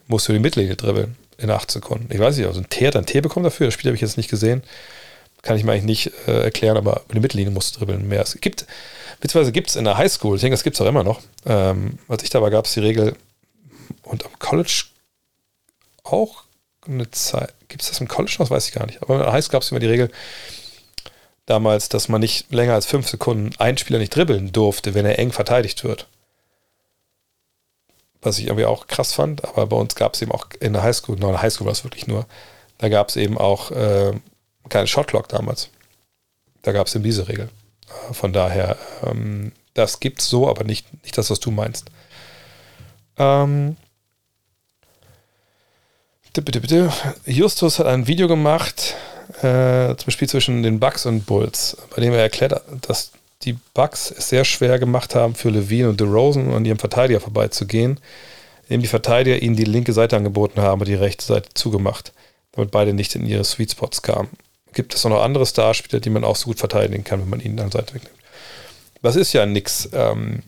[0.08, 2.08] musst du die Mittellinie dribbeln in acht Sekunden.
[2.14, 4.02] Ich weiß nicht, also ein T hat ein T bekommen dafür, das Spiel habe ich
[4.02, 4.64] jetzt nicht gesehen.
[5.48, 8.22] Kann ich mir eigentlich nicht äh, erklären, aber die Mittellinie musst du dribbeln mehr.
[8.22, 8.68] Es gibt,
[9.22, 11.22] beziehungsweise gibt es in der Highschool, ich denke, das gibt es auch immer noch.
[11.46, 13.16] Ähm, als ich da war, gab es die Regel
[14.04, 14.88] und am College
[16.04, 16.44] auch
[16.86, 17.54] eine Zeit.
[17.70, 18.48] Gibt es das im College noch?
[18.48, 19.02] Das weiß ich gar nicht.
[19.02, 20.12] Aber in der Highschool gab es immer die Regel,
[21.46, 25.18] damals, dass man nicht länger als fünf Sekunden einen Spieler nicht dribbeln durfte, wenn er
[25.18, 26.08] eng verteidigt wird.
[28.22, 30.84] Was ich irgendwie auch krass fand, aber bei uns gab es eben auch in der
[30.84, 32.26] Highschool, in der Highschool war es wirklich nur,
[32.80, 34.12] da gab es eben auch äh,
[34.70, 35.70] keine Shotclock damals.
[36.62, 37.50] Da gab es eben diese Regel.
[37.88, 41.86] Äh, von daher, ähm, das es so, aber nicht, nicht das, was du meinst.
[43.18, 43.78] Ähm,
[46.34, 46.94] bitte, bitte.
[47.26, 48.96] Justus hat ein Video gemacht,
[49.42, 53.12] äh, zum Spiel zwischen den Bucks und Bulls, bei dem er erklärt, dass
[53.44, 58.00] die Bucks es sehr schwer gemacht haben, für Levine und DeRozan an ihrem Verteidiger vorbeizugehen,
[58.64, 62.14] indem die Verteidiger ihnen die linke Seite angeboten haben und die rechte Seite zugemacht,
[62.52, 64.30] damit beide nicht in ihre Sweet Spots kamen.
[64.74, 67.40] Gibt es auch noch andere Starspieler, die man auch so gut verteidigen kann, wenn man
[67.40, 68.16] ihnen dann Seite wegnimmt.
[69.02, 70.44] Das ist ja nichts ähm,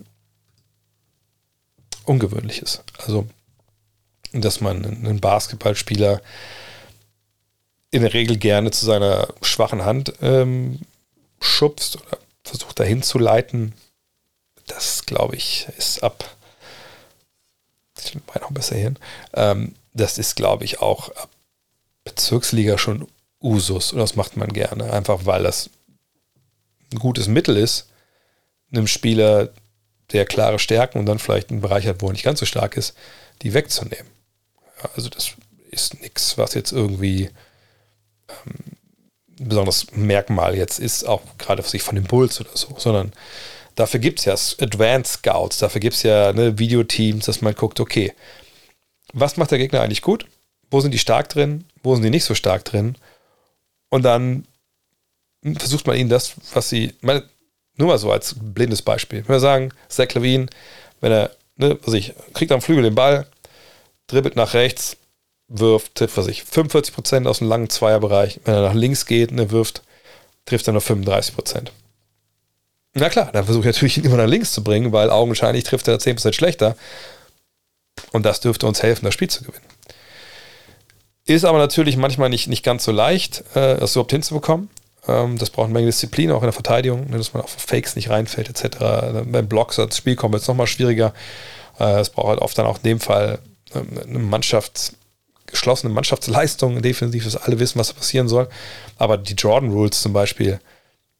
[2.04, 2.82] Ungewöhnliches.
[2.98, 3.26] Also,
[4.32, 6.20] dass man einen Basketballspieler
[7.90, 10.80] in der Regel gerne zu seiner schwachen Hand ähm,
[11.40, 13.74] schubst oder versucht dahin zu leiten.
[14.66, 16.36] Das, glaube ich, ist ab.
[17.98, 18.98] Ich meine auch besser hin.
[19.34, 21.30] Ähm, das ist, glaube ich, auch ab
[22.04, 23.06] Bezirksliga schon
[23.42, 25.70] Usus und das macht man gerne, einfach weil das
[26.92, 27.88] ein gutes Mittel ist,
[28.72, 29.50] einem Spieler,
[30.12, 32.76] der klare Stärken und dann vielleicht einen Bereich hat, wo er nicht ganz so stark
[32.76, 32.94] ist,
[33.42, 34.10] die wegzunehmen.
[34.82, 35.32] Ja, also das
[35.70, 37.30] ist nichts, was jetzt irgendwie
[38.28, 38.76] ähm,
[39.38, 43.12] besonderes Merkmal jetzt ist, auch gerade sich von Bulls oder so, sondern
[43.74, 44.34] dafür gibt es ja
[44.64, 48.12] Advanced Scouts, dafür gibt es ja ne, Videoteams, dass man guckt, okay,
[49.12, 50.26] was macht der Gegner eigentlich gut?
[50.70, 51.64] Wo sind die stark drin?
[51.82, 52.96] Wo sind die nicht so stark drin?
[53.90, 54.46] Und dann
[55.58, 57.24] versucht man ihnen das, was sie, meine,
[57.76, 59.20] nur mal so als blindes Beispiel.
[59.20, 60.46] Wenn wir sagen, Zach Levine,
[61.00, 63.26] wenn er, ne, was ich, kriegt am Flügel den Ball,
[64.06, 64.96] dribbelt nach rechts,
[65.48, 68.40] wirft, trifft was ich, 45% aus dem langen Zweierbereich.
[68.44, 69.82] Wenn er nach links geht er wirft,
[70.44, 71.68] trifft er nur 35%.
[72.94, 75.88] Na klar, dann versuche ich natürlich ihn immer nach links zu bringen, weil augenscheinlich trifft
[75.88, 76.76] er 10% schlechter.
[78.12, 79.64] Und das dürfte uns helfen, das Spiel zu gewinnen.
[81.30, 84.68] Ist aber natürlich manchmal nicht, nicht ganz so leicht, äh, das überhaupt hinzubekommen.
[85.06, 87.94] Ähm, das braucht eine Menge Disziplin, auch in der Verteidigung, ne, dass man auf Fakes
[87.94, 88.78] nicht reinfällt, etc.
[89.26, 91.14] Beim Blocks als Spiel kommt es nochmal schwieriger.
[91.78, 93.38] Äh, es braucht halt oft dann auch in dem Fall
[93.76, 94.94] ähm, eine Mannschafts-
[95.46, 98.48] geschlossene Mannschaftsleistung defensiv, dass alle wissen, was passieren soll.
[98.98, 100.58] Aber die Jordan Rules zum Beispiel,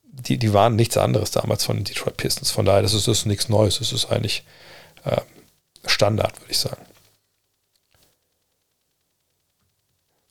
[0.02, 2.50] die, die waren nichts anderes damals von den Detroit Pistons.
[2.50, 3.78] Von daher, das ist, das ist nichts Neues.
[3.78, 4.42] Das ist eigentlich
[5.04, 5.20] äh,
[5.86, 6.82] Standard, würde ich sagen.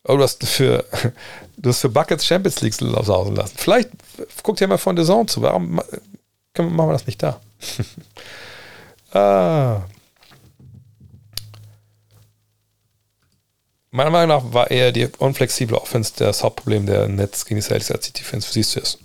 [0.09, 0.83] Oh, du hast für,
[1.57, 3.53] du hast für Buckets Champions League sausen lassen.
[3.55, 3.89] Vielleicht
[4.41, 5.43] guckt ja mal von der Zone zu.
[5.43, 5.95] Warum machen
[6.55, 7.39] wir das nicht da?
[9.13, 9.81] ah,
[13.91, 17.91] meiner Meinung nach war eher die unflexible Offense das Hauptproblem der Nets gegen die Celtics
[17.91, 18.47] als die Defense.
[18.49, 18.97] Wie siehst du es?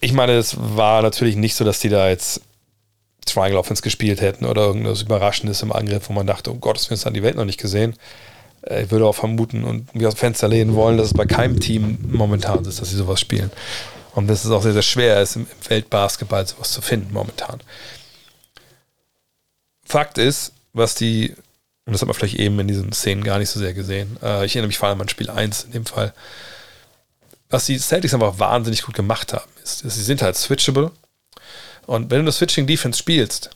[0.00, 2.40] Ich meine, es war natürlich nicht so, dass die da jetzt
[3.26, 6.88] Triangle Offense gespielt hätten oder irgendwas Überraschendes im Angriff, wo man dachte, oh Gott, das
[6.88, 7.94] wir uns an die Welt noch nicht gesehen.
[8.62, 11.26] Äh, ich würde auch vermuten und mir aus dem Fenster lehnen wollen, dass es bei
[11.26, 13.50] keinem Team momentan ist, dass sie sowas spielen.
[14.14, 17.60] Und dass es auch sehr, sehr schwer ist, im Weltbasketball sowas zu finden momentan.
[19.84, 21.34] Fakt ist, was die
[21.84, 24.16] und das hat man vielleicht eben in diesen Szenen gar nicht so sehr gesehen.
[24.22, 26.14] Äh, ich erinnere mich vor allem an Spiel 1 in dem Fall.
[27.50, 30.92] Was die Celtics einfach wahnsinnig gut gemacht haben, ist, sie sind halt switchable.
[31.86, 33.50] Und wenn du das Switching Defense spielst,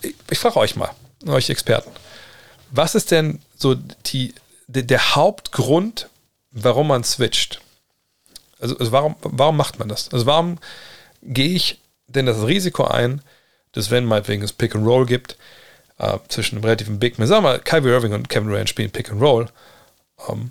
[0.00, 0.90] ich, ich frage euch mal,
[1.26, 1.90] euch Experten,
[2.76, 3.76] was ist denn so
[4.06, 4.34] die,
[4.66, 6.08] der, der Hauptgrund,
[6.50, 7.60] warum man switcht?
[8.58, 10.12] Also, also warum, warum macht man das?
[10.12, 10.58] Also warum
[11.22, 13.22] gehe ich denn das Risiko ein,
[13.72, 15.36] dass wenn meinetwegen es Pick and Roll gibt,
[15.98, 18.90] äh, zwischen einem relativen Big Man, sagen wir mal, Kyrie Irving und Kevin Durant spielen
[18.90, 19.48] Pick and Roll,
[20.28, 20.50] ähm,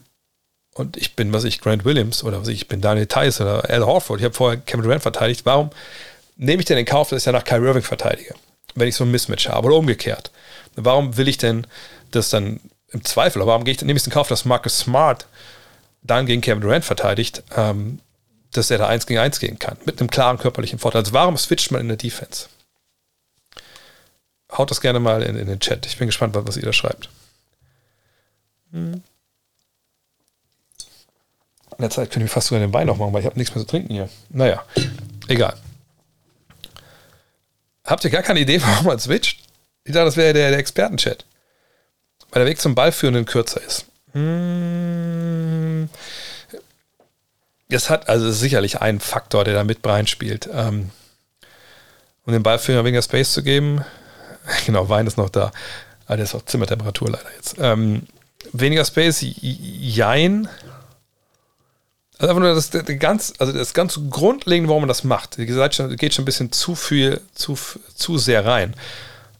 [0.76, 3.70] und ich bin, was ich, Grant Williams oder was ich, ich bin Daniel Tice oder
[3.70, 5.70] Al Horford, ich habe vorher Kevin Durant verteidigt, warum
[6.36, 8.34] nehme ich denn in Kauf, dass ich danach Kyrie Irving verteidige,
[8.76, 10.32] wenn ich so ein Mismatch habe oder umgekehrt?
[10.76, 11.68] Warum will ich denn
[12.16, 12.60] das dann
[12.90, 15.28] im Zweifel, aber warum gehe ich, nehme ich es in Kauf, dass Marcus Smart
[16.04, 18.00] dann gegen Kevin Durant verteidigt, ähm,
[18.52, 21.02] dass er da 1 gegen 1 gehen kann, mit einem klaren körperlichen Vorteil.
[21.02, 22.48] Also warum switcht man in der Defense?
[24.52, 25.86] Haut das gerne mal in, in den Chat.
[25.88, 27.10] Ich bin gespannt, was ihr da schreibt.
[28.72, 29.02] Hm.
[31.78, 33.56] In der Zeit könnte ich fast sogar den Wein noch machen, weil ich habe nichts
[33.56, 34.10] mehr zu trinken hier.
[34.30, 34.64] Naja,
[35.28, 35.58] egal.
[37.84, 39.40] Habt ihr gar keine Idee, warum man switcht?
[39.84, 41.26] Ich dachte, das wäre der, der Experten-Chat.
[42.34, 43.86] Weil der Weg zum Ballführenden kürzer ist.
[44.14, 45.88] Hm.
[47.70, 50.50] Es hat also sicherlich einen Faktor, der da mit reinspielt.
[50.52, 50.90] Ähm,
[52.26, 53.86] um den Ballführer weniger Space zu geben.
[54.66, 55.54] Genau, Wein ist noch da.
[56.06, 57.56] Aber der ist auch Zimmertemperatur leider jetzt.
[57.60, 58.04] Ähm,
[58.52, 60.50] weniger Space, jein.
[62.18, 65.38] Also einfach nur das, das, ganz, also das ganz Grundlegende, warum man das macht.
[65.38, 67.58] Wie gesagt, geht schon ein bisschen zu viel, zu,
[67.96, 68.76] zu sehr rein,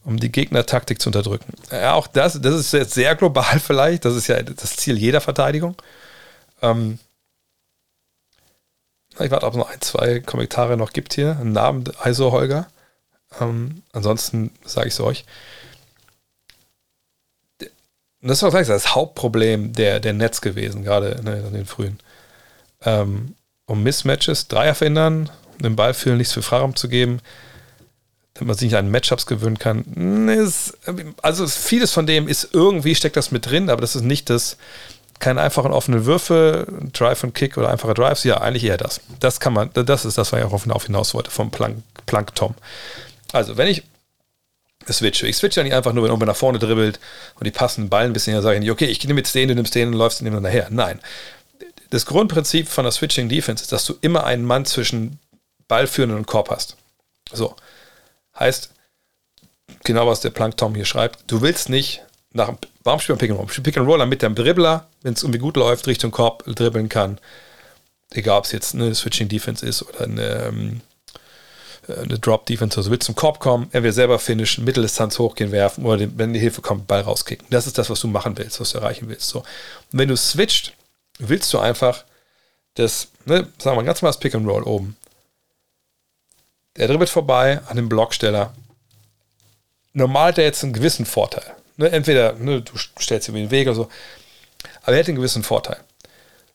[0.04, 1.54] um die Gegnertaktik zu unterdrücken.
[1.70, 4.04] Ja, auch das, das ist jetzt sehr global vielleicht.
[4.04, 5.76] Das ist ja das Ziel jeder Verteidigung.
[6.62, 6.98] Ähm,
[9.18, 11.38] ich warte, ob es noch ein, zwei Kommentare noch gibt hier.
[11.40, 12.66] Ein Namen, ISO Holger.
[13.40, 15.24] Ähm, ansonsten sage ich es euch.
[18.20, 22.00] Das ist gleich das Hauptproblem der, der Netz gewesen, gerade in den frühen.
[22.82, 23.36] Ähm,
[23.66, 27.20] um Mismatches, Dreier verhindern, den Ball fühlen, nichts für Freiraum zu geben,
[28.34, 30.28] damit man sich nicht an Matchups gewöhnen kann.
[30.28, 30.76] Ist,
[31.22, 34.56] also vieles von dem ist irgendwie, steckt das mit drin, aber das ist nicht das,
[35.20, 39.00] keine einfachen offenen Würfe, Drive und Kick oder einfache Drives, ja, eigentlich eher das.
[39.20, 42.54] Das kann man, das ist das, was ich auch auf hinaus wollte, vom Plank, Plankton.
[43.32, 43.84] Also, wenn ich
[44.90, 46.98] switche, ich switche ja nicht einfach nur, wenn irgendwer nach vorne dribbelt
[47.36, 49.34] und die passen den Ball ein bisschen, dann sage ich nicht, okay, ich nehme jetzt
[49.34, 50.66] den, du nimmst den und läufst den nachher.
[50.70, 51.00] Nein.
[51.90, 55.20] Das Grundprinzip von der Switching Defense ist, dass du immer einen Mann zwischen
[55.68, 56.76] Ballführenden und Korb hast.
[57.32, 57.54] So.
[58.38, 58.70] Heißt,
[59.84, 62.02] genau was der Plankton hier schreibt, du willst nicht
[62.32, 62.52] nach
[62.82, 63.62] Warum spielt man Pick and Roll?
[63.62, 67.18] Pick and Roll, damit der Dribbler, wenn es irgendwie gut läuft, Richtung Korb dribbeln kann.
[68.10, 70.80] Egal, ob es jetzt eine Switching Defense ist oder eine, ähm,
[71.88, 75.86] eine Drop Defense, also willst zum Korb kommen, er will selber finishen, Mitteldistanz hochgehen, werfen
[75.86, 77.46] oder wenn die Hilfe kommt, Ball rauskicken.
[77.48, 79.28] Das ist das, was du machen willst, was du erreichen willst.
[79.28, 79.38] So.
[79.38, 79.46] Und
[79.92, 80.74] wenn du switcht,
[81.18, 82.04] willst du einfach
[82.74, 84.96] das, ne, sagen wir mal, ganz mal das Pick and Roll oben.
[86.76, 88.52] Der dribbelt vorbei an dem Blocksteller.
[89.92, 91.54] Normal hat er jetzt einen gewissen Vorteil.
[91.76, 93.88] Ne, entweder ne, du stellst ihm den Weg oder so.
[94.82, 95.78] Aber er hat einen gewissen Vorteil.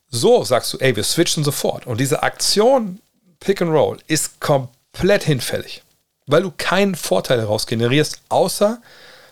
[0.09, 1.85] So sagst du, ey, wir switchen sofort.
[1.87, 2.99] Und diese Aktion
[3.39, 5.83] Pick and Roll ist komplett hinfällig,
[6.25, 8.81] weil du keinen Vorteil daraus generierst, außer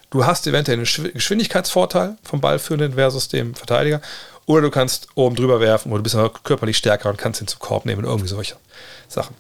[0.10, 4.02] du hast eventuell einen Geschwindigkeitsvorteil vom Ballführenden versus dem Verteidiger
[4.46, 7.60] oder du kannst oben drüber werfen oder du bist körperlich stärker und kannst ihn zum
[7.60, 8.56] Korb nehmen und irgendwie solche
[9.10, 9.36] Sachen.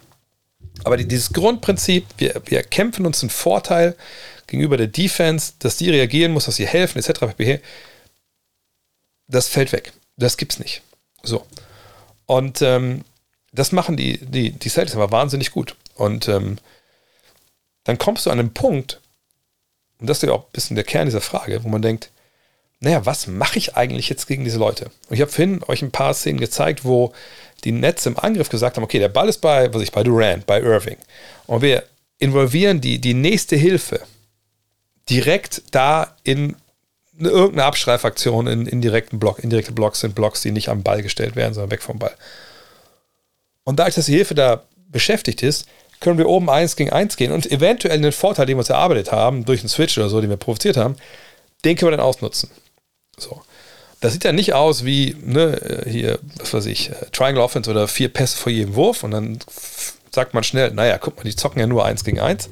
[0.83, 3.95] Aber dieses Grundprinzip, wir, wir kämpfen uns einen Vorteil
[4.47, 7.19] gegenüber der Defense, dass die reagieren muss, dass sie helfen, etc.
[7.19, 7.59] pp.
[9.27, 9.93] Das fällt weg.
[10.15, 10.81] Das gibt's nicht.
[11.23, 11.45] So.
[12.25, 13.03] Und ähm,
[13.51, 15.75] das machen die, die, die Celtics aber wahnsinnig gut.
[15.95, 16.57] Und ähm,
[17.83, 19.01] dann kommst du an einen Punkt,
[19.99, 22.11] und das ist ja auch ein bisschen der Kern dieser Frage, wo man denkt,
[22.79, 24.91] naja, was mache ich eigentlich jetzt gegen diese Leute?
[25.09, 27.13] Und ich habe vorhin euch ein paar Szenen gezeigt, wo
[27.63, 30.45] die Netz im Angriff gesagt haben, okay, der Ball ist bei, was ich, bei Durant,
[30.45, 30.97] bei Irving.
[31.47, 31.83] Und wir
[32.19, 34.01] involvieren die, die nächste Hilfe
[35.09, 36.55] direkt da in
[37.19, 39.39] irgendeine Abschreifaktion in indirekten Block.
[39.39, 42.15] Indirekte Blocks sind Blocks, die nicht am Ball gestellt werden, sondern weg vom Ball.
[43.63, 45.67] Und dadurch, dass die Hilfe da beschäftigt ist,
[45.99, 49.11] können wir oben eins gegen eins gehen und eventuell einen Vorteil, den wir uns erarbeitet
[49.11, 50.95] haben, durch einen Switch oder so, den wir provoziert haben,
[51.65, 52.51] den können wir dann ausnutzen.
[53.17, 53.41] So.
[53.99, 58.09] Das sieht ja nicht aus wie, ne, hier, was weiß ich, Triangle Offense oder vier
[58.09, 59.39] Pässe vor jedem Wurf und dann
[60.11, 62.49] sagt man schnell, naja, guck mal, die zocken ja nur eins gegen eins.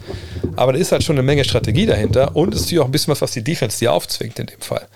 [0.55, 2.91] Aber da ist halt schon eine Menge Strategie dahinter und es ist natürlich auch ein
[2.91, 4.87] bisschen was, was die Defense dir aufzwingt in dem Fall.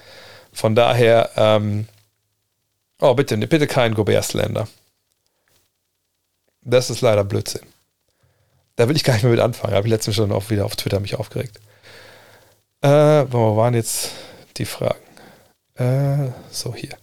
[0.54, 1.88] Von daher, ähm,
[3.00, 4.68] oh, bitte, bitte kein Gobert-Slender.
[6.62, 7.62] Das ist leider Blödsinn.
[8.76, 9.74] Da will ich gar nicht mehr mit anfangen.
[9.74, 11.60] Habe ich letztens schon auch wieder auf Twitter mich aufgeregt.
[12.82, 14.12] Äh, wo waren jetzt
[14.58, 15.00] die Fragen?
[15.76, 16.09] Äh,
[16.52, 16.98] so, hier.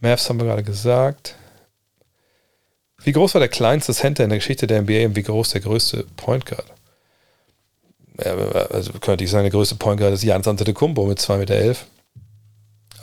[0.00, 1.34] Mavs haben wir gerade gesagt.
[3.02, 5.60] Wie groß war der kleinste Center in der Geschichte der NBA und wie groß der
[5.60, 6.66] größte Point Guard?
[8.22, 11.54] also könnte ich sagen, der größte Point Guard ist Jans Antetokounmpo mit 2,11 Meter.
[11.54, 11.86] Elf.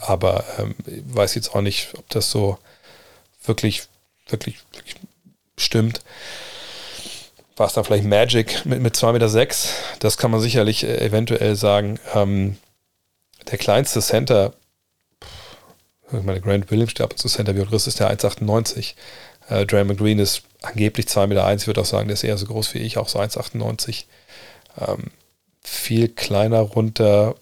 [0.00, 2.58] Aber ähm, ich weiß jetzt auch nicht, ob das so
[3.44, 3.84] wirklich,
[4.28, 4.94] wirklich, wirklich
[5.56, 6.02] stimmt.
[7.56, 9.28] War es dann vielleicht Magic mit, mit 2,6 Meter?
[9.28, 9.74] Sechs?
[9.98, 11.98] Das kann man sicherlich äh, eventuell sagen.
[12.14, 12.56] Ähm,
[13.50, 14.52] der kleinste Center,
[16.12, 18.94] ich meine, Grant Williams steht ab und zu Center, wie Riss ist der 1,98.
[19.48, 21.54] Äh, Draymond Green ist angeblich 2,1 Meter.
[21.54, 24.04] Ich würde auch sagen, der ist eher so groß wie ich, auch so 1,98.
[24.80, 25.10] Ähm,
[25.62, 27.34] viel kleiner runter,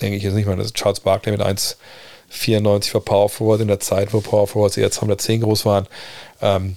[0.00, 3.68] denke ich jetzt nicht mal, das ist Charles Barkley mit 1,94 für Power Forward in
[3.68, 5.86] der Zeit, wo Power Forwards eher 210 groß waren.
[6.40, 6.76] Ähm,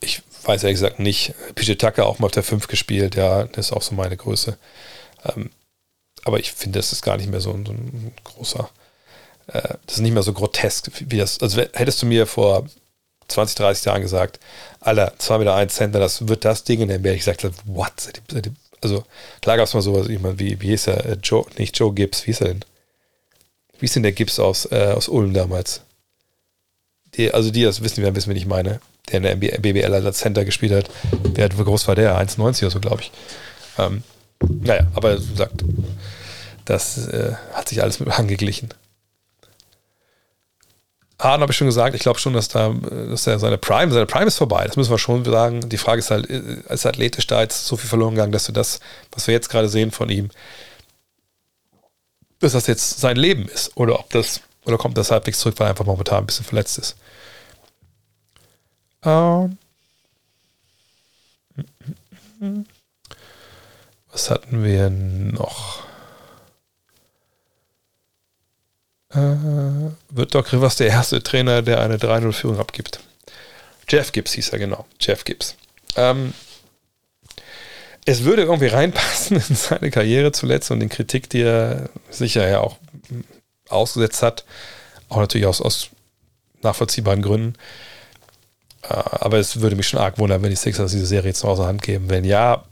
[0.00, 1.34] ich weiß ehrlich gesagt nicht.
[1.54, 4.58] PJ Tucker auch mal auf der 5 gespielt, ja, das ist auch so meine Größe.
[5.24, 5.50] Ähm,
[6.24, 8.68] aber ich finde, das ist gar nicht mehr so, so ein großer,
[9.46, 12.66] das ist nicht mehr so grotesk, wie das, also hättest du mir vor
[13.28, 14.40] 20, 30 Jahren gesagt,
[14.80, 17.92] Alter, 2 Meter 1 Center, das wird das Ding, und dann wäre ich gesagt, what?
[18.80, 19.04] Also,
[19.40, 21.06] klar gab es mal sowas, ich meine, wie, wie hieß er?
[21.06, 22.64] Äh, Joe, nicht Joe Gibbs, wie hieß er denn?
[23.78, 25.80] Wie ist denn der Gibbs aus, äh, aus Ulm damals?
[27.14, 28.80] Die, also die das wissen, wir wissen, wen ich meine.
[29.10, 30.90] Der in der BBL als Center gespielt hat.
[31.34, 32.18] Wer, wie groß war der?
[32.18, 33.12] 1,90 oder so, glaube ich.
[33.78, 34.02] Ähm,
[34.40, 35.64] naja, aber gesagt,
[36.64, 38.70] das äh, hat sich alles mit angeglichen.
[41.18, 44.06] Harden habe ich schon gesagt, ich glaube schon, dass da dass er seine Prime, seine
[44.06, 44.64] Prime ist vorbei.
[44.66, 45.68] Das müssen wir schon sagen.
[45.68, 48.80] Die Frage ist halt, ist athletisch da jetzt so viel verloren gegangen, dass du das,
[49.12, 50.30] was wir jetzt gerade sehen von ihm,
[52.40, 55.66] dass das jetzt sein Leben ist oder ob das oder kommt das halbwegs zurück, weil
[55.66, 56.96] er einfach momentan ein bisschen verletzt ist.
[59.04, 59.58] Ähm.
[64.10, 65.80] Was hatten wir noch?
[65.80, 65.84] Äh,
[69.14, 73.00] wird Doc Rivers der erste Trainer, der eine 3-0-Führung abgibt?
[73.88, 74.86] Jeff Gibbs hieß er, genau.
[75.00, 75.56] Jeff Gibbs.
[75.96, 76.34] Ähm,
[78.04, 82.60] es würde irgendwie reinpassen in seine Karriere zuletzt und den Kritik, die er sicher ja
[82.60, 82.78] auch
[83.68, 84.44] ausgesetzt hat.
[85.08, 85.90] Auch natürlich aus, aus
[86.62, 87.54] nachvollziehbaren Gründen.
[88.82, 91.50] Äh, aber es würde mich schon arg wundern, wenn die Sixers diese Serie jetzt noch
[91.50, 92.10] aus der Hand geben.
[92.10, 92.64] Wenn ja,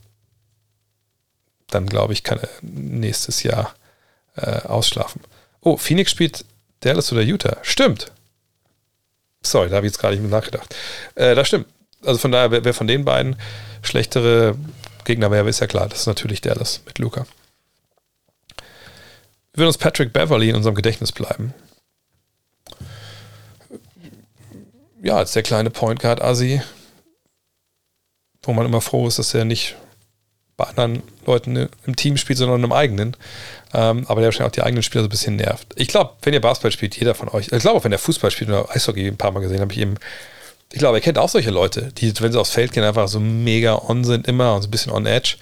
[1.67, 3.73] dann glaube ich, kann er nächstes Jahr
[4.35, 5.21] äh, ausschlafen.
[5.63, 6.45] Oh, Phoenix spielt
[6.81, 7.57] Dallas oder Utah.
[7.61, 8.11] Stimmt.
[9.41, 10.75] Sorry, da habe ich jetzt gerade nicht mit nachgedacht.
[11.15, 11.67] Äh, das stimmt.
[12.03, 13.37] Also von daher, wer, wer von den beiden
[13.81, 14.55] schlechtere
[15.05, 15.87] Gegner wäre, ist ja klar.
[15.87, 17.25] Das ist natürlich Dallas mit Luca.
[19.53, 21.53] Wird uns Patrick Beverly in unserem Gedächtnis bleiben?
[25.01, 26.61] Ja, als der kleine Point Guard Asi,
[28.41, 29.75] wo man immer froh ist, dass er nicht
[30.57, 33.17] bei anderen Leuten im Team spielt, sondern im eigenen.
[33.73, 35.67] Ähm, aber der wahrscheinlich auch die eigenen Spieler so ein bisschen nervt.
[35.75, 38.29] Ich glaube, wenn ihr Basketball spielt, jeder von euch, ich glaube auch wenn ihr Fußball
[38.29, 39.95] spielt oder Eishockey ein paar Mal gesehen, habe ich eben,
[40.71, 43.19] ich glaube, ihr kennt auch solche Leute, die, wenn sie aufs Feld gehen, einfach so
[43.19, 45.37] mega on sind immer und so ein bisschen on edge.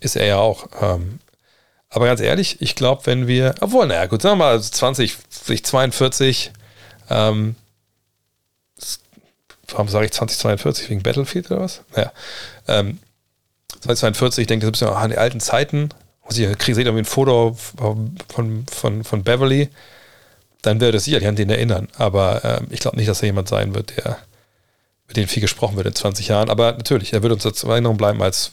[0.00, 0.68] Ist er ja auch.
[0.80, 1.18] Ähm,
[1.90, 5.16] aber ganz ehrlich, ich glaube, wenn wir, obwohl, naja, gut, sagen wir mal 20,
[5.62, 6.52] 42,
[7.10, 7.56] ähm,
[9.68, 11.82] warum sage ich 2042 wegen Battlefield oder was?
[11.94, 12.12] Naja,
[12.68, 12.98] ähm,
[13.80, 15.90] 2042, ich denke das ist ein bisschen an die alten Zeiten,
[16.22, 19.70] also ihr kriegt, seht irgendwie ein Foto von, von, von Beverly,
[20.62, 21.88] dann wird es sicherlich an den erinnern.
[21.96, 24.18] Aber äh, ich glaube nicht, dass er jemand sein wird, der
[25.06, 26.50] mit dem viel gesprochen wird in 20 Jahren.
[26.50, 28.52] Aber natürlich, er wird uns als Erinnerung bleiben als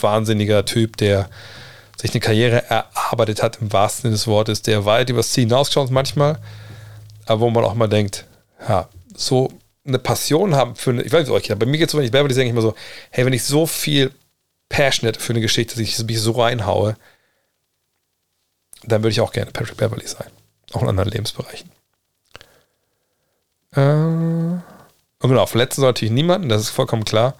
[0.00, 1.30] wahnsinniger Typ, der
[1.98, 5.90] sich eine Karriere erarbeitet hat, im wahrsten Sinne des Wortes, der weit übers Ziel hinausgeschaut
[5.90, 6.38] manchmal,
[7.24, 8.26] aber wo man auch mal denkt,
[8.68, 9.50] ja, so
[9.86, 12.10] eine Passion haben für eine, ich weiß nicht, bei mir geht es so, wenn ich
[12.10, 12.74] Beverly denke ich immer so,
[13.10, 14.10] hey, wenn ich so viel
[14.68, 16.96] passionate für eine Geschichte, dass ich mich so reinhaue,
[18.82, 20.30] dann würde ich auch gerne Patrick Beverly sein.
[20.72, 21.70] Auch in anderen Lebensbereichen.
[23.72, 27.34] Äh, und genau, verletzen soll natürlich niemanden, das ist vollkommen klar.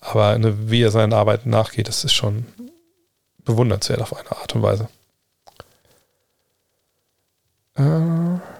[0.00, 2.46] Aber eine, wie er seinen Arbeiten nachgeht, das ist schon
[3.44, 4.88] bewundernswert auf eine Art und Weise.
[7.76, 8.53] Äh,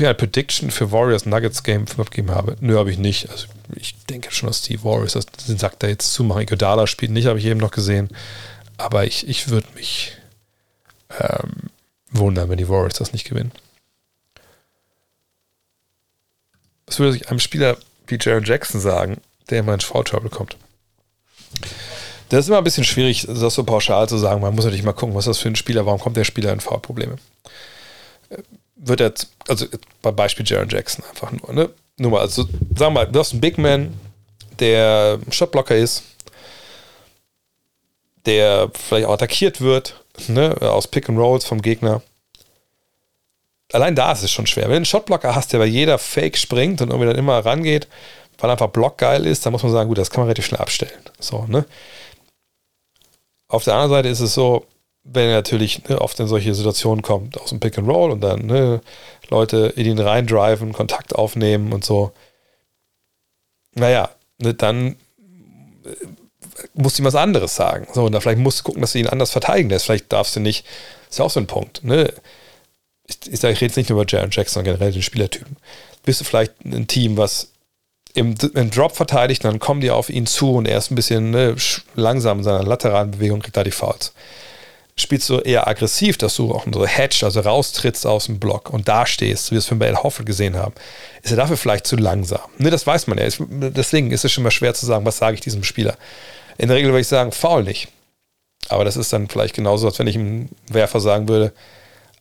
[0.00, 2.56] ich eine Prediction für Warriors Nuggets Game abgegeben habe?
[2.60, 3.30] Nö, habe ich nicht.
[3.30, 5.14] Also ich denke schon, dass die Warriors
[5.48, 6.42] den Sack da jetzt zumachen.
[6.42, 8.08] Iguodala spielt nicht, habe ich eben noch gesehen.
[8.78, 10.12] Aber ich, ich würde mich
[11.18, 11.70] ähm,
[12.10, 13.52] wundern, wenn die Warriors das nicht gewinnen.
[16.86, 19.20] Was würde sich einem Spieler wie Jaron Jackson sagen,
[19.50, 20.56] der immer in Foul Trouble kommt?
[22.28, 24.40] Das ist immer ein bisschen schwierig, das so pauschal zu sagen.
[24.40, 26.60] Man muss natürlich mal gucken, was das für ein Spieler, warum kommt der Spieler in
[26.60, 27.16] Foul-Probleme?
[28.76, 29.12] Wird er,
[29.48, 29.66] also
[30.02, 31.70] bei Beispiel Jaron Jackson einfach nur, ne?
[31.98, 33.98] Nur mal, also sagen wir mal, du hast einen Big Man,
[34.58, 36.02] der Shotblocker ist,
[38.26, 42.02] der vielleicht auch attackiert wird, ne, aus Pick and Rolls vom Gegner.
[43.72, 44.64] Allein da ist es schon schwer.
[44.64, 47.88] Wenn du einen Shotblocker hast, der bei jeder Fake springt und irgendwie dann immer rangeht,
[48.38, 50.60] weil einfach Block geil ist, dann muss man sagen, gut, das kann man relativ schnell
[50.60, 51.00] abstellen.
[51.18, 51.64] So, ne?
[53.48, 54.66] Auf der anderen Seite ist es so,
[55.12, 58.20] wenn er natürlich ne, oft in solche Situationen kommt, aus dem Pick and Roll und
[58.20, 58.80] dann ne,
[59.28, 62.12] Leute in ihn reindriven, Kontakt aufnehmen und so,
[63.74, 64.96] naja, ne, dann
[65.84, 66.06] äh,
[66.74, 67.86] musst du ihm was anderes sagen.
[67.92, 69.86] So, und da vielleicht musst du gucken, dass du ihn anders verteidigen lässt.
[69.86, 70.66] Vielleicht darfst du nicht,
[71.08, 72.12] ist ja auch so ein Punkt, ne?
[73.08, 75.56] Ich, ich, ich rede jetzt nicht nur über Jaron Jackson, sondern generell den Spielertypen.
[76.04, 77.52] Bist du vielleicht ein Team, was
[78.14, 81.30] im, im, Drop verteidigt, dann kommen die auf ihn zu und er ist ein bisschen
[81.30, 81.54] ne,
[81.94, 84.12] langsam in seiner lateralen Bewegung, kriegt da die Fouls.
[84.98, 88.88] Spielst du eher aggressiv, dass du auch so Hedge, also raustrittst aus dem Block und
[88.88, 90.72] da stehst, wie wir es von Bale Hoffel gesehen haben,
[91.22, 92.40] ist er dafür vielleicht zu langsam.
[92.56, 93.28] Ne, das weiß man ja.
[93.38, 95.98] Deswegen ist es schon mal schwer zu sagen, was sage ich diesem Spieler.
[96.56, 97.88] In der Regel würde ich sagen, faul nicht.
[98.68, 101.52] Aber das ist dann vielleicht genauso, als wenn ich einem Werfer sagen würde,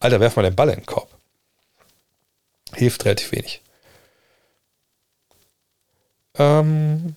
[0.02, 1.08] Alter, werf mal den Ball in den Korb.
[2.74, 3.62] Hilft relativ wenig.
[6.38, 7.16] Ähm,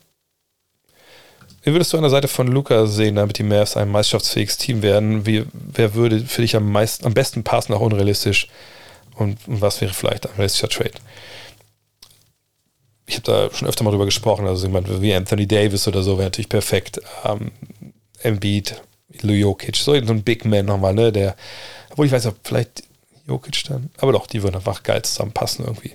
[1.69, 4.81] wie würdest du an der Seite von Luca sehen, damit die Mavs ein meisterschaftsfähiges Team
[4.81, 5.27] werden?
[5.27, 8.49] Wie, wer würde für dich am, meisten, am besten passen, auch unrealistisch?
[9.17, 10.95] Und, und was wäre vielleicht ein realistischer Trade?
[13.07, 16.17] Ich habe da schon öfter mal drüber gesprochen, also jemand wie Anthony Davis oder so
[16.17, 17.03] wäre natürlich perfekt.
[17.25, 17.51] Ähm,
[18.23, 18.81] Embiid,
[19.21, 21.13] Lu Jokic, so ein Big Man nochmal, ne?
[21.13, 21.37] Der,
[21.91, 22.83] obwohl ich weiß, ob vielleicht
[23.27, 25.93] Jokic dann, aber doch, die würden einfach geil zusammenpassen irgendwie.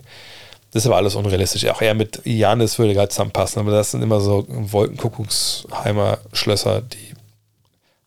[0.73, 1.65] Das ist aber alles unrealistisch.
[1.67, 7.13] Auch er mit Janis würde gerade zusammenpassen, aber das sind immer so Wolkenkuckucksheimer Schlösser, die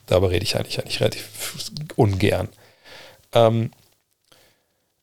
[0.06, 1.28] darüber rede ich eigentlich, eigentlich relativ
[1.94, 2.48] ungern.
[3.32, 3.70] Ähm,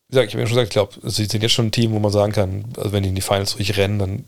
[0.07, 1.93] wie gesagt, ich habe ja schon gesagt, ich glaube, sie sind jetzt schon ein Team,
[1.93, 4.25] wo man sagen kann, also wenn die in die Finals durchrennen, dann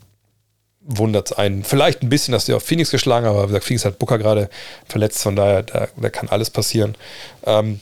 [0.80, 1.62] wundert es einen.
[1.62, 4.18] Vielleicht ein bisschen, dass die auf Phoenix geschlagen haben, aber wie gesagt, Phoenix hat Booker
[4.18, 4.48] gerade
[4.86, 6.96] verletzt, von daher, da, da kann alles passieren.
[7.44, 7.80] Ähm,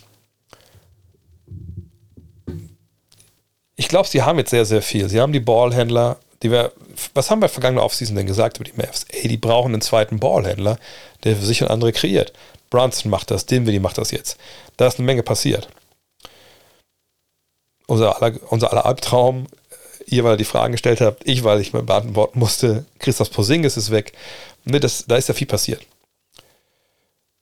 [3.75, 5.09] ich glaube, sie haben jetzt sehr, sehr viel.
[5.09, 6.71] Sie haben die Ballhändler, die wir,
[7.13, 9.05] was haben wir vergangene Offseason denn gesagt über die Mavs?
[9.09, 10.77] Ey, die brauchen einen zweiten Ballhändler,
[11.23, 12.33] der für sich und andere kreiert.
[12.69, 14.37] Brunson macht das, Dinwiddie macht das jetzt.
[14.77, 15.67] Da ist eine Menge passiert.
[17.87, 19.47] Unser aller, unser aller Albtraum,
[20.07, 23.77] ihr, weil ihr die Fragen gestellt habt, ich, weil ich mir beantworten musste, Christoph Posingis
[23.77, 24.13] ist weg.
[24.63, 25.81] Ne, das, da ist ja viel passiert.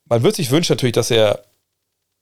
[0.05, 1.43] Man würde sich wünschen natürlich, dass er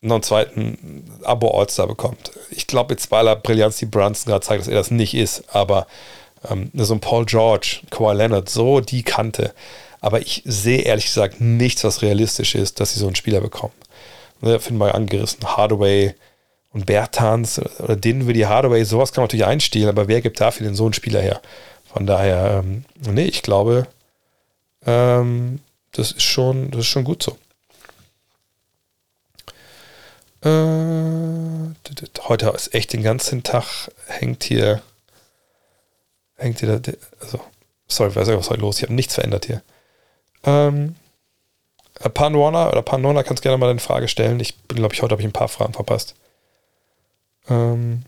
[0.01, 2.31] noch einen zweiten Abo-All-Star bekommt.
[2.49, 5.43] Ich glaube, jetzt, weil er Brillanz die Brunson gerade zeigt, dass er das nicht ist,
[5.53, 5.87] aber
[6.49, 9.53] ähm, so ein Paul George, Kawhi Leonard, so die Kante.
[9.99, 13.73] Aber ich sehe ehrlich gesagt nichts, was realistisch ist, dass sie so einen Spieler bekommen.
[14.41, 15.45] Ne, finden wir angerissen.
[15.45, 16.15] Hardaway
[16.73, 20.75] und Bertans oder Dinwiddie Hardaway, sowas kann man natürlich einstehlen, aber wer gibt dafür denn
[20.75, 21.41] so einen Spieler her?
[21.93, 23.87] Von daher, ähm, nee, ich glaube,
[24.85, 25.59] ähm,
[25.91, 27.37] das ist schon, das ist schon gut so.
[30.43, 30.49] Äh,
[32.27, 34.81] heute ist echt den ganzen Tag hängt hier,
[36.35, 37.39] hängt hier, der, also,
[37.87, 38.77] sorry, weiß nicht, was heute los.
[38.77, 39.61] Ich habe nichts verändert hier.
[40.43, 40.95] Ähm,
[41.99, 44.39] äh, Panwana oder Panona kannst gerne mal eine Frage stellen.
[44.39, 46.15] Ich glaube ich, heute habe ich ein paar Fragen verpasst.
[47.47, 48.03] Ähm,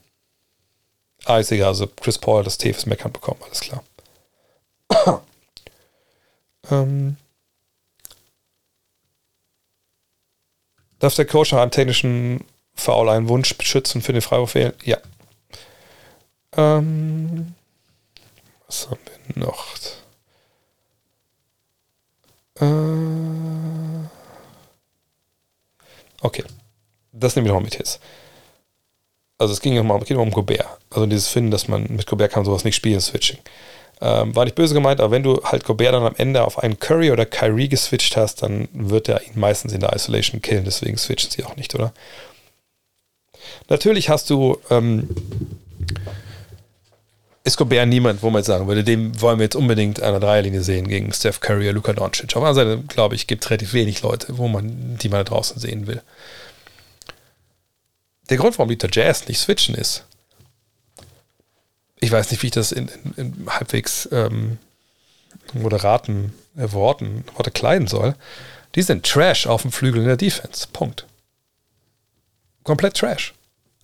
[1.25, 1.69] ah, ist egal.
[1.69, 3.83] Also Chris Paul hat das Tevis meckern bekommen, alles klar.
[6.71, 7.17] ähm,
[11.03, 14.71] Darf der Coach nach einem technischen Foul einen Wunsch schützen für den Freiwurf wählen?
[14.85, 14.99] Ja.
[16.55, 17.55] Ähm,
[18.67, 19.67] was haben wir noch?
[22.61, 24.07] Äh,
[26.21, 26.45] okay.
[27.11, 27.99] Das nehme ich noch mit jetzt.
[29.37, 30.79] Also es ging nochmal um Gobert.
[30.89, 33.39] Also dieses Finden, dass man mit Gobert kann sowas nicht spielen, Switching.
[34.05, 36.77] Ähm, war nicht böse gemeint, aber wenn du halt Gobert dann am Ende auf einen
[36.77, 40.97] Curry oder Kyrie geswitcht hast, dann wird er ihn meistens in der Isolation killen, deswegen
[40.97, 41.93] switchen sie auch nicht, oder?
[43.69, 45.07] Natürlich hast du ähm,
[47.45, 50.19] ist Gobert niemand, wo man jetzt sagen würde, dem wollen wir jetzt unbedingt an der
[50.19, 52.35] Dreierlinie sehen gegen Steph Curry oder Luka Doncic.
[52.35, 55.59] Auf der Seite, glaube ich, gibt es relativ wenig Leute, wo man die mal draußen
[55.59, 56.01] sehen will.
[58.29, 60.05] Der Grund, warum die Jazz nicht switchen, ist,
[62.03, 64.57] ich weiß nicht, wie ich das in, in, in halbwegs ähm,
[65.53, 68.15] moderaten äh, Worten, Worte kleiden soll.
[68.75, 70.67] Die sind Trash auf dem Flügel in der Defense.
[70.71, 71.05] Punkt.
[72.63, 73.33] Komplett Trash.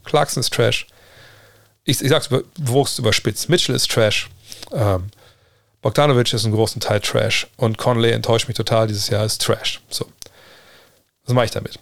[0.04, 0.88] Clarkson ist Trash.
[1.86, 3.50] Ich, ich sag's bewusst überspitzt.
[3.50, 4.30] Mitchell ist Trash.
[4.74, 5.10] Ähm,
[5.82, 7.48] Bogdanovic ist einen großen Teil Trash.
[7.56, 9.82] Und Conley enttäuscht mich total dieses Jahr, ist Trash.
[9.90, 10.06] So.
[11.26, 11.80] Was mache ich damit?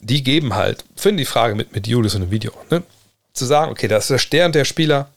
[0.00, 2.52] Die geben halt, finden die Frage mit, mit Julius in einem Video.
[2.70, 2.82] Ne?
[3.34, 5.10] Zu sagen, okay, das ist der Stern der Spieler,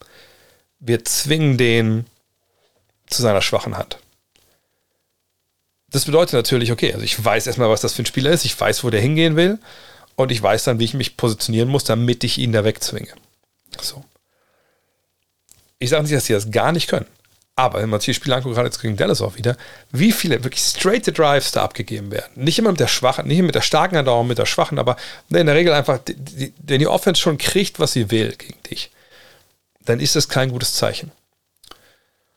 [0.80, 2.06] wir zwingen den
[3.06, 3.98] zu seiner schwachen Hand.
[5.90, 8.60] Das bedeutet natürlich, okay, also ich weiß erstmal, was das für ein Spieler ist, ich
[8.60, 9.58] weiß, wo der hingehen will
[10.16, 13.14] und ich weiß dann, wie ich mich positionieren muss, damit ich ihn da wegzwinge.
[13.80, 14.04] So.
[15.78, 17.06] Ich sage nicht, dass sie das gar nicht können,
[17.58, 19.56] Aber wenn man sich die Spiele anguckt, gerade jetzt gegen Dallas auch wieder,
[19.90, 22.30] wie viele wirklich straight Drives da abgegeben werden.
[22.36, 24.96] Nicht immer mit der schwachen, nicht mit der starken Andauerung, mit der schwachen, aber
[25.28, 28.92] in der Regel einfach, wenn die Offense schon kriegt, was sie will gegen dich,
[29.84, 31.10] dann ist das kein gutes Zeichen.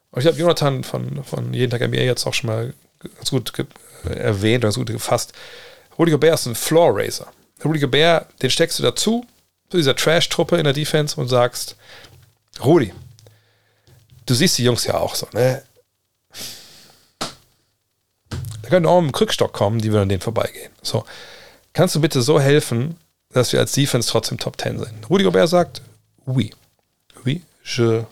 [0.09, 2.73] Und ich habe Jonathan von, von Jeden Tag NBA jetzt auch schon mal
[3.15, 3.53] ganz gut
[4.05, 5.33] erwähnt, ganz gut gefasst.
[5.99, 7.27] Rudy Gobert ist ein Floor Raiser.
[7.63, 9.23] Rudy Gobert, den steckst du dazu,
[9.69, 11.75] zu dieser Trash-Truppe in der Defense und sagst,
[12.63, 12.91] Rudi,
[14.31, 15.61] du siehst die Jungs ja auch so, ne?
[18.61, 20.71] Da können auch mit dem Krückstock kommen, die würden an denen vorbeigehen.
[20.81, 21.03] So.
[21.73, 22.97] Kannst du bitte so helfen,
[23.29, 25.09] dass wir als Defense trotzdem Top 10 sind?
[25.09, 25.81] Rudi Gobert sagt,
[26.25, 26.53] oui.
[27.25, 28.05] Oui, je.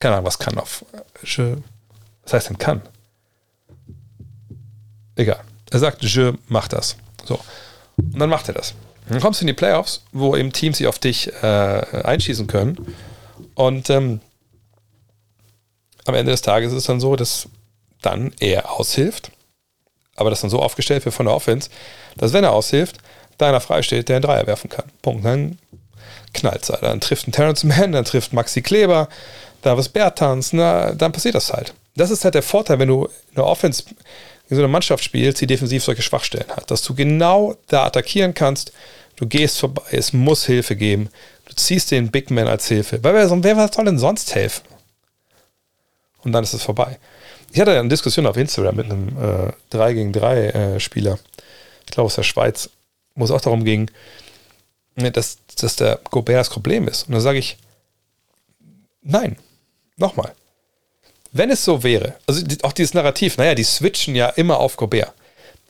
[0.00, 0.84] Keine Ahnung, was kann auf.
[1.22, 1.56] Je.
[2.24, 2.82] Was heißt denn kann?
[5.14, 5.40] Egal.
[5.70, 6.96] Er sagt, je mach das.
[7.24, 7.38] So.
[7.96, 8.74] Und dann macht er das.
[9.08, 12.76] Dann kommst du in die Playoffs, wo eben Teams sich auf dich äh, einschießen können.
[13.54, 14.20] Und ähm,
[16.04, 17.48] am Ende des Tages ist es dann so, dass
[18.02, 19.30] dann er aushilft,
[20.16, 21.70] aber das dann so aufgestellt wird von der Offense,
[22.16, 22.98] dass wenn er aushilft,
[23.38, 24.84] da einer frei steht, der einen Dreier werfen kann.
[25.02, 25.24] Punkt.
[25.24, 25.58] Dann
[26.32, 26.80] knallt es.
[26.80, 29.08] Dann trifft ein Terrence Mann, dann trifft Maxi Kleber,
[29.62, 31.74] da was Bertans, na, dann passiert das halt.
[31.96, 33.84] Das ist halt der Vorteil, wenn du eine Offense
[34.50, 38.34] in so einer Mannschaft spielst, die defensiv solche Schwachstellen hat, dass du genau da attackieren
[38.34, 38.72] kannst,
[39.16, 41.08] du gehst vorbei, es muss Hilfe geben,
[41.46, 43.02] du ziehst den Big Man als Hilfe.
[43.02, 44.62] Weil wer, wer soll denn sonst helfen?
[46.24, 46.98] Und dann ist es vorbei.
[47.52, 49.08] Ich hatte eine Diskussion auf Instagram mit einem
[49.48, 51.18] äh, 3 gegen 3 äh, Spieler,
[51.84, 52.70] ich glaube aus der Schweiz,
[53.14, 53.90] wo es auch darum ging,
[54.96, 57.06] ne, dass, dass der Gobert das Problem ist.
[57.06, 57.58] Und dann sage ich,
[59.02, 59.36] nein,
[59.96, 60.34] nochmal.
[61.32, 65.12] Wenn es so wäre, also auch dieses Narrativ, naja, die switchen ja immer auf Gobert.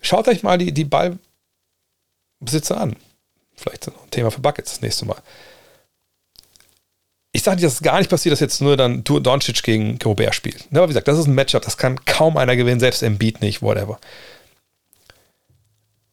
[0.03, 2.97] Schaut euch mal die, die Ballbesitzer an.
[3.57, 5.23] Vielleicht ein Thema für Buckets das nächste Mal
[7.35, 10.37] ich sage nicht, dass es gar nicht passiert, dass jetzt nur dann Doncic gegen Gobert
[10.37, 10.71] spielt.
[10.71, 13.41] Ne, aber wie gesagt, das ist ein Matchup, das kann kaum einer gewinnen, selbst Beat
[13.41, 13.99] nicht, whatever.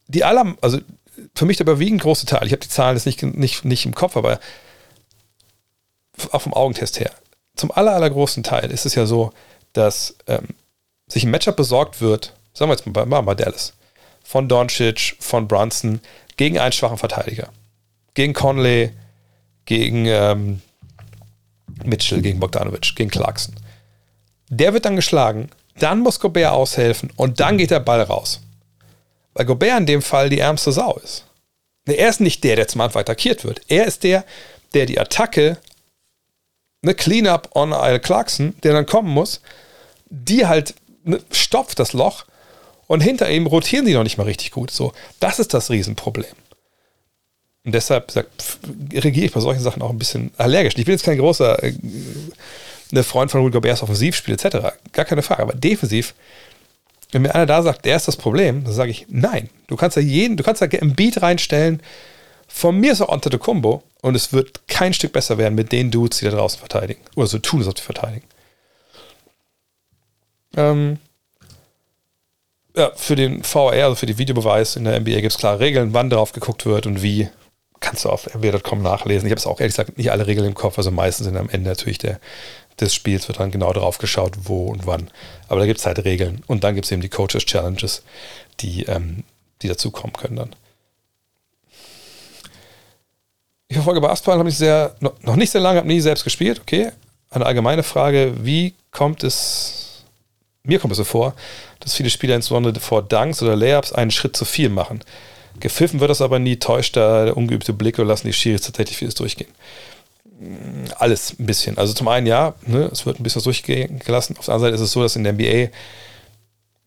[0.08, 0.80] Die aller, also
[1.36, 3.94] für mich der überwiegend große Teil, ich habe die Zahlen jetzt nicht, nicht, nicht im
[3.94, 4.40] Kopf, aber
[6.32, 7.12] auch vom Augentest her,
[7.56, 9.32] zum aller, allergrößten Teil ist es ja so,
[9.74, 10.48] dass ähm,
[11.08, 13.74] sich ein Matchup besorgt wird, sagen wir jetzt mal, mal Dallas,
[14.24, 16.02] von Doncic, von Brunson,
[16.36, 17.50] gegen einen schwachen Verteidiger.
[18.16, 18.92] Gegen Conley,
[19.66, 20.62] gegen ähm,
[21.86, 23.56] Mitchell gegen Bogdanovic, gegen Clarkson.
[24.50, 25.50] Der wird dann geschlagen,
[25.80, 28.42] dann muss Gobert aushelfen und dann geht der Ball raus.
[29.34, 31.26] Weil Gobert in dem Fall die ärmste Sau ist.
[31.86, 33.62] Er ist nicht der, der zum Anfang attackiert wird.
[33.68, 34.26] Er ist der,
[34.74, 35.58] der die Attacke,
[36.84, 39.42] eine Cleanup on Al Clarkson, der dann kommen muss,
[40.10, 42.26] die halt ne, stopft das Loch
[42.88, 44.72] und hinter ihm rotieren die noch nicht mal richtig gut.
[44.72, 46.36] So, das ist das Riesenproblem.
[47.64, 48.12] Und deshalb
[48.92, 50.74] reagiere ich bei solchen Sachen auch ein bisschen allergisch.
[50.78, 51.74] Ich bin jetzt kein großer äh,
[52.92, 54.76] ne Freund von Rudy Goberts Offensivspiel etc.
[54.92, 55.44] Gar keine Frage.
[55.44, 56.16] Aber defensiv,
[57.12, 59.50] wenn mir einer da sagt, der ist das Problem, dann sage ich, nein.
[59.68, 61.82] Du kannst da jeden, du kannst da im Beat reinstellen.
[62.48, 65.92] Von mir ist auch unter Combo und es wird kein Stück besser werden mit den
[65.92, 67.02] Dudes, die da draußen verteidigen.
[67.16, 68.26] Oder so tun, als ob sie verteidigen.
[70.58, 70.98] Ähm,
[72.76, 75.94] ja, für den VR, also für die Videobeweis in der NBA gibt es klare Regeln,
[75.94, 77.30] wann drauf geguckt wird und wie
[77.82, 79.28] kannst du auf rw.com nachlesen.
[79.28, 81.50] Ich habe es auch ehrlich gesagt nicht alle Regeln im Kopf, also meistens sind am
[81.50, 82.22] Ende natürlich der,
[82.80, 85.10] des Spiels wird dann genau drauf geschaut, wo und wann.
[85.50, 86.44] Aber da gibt es halt Regeln.
[86.48, 88.04] Und dann gibt es eben die Coaches Challenges,
[88.62, 89.24] die, ähm,
[89.62, 90.56] die dazukommen können dann.
[93.68, 96.92] Ich verfolge Basketball, habe ich sehr, noch nicht sehr lange, habe nie selbst gespielt, okay.
[97.30, 100.04] Eine allgemeine Frage, wie kommt es,
[100.64, 101.34] mir kommt es so vor,
[101.80, 105.02] dass viele Spieler insbesondere vor Dunks oder Layups einen Schritt zu viel machen.
[105.60, 108.98] Gepfiffen wird das aber nie, täuscht da der ungeübte Blick oder lassen die Schiris tatsächlich
[108.98, 109.50] vieles durchgehen.
[110.98, 111.78] Alles ein bisschen.
[111.78, 114.36] Also zum einen ja, ne, es wird ein bisschen durchgehen gelassen.
[114.38, 115.72] Auf der anderen Seite ist es so, dass in der NBA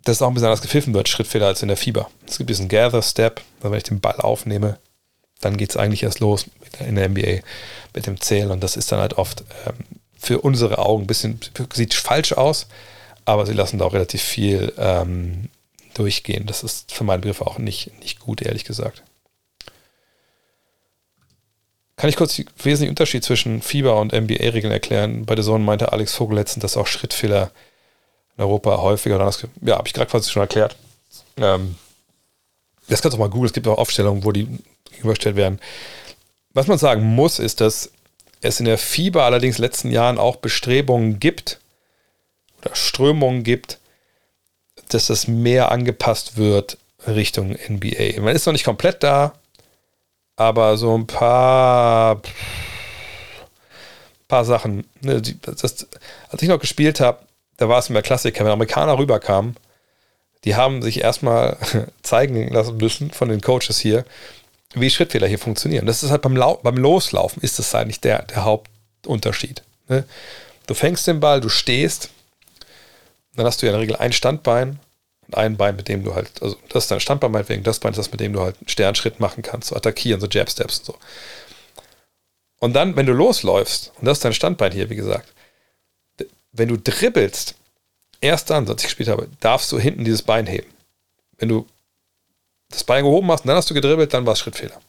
[0.05, 2.11] das auch ein bisschen anders gepfiffen wird, Schrittfehler als in der Fieber.
[2.27, 4.79] Es gibt diesen Gather-Step, wenn ich den Ball aufnehme,
[5.41, 6.47] dann geht es eigentlich erst los
[6.87, 7.41] in der NBA
[7.95, 9.75] mit dem Zählen und das ist dann halt oft ähm,
[10.19, 11.39] für unsere Augen ein bisschen,
[11.73, 12.67] sieht falsch aus,
[13.25, 15.49] aber sie lassen da auch relativ viel ähm,
[15.99, 16.47] durchgehen.
[16.47, 19.03] Das ist für meinen Begriff auch nicht, nicht gut, ehrlich gesagt.
[21.97, 25.27] Kann ich kurz den wesentlichen Unterschied zwischen Fieber und NBA-Regeln erklären?
[25.27, 27.53] Bei der Sohn meinte Alex Vogel letztens, dass auch Schrittfehler
[28.37, 29.47] in Europa häufiger anders.
[29.61, 30.77] Ja, habe ich gerade quasi schon erklärt.
[31.37, 31.77] Ähm,
[32.89, 33.47] das kannst du auch mal googeln.
[33.47, 34.49] Es gibt auch Aufstellungen, wo die
[34.91, 35.61] gegenübergestellt werden.
[36.53, 37.91] Was man sagen muss, ist, dass
[38.41, 41.61] es in der Fieber allerdings in den letzten Jahren auch Bestrebungen gibt
[42.61, 43.79] oder Strömungen gibt,
[44.89, 48.21] dass das mehr angepasst wird Richtung NBA.
[48.21, 49.35] Man ist noch nicht komplett da,
[50.37, 52.21] aber so ein paar
[54.29, 54.85] paar Sachen.
[55.01, 55.87] Ne, das,
[56.29, 57.19] als ich noch gespielt habe,
[57.57, 59.57] da war es immer Klassiker, wenn Amerikaner rüberkamen,
[60.45, 61.57] die haben sich erstmal
[62.03, 64.05] zeigen lassen müssen von den Coaches hier,
[64.75, 65.87] wie Schrittfehler hier funktionieren.
[65.87, 69.63] Das ist halt beim, Lau beim Loslaufen ist das eigentlich der, der Hauptunterschied.
[69.89, 70.05] Ne?
[70.67, 72.11] Du fängst den Ball, du stehst,
[73.37, 74.79] dann hast du ja in der Regel ein Standbein
[75.27, 77.93] und ein Bein, mit dem du halt, also das ist dein Standbein meinetwegen, das Bein
[77.93, 80.85] ist das, mit dem du halt einen Sternschritt machen kannst, so attackieren, so Jab-Steps und
[80.85, 80.99] so.
[82.61, 85.33] Und dann, wenn du losläufst, und das ist dein Standbein hier, wie gesagt,
[86.53, 87.57] wenn du dribbelst,
[88.21, 90.73] erst dann, als ich gespielt habe, darfst du hinten dieses Bein heben.
[91.37, 91.67] Wenn du
[92.71, 94.81] das Bein gehoben hast und dann hast du gedribbelt, dann war es Schrittfehler.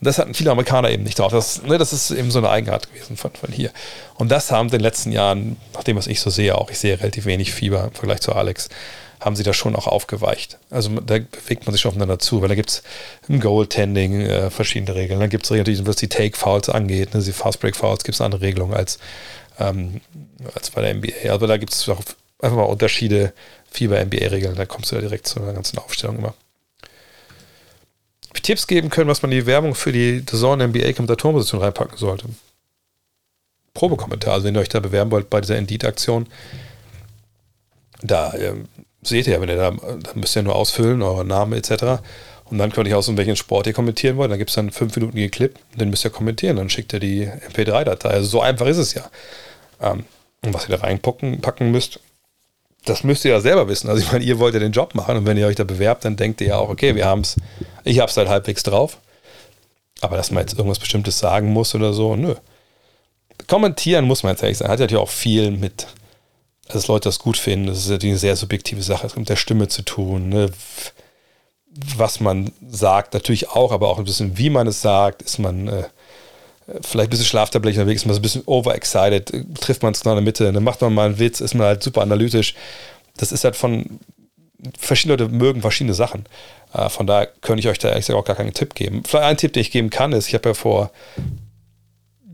[0.00, 1.32] Und das hatten viele Amerikaner eben nicht drauf.
[1.32, 3.70] Das, ne, das ist eben so eine Eigenart gewesen von, von hier.
[4.14, 6.78] Und das haben in den letzten Jahren, nach dem, was ich so sehe, auch ich
[6.78, 8.68] sehe relativ wenig Fieber im Vergleich zu Alex,
[9.20, 10.58] haben sie da schon auch aufgeweicht.
[10.70, 12.82] Also da bewegt man sich schon aufeinander zu, weil da gibt es
[13.28, 15.18] im Goaltending äh, verschiedene Regeln.
[15.18, 18.74] Dann gibt es natürlich, was die Take-Fouls angeht, ne, die Fast-Break-Fouls, gibt es andere Regelung
[18.74, 18.98] als,
[19.58, 20.00] ähm,
[20.54, 21.32] als bei der NBA.
[21.32, 23.32] Also da gibt es einfach mal Unterschiede,
[23.70, 26.34] viel bei NBA-Regeln, da kommst du ja direkt zu einer ganzen Aufstellung immer.
[28.48, 32.24] Tipps geben können, was man in die Werbung für die Saison NBA-Kommentatorenposition reinpacken sollte.
[33.74, 36.26] Probekommentar, also wenn ihr euch da bewerben wollt bei dieser Indeed-Aktion,
[38.00, 38.64] da ähm,
[39.02, 42.00] seht ihr ja, wenn ihr da, da müsst ihr nur ausfüllen, euren Namen etc.
[42.46, 44.30] Und dann könnt ihr aus, um welchen Sport ihr kommentieren wollt.
[44.30, 46.56] Dann gibt es dann fünf Minuten Clip, den müsst ihr kommentieren.
[46.56, 48.08] Dann schickt ihr die MP3-Datei.
[48.08, 49.10] Also so einfach ist es ja.
[49.82, 50.04] Ähm,
[50.42, 52.00] und was ihr da reinpacken packen müsst,
[52.88, 53.88] das müsst ihr ja selber wissen.
[53.88, 56.04] Also ich meine, ihr wollt ja den Job machen und wenn ihr euch da bewerbt,
[56.04, 57.36] dann denkt ihr ja auch, okay, wir haben es,
[57.84, 58.98] ich habe es halt halbwegs drauf.
[60.00, 62.34] Aber dass man jetzt irgendwas Bestimmtes sagen muss oder so, nö.
[63.46, 64.70] Kommentieren muss man jetzt ehrlich sagen.
[64.70, 65.86] Hat ja auch viel mit,
[66.68, 67.66] dass Leute das gut finden.
[67.66, 69.06] Das ist natürlich eine sehr subjektive Sache.
[69.06, 70.28] Es hat mit der Stimme zu tun.
[70.28, 70.50] Ne?
[71.96, 75.22] Was man sagt, natürlich auch, aber auch ein bisschen, wie man es sagt.
[75.22, 75.84] Ist man äh,
[76.82, 80.12] vielleicht ein bisschen schlaftablettlich unterwegs, ist man so ein bisschen overexcited, trifft man es genau
[80.12, 82.54] in der Mitte, dann macht man mal einen Witz, ist man halt super analytisch.
[83.16, 84.00] Das ist halt von
[84.78, 86.26] verschiedene Leute mögen verschiedene Sachen.
[86.72, 89.02] Äh, von daher könnte ich euch da ehrlich gesagt auch gar keinen Tipp geben.
[89.06, 90.90] Vielleicht ein Tipp, den ich geben kann, ist, ich habe ja vor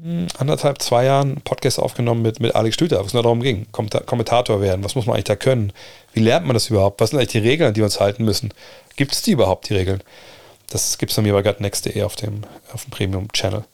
[0.03, 3.43] hm, anderthalb, zwei Jahren einen Podcast aufgenommen mit, mit Alex Stüter, wo es nur darum
[3.43, 5.73] ging, Kommentator werden, was muss man eigentlich da können?
[6.13, 7.01] Wie lernt man das überhaupt?
[7.01, 8.53] Was sind eigentlich die Regeln, die wir uns halten müssen?
[8.97, 10.03] Gibt es die überhaupt, die Regeln?
[10.71, 12.43] Das gibt es bei mir bei gutnext.de auf dem,
[12.73, 13.65] auf dem Premium-Channel.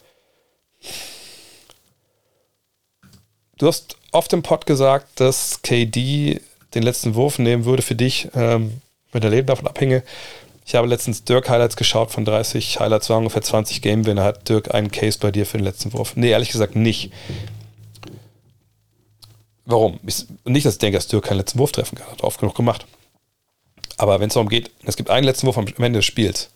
[3.61, 6.41] Du hast oft im Pod gesagt, dass KD
[6.75, 8.81] den letzten Wurf nehmen würde für dich, ähm,
[9.13, 10.03] wenn der Leben davon abhinge.
[10.65, 14.25] Ich habe letztens Dirk Highlights geschaut von 30 Highlights, war ungefähr 20 Game-Winner.
[14.25, 16.17] Hat Dirk einen Case bei dir für den letzten Wurf?
[16.17, 17.13] Nee, ehrlich gesagt nicht.
[19.67, 20.01] Warum?
[20.45, 22.11] nicht, dass ich denke, dass Dirk keinen letzten Wurf treffen kann.
[22.11, 22.87] Hat oft genug gemacht.
[23.99, 26.49] Aber wenn es darum geht, es gibt einen letzten Wurf am Ende des Spiels,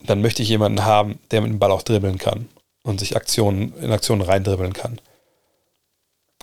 [0.00, 2.48] dann möchte ich jemanden haben, der mit dem Ball auch dribbeln kann
[2.82, 5.00] und sich Aktionen, in Aktionen reindribbeln kann.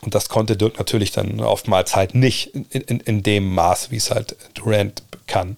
[0.02, 3.98] Und das konnte Dirk natürlich dann oftmals halt nicht in, in, in dem Maß, wie
[3.98, 5.58] es halt Durant kann.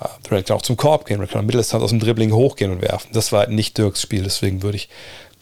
[0.00, 3.10] Uh, Durant kann auch zum Korb gehen, kann Mitteldistanz aus dem Dribbling hochgehen und werfen.
[3.12, 4.88] Das war halt nicht Dirks Spiel, deswegen würde ich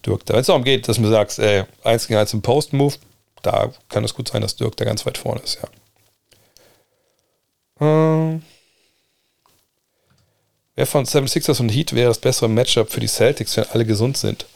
[0.07, 0.35] Dirk da.
[0.35, 2.95] Wenn es darum geht, dass du sagst, ey, 1 gegen 1 im Post-Move,
[3.43, 5.69] da kann es gut sein, dass Dirk da ganz weit vorne ist, ja.
[7.81, 8.43] Ähm,
[10.75, 14.17] wer von 76ers und Heat wäre das bessere Matchup für die Celtics, wenn alle gesund
[14.17, 14.47] sind?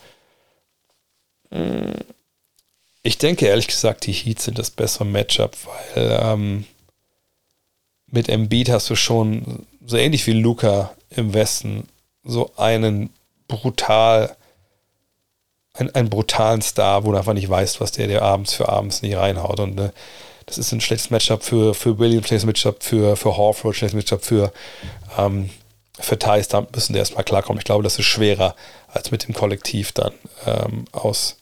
[3.02, 5.56] Ich denke ehrlich gesagt, die Heats sind das bessere Matchup,
[5.94, 6.64] weil ähm,
[8.06, 11.88] mit Embiid hast du schon so ähnlich wie Luca im Westen
[12.24, 13.10] so einen
[13.46, 14.36] brutal,
[15.74, 19.02] einen, einen brutalen Star, wo du einfach nicht weißt, was der dir abends für abends
[19.02, 19.60] nicht reinhaut.
[19.60, 19.92] Und ne,
[20.46, 24.24] das ist ein schlechtes Matchup für, für Williams, schlechtes Matchup für, für Horford, schlechtes Matchup
[24.24, 24.52] für,
[25.16, 25.50] ähm,
[25.98, 26.48] für Thais.
[26.48, 27.58] Da müssen die erstmal klarkommen.
[27.58, 28.54] Ich glaube, das ist schwerer
[28.88, 30.12] als mit dem Kollektiv dann
[30.46, 31.36] ähm, aus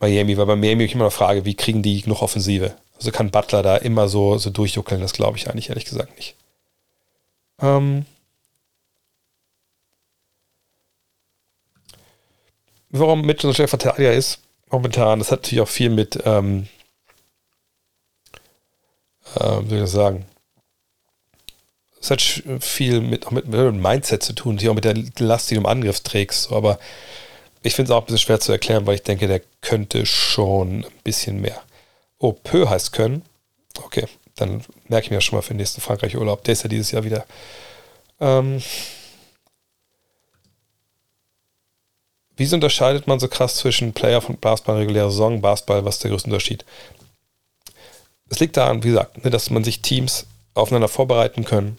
[0.00, 2.74] Miami, weil bei Miami ich immer noch frage, wie kriegen die genug Offensive?
[2.96, 6.34] Also kann Butler da immer so, so durchjuckeln, das glaube ich eigentlich ehrlich gesagt nicht.
[7.60, 8.04] Ähm
[12.92, 14.40] warum Mitchell so schnell Verteidiger ist,
[14.70, 16.68] momentan, das hat natürlich auch viel mit, ähm,
[19.34, 20.26] äh, wie soll ich das sagen,
[22.02, 22.20] es hat
[22.60, 25.66] viel mit, auch mit, mit Mindset zu tun, auch mit der Last, die du im
[25.66, 26.78] Angriff trägst, so, aber
[27.62, 30.84] ich finde es auch ein bisschen schwer zu erklären, weil ich denke, der könnte schon
[30.84, 31.62] ein bisschen mehr.
[32.18, 33.22] Oh, Peu heißt können.
[33.80, 36.42] Okay, dann merke ich mir das schon mal für den nächsten Frankreich-Urlaub.
[36.42, 37.24] Der ist ja dieses Jahr wieder.
[38.20, 38.60] Ähm
[42.36, 45.40] Wieso unterscheidet man so krass zwischen Player von Basketball regulärer Saison?
[45.40, 46.64] Basketball, was ist der größte Unterschied?
[48.28, 51.78] Es liegt daran, wie gesagt, ne, dass man sich Teams aufeinander vorbereiten können,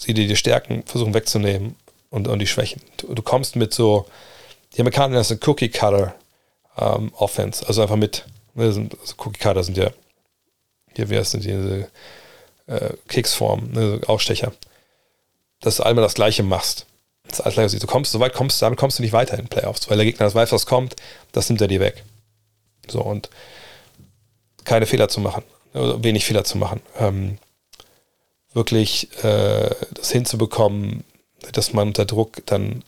[0.00, 1.76] sie dir die Stärken versuchen wegzunehmen
[2.10, 2.82] und, und die Schwächen.
[2.96, 4.06] Du, du kommst mit so
[4.76, 6.14] die Amerikaner nennen das ein Cookie Cutter
[6.76, 7.12] ähm.
[7.66, 8.24] Also einfach mit,
[8.54, 9.90] ne, also Cookie Cutter sind ja,
[10.94, 11.90] hier, heißt denn diese
[12.66, 14.52] äh, Keksform, ne, Ausstecher.
[15.60, 16.86] Dass du einmal das Gleiche machst.
[17.28, 19.88] Das alles du kommst, so weit kommst du, damit kommst du nicht weiter in Playoffs,
[19.88, 20.96] weil der Gegner das weiß, was kommt,
[21.32, 22.02] das nimmt er dir weg.
[22.88, 23.30] So, und
[24.64, 26.80] keine Fehler zu machen, wenig Fehler zu machen.
[26.98, 27.38] Ähm,
[28.52, 31.04] wirklich äh, das hinzubekommen,
[31.52, 32.82] dass man unter Druck dann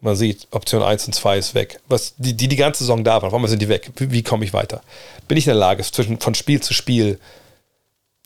[0.00, 1.80] man sieht, Option 1 und 2 ist weg.
[1.88, 3.90] Was, die, die die ganze Saison da waren, warum sind die weg?
[3.96, 4.82] Wie, wie komme ich weiter?
[5.26, 7.18] Bin ich in der Lage, zwischen, von Spiel zu Spiel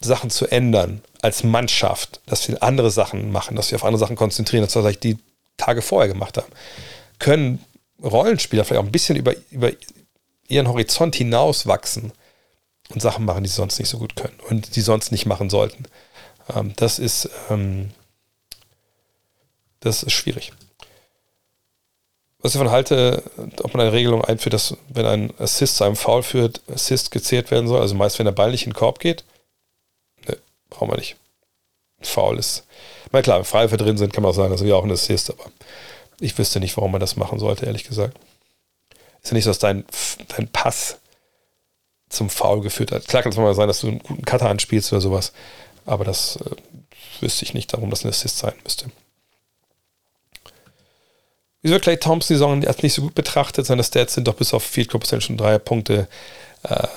[0.00, 4.16] Sachen zu ändern, als Mannschaft, dass wir andere Sachen machen, dass wir auf andere Sachen
[4.16, 5.18] konzentrieren, als wir die
[5.56, 6.52] Tage vorher gemacht haben?
[7.18, 7.64] Können
[8.02, 9.70] Rollenspieler vielleicht auch ein bisschen über, über
[10.48, 12.12] ihren Horizont hinaus wachsen
[12.90, 15.48] und Sachen machen, die sie sonst nicht so gut können und die sonst nicht machen
[15.48, 15.84] sollten?
[16.55, 17.90] Ähm, das ist, ähm,
[19.81, 20.52] das ist schwierig.
[22.43, 23.23] Was ich davon halte,
[23.62, 27.52] ob man eine Regelung einführt, dass wenn ein Assist zu einem Foul führt, Assist gezählt
[27.52, 29.24] werden soll, also meist wenn der Ball nicht in den Korb geht,
[30.27, 30.36] ne,
[30.69, 31.16] brauchen wir nicht.
[32.01, 32.64] Foul ist,
[33.12, 34.90] na klar, wenn Freiwürfe drin sind, kann man auch sagen, das ist ja auch ein
[34.90, 35.44] Assist, aber
[36.19, 38.19] ich wüsste nicht, warum man das machen sollte, ehrlich gesagt.
[39.23, 39.85] Ist ja nicht so, dass dein,
[40.36, 40.98] dein Pass
[42.09, 43.06] zum Foul geführt hat.
[43.06, 45.32] Klar kann es mal sein, dass du einen guten Cutter anspielst oder sowas,
[45.86, 46.50] aber das äh,
[47.20, 48.86] wüsste ich nicht, warum das ein Assist sein müsste.
[51.62, 53.66] Wieso Clay Thompson die Saison als nicht so gut betrachtet?
[53.66, 56.09] Seine Stats sind doch bis auf Field Goal Percentage drei Punkte
[56.64, 56.88] äh,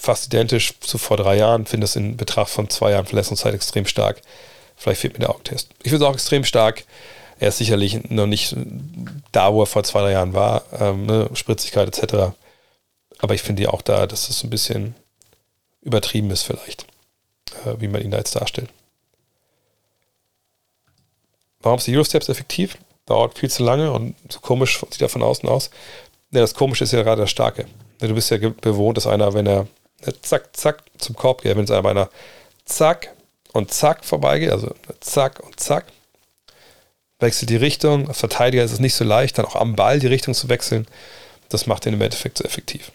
[0.00, 1.66] fast identisch zu vor drei Jahren.
[1.66, 4.22] Finde es in Betracht von zwei Jahren Verletzungszeit extrem stark.
[4.76, 5.70] Vielleicht fehlt mir der Augentest.
[5.82, 6.84] Ich finde es auch extrem stark.
[7.40, 8.54] Er ist sicherlich noch nicht
[9.32, 10.62] da, wo er vor zwei, drei Jahren war.
[10.78, 11.28] Ähm, ne?
[11.34, 12.32] Spritzigkeit etc.
[13.18, 14.94] Aber ich finde ja auch da, dass es ein bisschen
[15.82, 16.86] übertrieben ist vielleicht,
[17.66, 18.70] äh, wie man ihn da jetzt darstellt.
[21.60, 22.78] Warum ist die Eurosteps effektiv?
[23.08, 25.70] dauert viel zu lange und so komisch sieht er von außen aus.
[26.30, 27.66] Ne, das Komische ist ja gerade das Starke.
[28.00, 29.66] Ne, du bist ja bewohnt, dass einer, wenn er
[30.04, 32.10] ne, zack, zack zum Korb geht, wenn es einer
[32.64, 33.14] zack
[33.52, 35.86] und zack vorbeigeht, also zack und zack,
[37.18, 38.08] wechselt die Richtung.
[38.08, 40.86] Als Verteidiger ist es nicht so leicht, dann auch am Ball die Richtung zu wechseln.
[41.48, 42.92] Das macht den im Endeffekt so effektiv.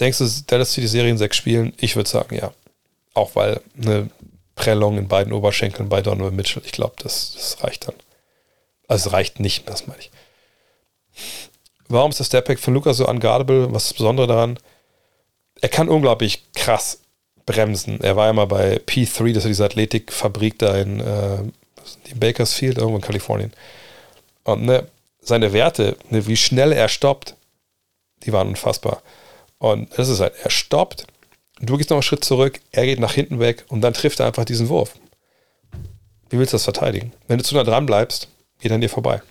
[0.00, 1.72] Denkst du, Dallas die Serien sechs spielen?
[1.78, 2.52] Ich würde sagen, ja.
[3.14, 4.10] Auch weil eine
[4.56, 6.62] Prellung in beiden Oberschenkeln bei Donovan Mitchell.
[6.64, 7.94] Ich glaube, das, das reicht dann.
[8.88, 10.10] Also es reicht nicht, das meine ich.
[11.88, 13.72] Warum ist der Stepback von Luca so unguardable?
[13.72, 14.58] Was ist das Besondere daran?
[15.60, 17.00] Er kann unglaublich krass
[17.46, 18.00] bremsen.
[18.00, 21.38] Er war ja mal bei P3, das ist diese Athletikfabrik da in, äh,
[22.06, 23.52] in Bakersfield, irgendwo in Kalifornien.
[24.44, 24.86] Und ne,
[25.20, 27.36] seine Werte, ne, wie schnell er stoppt,
[28.24, 29.02] die waren unfassbar.
[29.64, 31.06] Und das ist halt, er stoppt,
[31.60, 34.26] Du gehst noch einen Schritt zurück, er geht nach hinten weg und dann trifft er
[34.26, 34.96] einfach diesen Wurf.
[36.28, 37.12] Wie willst du das verteidigen?
[37.28, 38.28] Wenn du zu nah dran bleibst,
[38.60, 39.22] geht er an dir vorbei.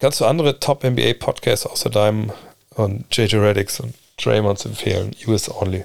[0.00, 2.32] Kannst du andere Top-NBA-Podcasts außer deinem
[2.74, 5.14] und JJ Reddicks und Draymonds empfehlen?
[5.26, 5.84] US Only.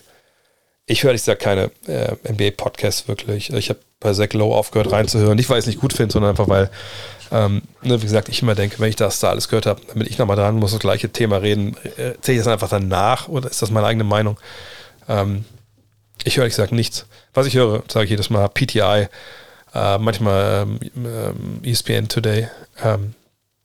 [0.88, 3.52] Ich höre, ich sage keine äh, NBA-Podcasts wirklich.
[3.52, 5.36] Ich habe bei Zach Lowe aufgehört reinzuhören.
[5.36, 6.70] Nicht, weil ich es nicht gut finde, sondern einfach, weil
[7.32, 10.08] ähm, ne, wie gesagt, ich immer denke, wenn ich das da alles gehört habe, damit
[10.08, 13.50] ich nochmal dran muss, das gleiche Thema reden, äh, erzähle ich das einfach danach oder
[13.50, 14.40] ist das meine eigene Meinung?
[15.10, 15.46] Ähm,
[16.24, 17.08] ich höre, ich sage nichts.
[17.34, 19.08] Was ich höre, sage ich jedes Mal, PTI,
[19.74, 22.48] äh, manchmal ähm, ähm ESPN Today,
[22.84, 23.16] ähm,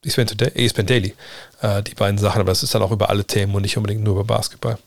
[0.05, 1.15] ESPN Today, ESPN Daily,
[1.61, 4.03] äh, die beiden Sachen, aber das ist dann auch über alle Themen und nicht unbedingt
[4.03, 4.79] nur über Basketball.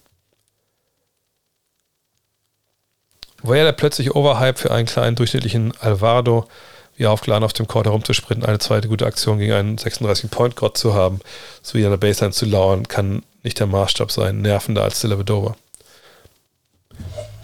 [3.44, 6.48] War ja der plötzlich Overhype für einen kleinen durchschnittlichen Alvaro
[6.96, 11.20] wie aufgeladen auf dem Court herumzusprinten, eine zweite gute Aktion gegen einen 36-Point-Gott zu haben,
[11.62, 15.56] sowie an der Baseline zu lauern, kann nicht der Maßstab sein, nervender als Dellavedova.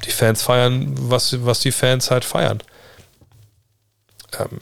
[0.06, 2.62] Die Fans feiern, was, was die Fans halt feiern.
[4.40, 4.62] Ähm,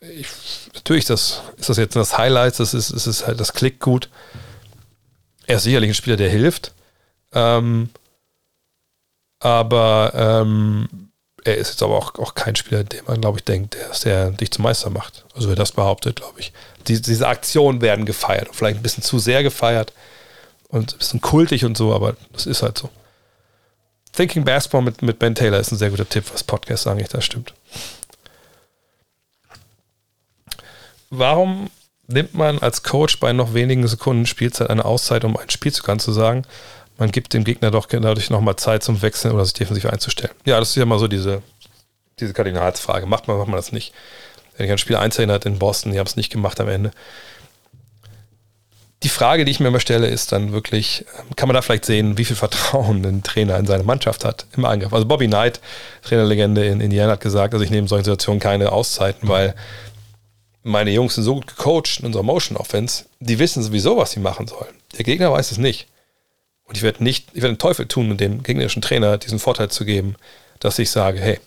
[0.00, 0.28] ich,
[0.74, 4.08] natürlich das, ist das jetzt das Highlight, das ist, ist, ist halt, das klickt gut.
[5.46, 6.72] Er ist sicherlich ein Spieler, der hilft.
[7.32, 7.88] Ähm,
[9.42, 10.88] aber ähm,
[11.44, 14.30] er ist jetzt aber auch, auch kein Spieler, den man, glaube ich, denkt, der, der
[14.30, 15.24] dich zum Meister macht.
[15.34, 16.52] Also wer das behauptet, glaube ich.
[16.86, 18.48] Die, diese Aktionen werden gefeiert.
[18.52, 19.92] Vielleicht ein bisschen zu sehr gefeiert
[20.68, 22.90] und ein bisschen kultig und so, aber das ist halt so.
[24.12, 27.24] Thinking Basketball mit, mit Ben Taylor ist ein sehr guter Tipp, was Podcasts angeht, das
[27.24, 27.54] stimmt.
[31.10, 31.70] Warum
[32.06, 36.46] nimmt man als Coach bei noch wenigen Sekunden Spielzeit eine Auszeit, um ein Spielzug anzusagen?
[36.98, 40.34] Man gibt dem Gegner doch dadurch nochmal Zeit zum Wechseln oder sich defensiv einzustellen.
[40.44, 41.42] Ja, das ist ja mal so diese,
[42.20, 43.06] diese Kardinalsfrage.
[43.06, 43.92] Macht man, macht man das nicht?
[44.56, 46.90] Wenn ich ein Spiel 1 erinnert in Boston, die haben es nicht gemacht am Ende.
[49.02, 51.04] Die Frage, die ich mir immer stelle, ist dann wirklich,
[51.34, 54.64] kann man da vielleicht sehen, wie viel Vertrauen ein Trainer in seine Mannschaft hat im
[54.64, 54.92] Angriff?
[54.92, 55.60] Also Bobby Knight,
[56.02, 59.56] Trainerlegende in Indiana, hat gesagt, also ich nehme in solchen Situationen keine Auszeiten, weil
[60.62, 64.20] meine Jungs sind so gut gecoacht in unserer Motion Offense, die wissen sowieso, was sie
[64.20, 64.72] machen sollen.
[64.96, 65.88] Der Gegner weiß es nicht.
[66.64, 69.84] Und ich werde nicht, ich werde den Teufel tun, dem gegnerischen Trainer diesen Vorteil zu
[69.84, 70.16] geben,
[70.60, 71.40] dass ich sage, hey,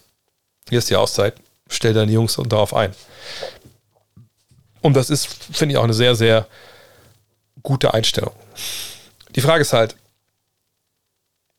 [0.69, 1.35] hier ist die Auszeit,
[1.69, 2.93] stell deine Jungs darauf ein.
[4.81, 6.47] Und das ist, finde ich, auch eine sehr, sehr
[7.63, 8.33] gute Einstellung.
[9.35, 9.95] Die Frage ist halt,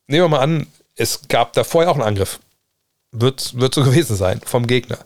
[0.06, 2.40] nehmen wir mal an, es gab da vorher auch einen Angriff.
[3.12, 4.98] Wird, wird so gewesen sein vom Gegner.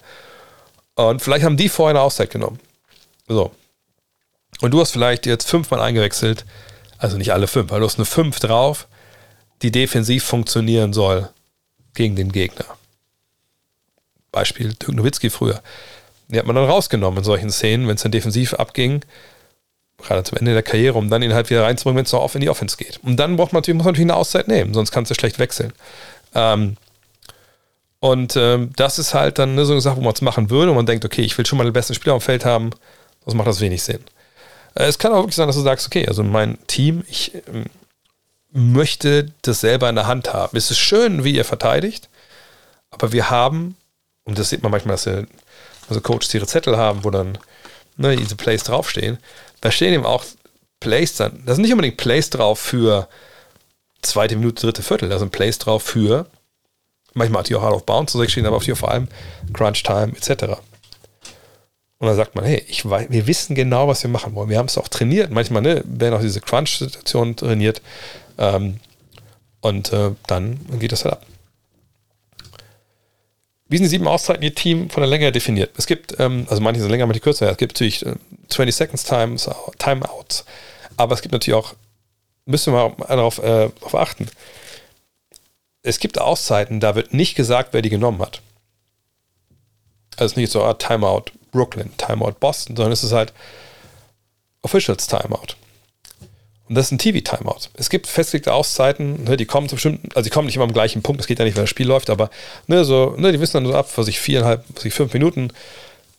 [0.94, 2.60] Und vielleicht haben die vorher eine Auszeit genommen.
[3.28, 3.52] So.
[4.60, 6.44] Und du hast vielleicht jetzt fünfmal eingewechselt,
[7.00, 8.86] also nicht alle fünf, weil du hast eine fünf drauf,
[9.62, 11.28] die defensiv funktionieren soll
[11.94, 12.66] gegen den Gegner.
[14.30, 15.62] Beispiel Dirk Nowitzki früher.
[16.28, 19.04] Die hat man dann rausgenommen in solchen Szenen, wenn es dann defensiv abging,
[19.98, 22.40] gerade zum Ende der Karriere, um dann ihn halt wieder reinzubringen, wenn es noch in
[22.42, 23.00] die Offense geht.
[23.02, 25.38] Und dann braucht man natürlich, muss man natürlich eine Auszeit nehmen, sonst kannst du schlecht
[25.38, 25.72] wechseln.
[26.34, 26.76] Ähm,
[27.98, 30.70] und ähm, das ist halt dann ne, so eine Sache, wo man es machen würde
[30.70, 32.70] und man denkt, okay, ich will schon mal den besten Spieler am Feld haben,
[33.24, 34.04] sonst macht das wenig Sinn.
[34.74, 37.64] Äh, es kann auch wirklich sein, dass du sagst, okay, also mein Team, ich ähm,
[38.52, 40.56] möchte das selber in der Hand haben.
[40.56, 42.08] Es ist schön, wie ihr verteidigt,
[42.90, 43.76] aber wir haben,
[44.24, 45.26] und das sieht man manchmal, dass wir,
[45.88, 47.38] also Coaches ihre Zettel haben, wo dann
[47.96, 49.18] ne, diese Plays draufstehen,
[49.60, 50.24] da stehen eben auch
[50.80, 53.08] Plays dann, da sind nicht unbedingt Plays drauf für
[54.02, 56.26] zweite Minute, dritte Viertel, da sind Plays drauf für,
[57.14, 59.08] manchmal hat die auch Hard of Bounds stehen, aber auf die vor allem
[59.52, 60.60] Crunch Time etc.
[62.00, 64.48] Und dann sagt man, hey, ich weiß, wir wissen genau, was wir machen wollen.
[64.48, 65.30] Wir haben es auch trainiert.
[65.30, 67.82] Manchmal ne, werden auch diese Crunch-Situationen trainiert.
[68.38, 68.80] Ähm,
[69.60, 71.26] und äh, dann geht das halt ab.
[73.68, 75.72] Wie sind die sieben Auszeiten ihr Team von der Länge definiert?
[75.76, 77.50] Es gibt, ähm, also manche sind länger, manche kürzer.
[77.50, 78.14] Es gibt natürlich äh,
[78.48, 80.46] 20 Seconds Times, Timeouts.
[80.96, 81.74] Aber es gibt natürlich auch,
[82.46, 84.26] müssen wir mal darauf, äh, darauf achten.
[85.82, 88.40] Es gibt Auszeiten, da wird nicht gesagt, wer die genommen hat.
[90.16, 93.32] Also nicht so, ah, Timeout Brooklyn, Timeout Boston, sondern es ist halt
[94.62, 95.56] Officials Timeout.
[96.70, 97.68] Und das ist ein TV-Timeout.
[97.74, 100.72] Es gibt festgelegte Auszeiten, ne, die kommen zu bestimmten, also die kommen nicht immer am
[100.72, 102.30] gleichen Punkt, das geht ja nicht, wenn das Spiel läuft, aber
[102.68, 105.52] ne, so, ne, die wissen dann so ab, für sich viereinhalb, für sich fünf Minuten,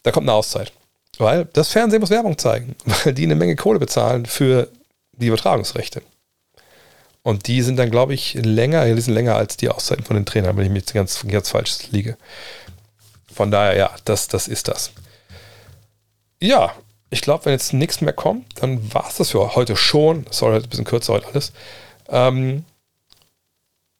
[0.03, 0.73] da kommt eine Auszeit.
[1.17, 4.67] Weil das Fernsehen muss Werbung zeigen, weil die eine Menge Kohle bezahlen für
[5.13, 6.01] die Übertragungsrechte.
[7.23, 10.25] Und die sind dann, glaube ich, länger, die sind länger als die Auszeiten von den
[10.25, 12.17] Trainern, wenn ich mich jetzt ganz, ganz falsch liege.
[13.33, 14.91] Von daher, ja, das, das ist das
[16.41, 16.73] ja,
[17.09, 20.25] ich glaube, wenn jetzt nichts mehr kommt, dann war es das für heute schon.
[20.31, 21.53] Sorry, ein bisschen kürzer heute alles.
[22.09, 22.65] Ähm,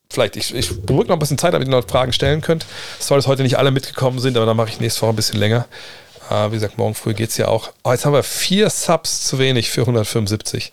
[0.09, 2.65] vielleicht, ich, ich beruhige noch ein bisschen Zeit, damit ihr noch Fragen stellen könnt.
[2.99, 5.39] Sorry, dass heute nicht alle mitgekommen sind, aber dann mache ich nächste Woche ein bisschen
[5.39, 5.67] länger.
[6.29, 7.71] Äh, wie gesagt, morgen früh geht es ja auch.
[7.83, 10.71] Oh, jetzt haben wir vier Subs zu wenig für 175.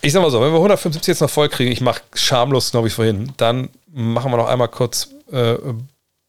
[0.00, 2.88] Ich sag mal so, wenn wir 175 jetzt noch voll kriegen, ich mache schamlos, glaube
[2.88, 5.56] ich, vorhin, dann machen wir noch einmal kurz äh,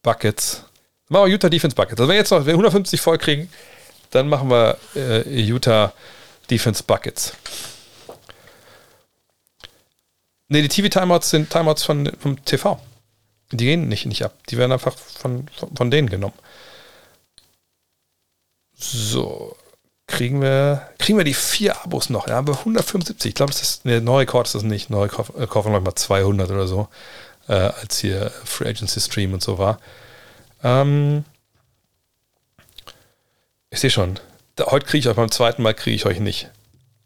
[0.02, 0.64] Buckets.
[1.14, 2.00] Machen wir Utah Defense Buckets.
[2.00, 3.48] Also wenn wir jetzt noch wenn wir 150 voll kriegen,
[4.10, 5.94] dann machen wir äh, Utah
[6.50, 7.34] Defense Buckets.
[10.48, 12.80] Ne, die TV-Timeouts sind Timeouts von, vom TV.
[13.52, 14.34] Die gehen nicht, nicht ab.
[14.50, 16.34] Die werden einfach von, von, von denen genommen.
[18.74, 19.56] So,
[20.08, 22.28] kriegen wir, kriegen wir die vier Abos noch.
[22.28, 23.30] Ja, haben wir 175.
[23.30, 24.90] Ich glaube, das ist, ne, neue Rekord ist das nicht.
[24.90, 26.88] Neue kaufen, äh, kaufen mal 200 oder so,
[27.48, 29.80] äh, als hier Free Agency Stream und so war.
[30.64, 31.26] Ähm,
[33.70, 34.20] ich sehe schon.
[34.56, 36.50] Da, heute kriege ich euch beim zweiten Mal kriege ich euch nicht.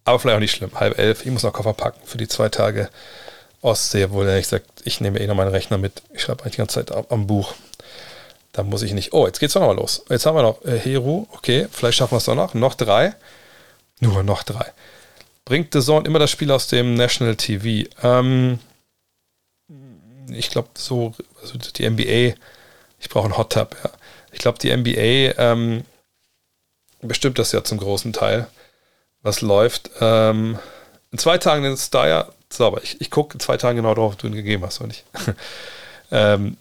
[0.03, 0.71] Aber vielleicht auch nicht schlimm.
[0.75, 1.25] Halb elf.
[1.25, 2.89] Ich muss noch Koffer packen für die zwei Tage
[3.61, 6.03] Ostsee, wo er sagt, ich nehme eh noch meinen Rechner mit.
[6.13, 7.55] Ich schreibe eigentlich die ganze Zeit am Buch.
[8.53, 9.13] Da muss ich nicht.
[9.13, 10.03] Oh, jetzt geht's doch nochmal los.
[10.09, 11.27] Jetzt haben wir noch äh, Heru.
[11.31, 12.53] Okay, vielleicht schaffen wir es doch noch.
[12.53, 13.15] Noch drei.
[13.99, 14.71] Nur noch drei.
[15.45, 17.89] Bringt The Zone immer das Spiel aus dem National TV?
[18.03, 18.59] Ähm,
[20.29, 22.35] ich glaube, so, also die NBA
[22.99, 23.89] ich brauche einen Hot Tub, ja.
[24.31, 25.85] Ich glaube, die NBA ähm,
[27.01, 28.47] bestimmt das ja zum großen Teil,
[29.21, 29.89] was läuft.
[29.99, 30.59] Ähm,
[31.11, 32.81] in zwei Tagen ist da ja sauber.
[32.83, 35.05] Ich, ich gucke in zwei Tagen genau drauf, ob du ihn gegeben hast oder nicht.
[36.11, 36.57] ähm,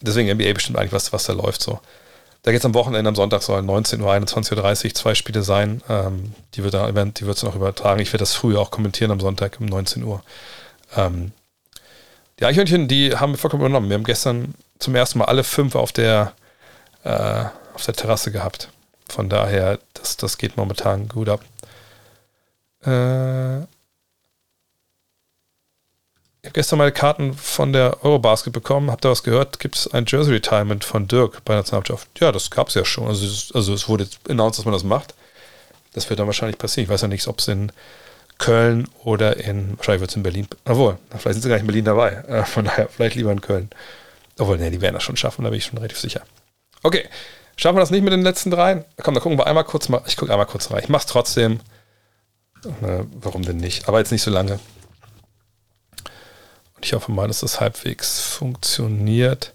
[0.00, 1.80] deswegen NBA bestimmt eigentlich, was, was da läuft so.
[2.42, 5.82] Da geht es am Wochenende, am Sonntag sollen 19 Uhr, 21.30 Uhr zwei Spiele sein.
[5.88, 8.00] Ähm, die wird da, die wird es noch übertragen.
[8.00, 10.22] Ich werde das früher auch kommentieren am Sonntag um 19 Uhr.
[10.94, 11.32] Ähm,
[12.38, 13.88] die Eichhörnchen, die haben wir vollkommen übernommen.
[13.88, 16.32] Wir haben gestern zum ersten Mal alle fünf auf der,
[17.04, 17.44] äh,
[17.74, 18.70] auf der Terrasse gehabt.
[19.08, 21.40] Von daher, das, das geht momentan gut ab.
[22.84, 23.58] Äh,
[26.42, 28.90] ich habe gestern meine Karten von der Eurobasket bekommen.
[28.90, 29.58] Habt ihr was gehört?
[29.58, 32.08] Gibt es ein Jersey Retirement von Dirk bei der Nationalmannschaft?
[32.20, 33.08] Ja, das gab es ja schon.
[33.08, 35.14] Also es, also es wurde announced, dass man das macht.
[35.92, 36.84] Das wird dann wahrscheinlich passieren.
[36.84, 37.72] Ich weiß ja nicht, ob es in
[38.38, 41.66] Köln oder in, wahrscheinlich wird es in Berlin, obwohl, vielleicht sind sie gar nicht in
[41.68, 42.10] Berlin dabei.
[42.28, 43.70] Äh, von daher, vielleicht lieber in Köln.
[44.38, 46.22] Obwohl, ne, die werden das schon schaffen, da bin ich schon relativ sicher.
[46.82, 47.08] Okay,
[47.56, 48.84] Schaffen wir das nicht mit den letzten dreien?
[49.02, 50.02] Komm, dann gucken wir einmal kurz mal.
[50.06, 50.82] Ich gucke einmal kurz rein.
[50.82, 51.60] Ich mach's trotzdem.
[52.80, 53.88] Na, warum denn nicht?
[53.88, 54.60] Aber jetzt nicht so lange.
[56.74, 59.54] Und ich hoffe mal, dass das halbwegs funktioniert.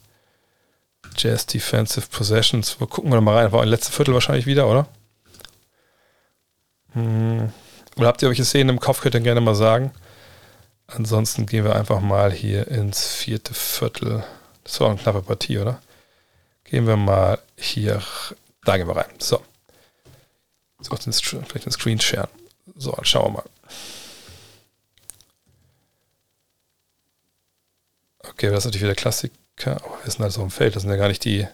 [1.15, 2.77] Jazz Defensive Possessions.
[2.79, 3.51] Wo gucken wir mal rein?
[3.51, 4.87] War ein letztes Viertel wahrscheinlich wieder, oder?
[6.93, 7.53] Hm.
[7.97, 9.01] Oder habt ihr welche Szenen im Kopf?
[9.01, 9.91] Könnt ihr gerne mal sagen.
[10.87, 14.23] Ansonsten gehen wir einfach mal hier ins vierte Viertel.
[14.63, 15.81] Das war eine knappe Partie, oder?
[16.63, 18.01] Gehen wir mal hier,
[18.63, 19.11] da gehen wir rein.
[19.19, 19.41] So.
[20.79, 22.29] So, vielleicht den Screen sharen.
[22.75, 23.49] So, dann schauen wir mal.
[28.19, 29.81] Okay, das ist natürlich wieder Klassiker.
[29.83, 30.75] Oh, wir sind halt so im Feld.
[30.75, 31.47] Das sind ja gar nicht die,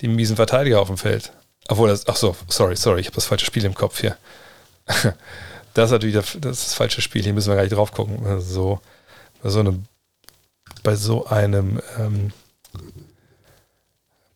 [0.00, 1.32] die miesen Verteidiger auf dem Feld.
[1.68, 4.16] Obwohl das, ach so, sorry, sorry, ich habe das falsche Spiel im Kopf hier.
[4.86, 7.22] das ist natürlich das, das, das, falsche Spiel.
[7.22, 8.40] Hier müssen wir gar nicht drauf gucken.
[8.40, 8.80] So,
[9.44, 9.84] so einem,
[10.82, 12.32] bei so einem, ähm,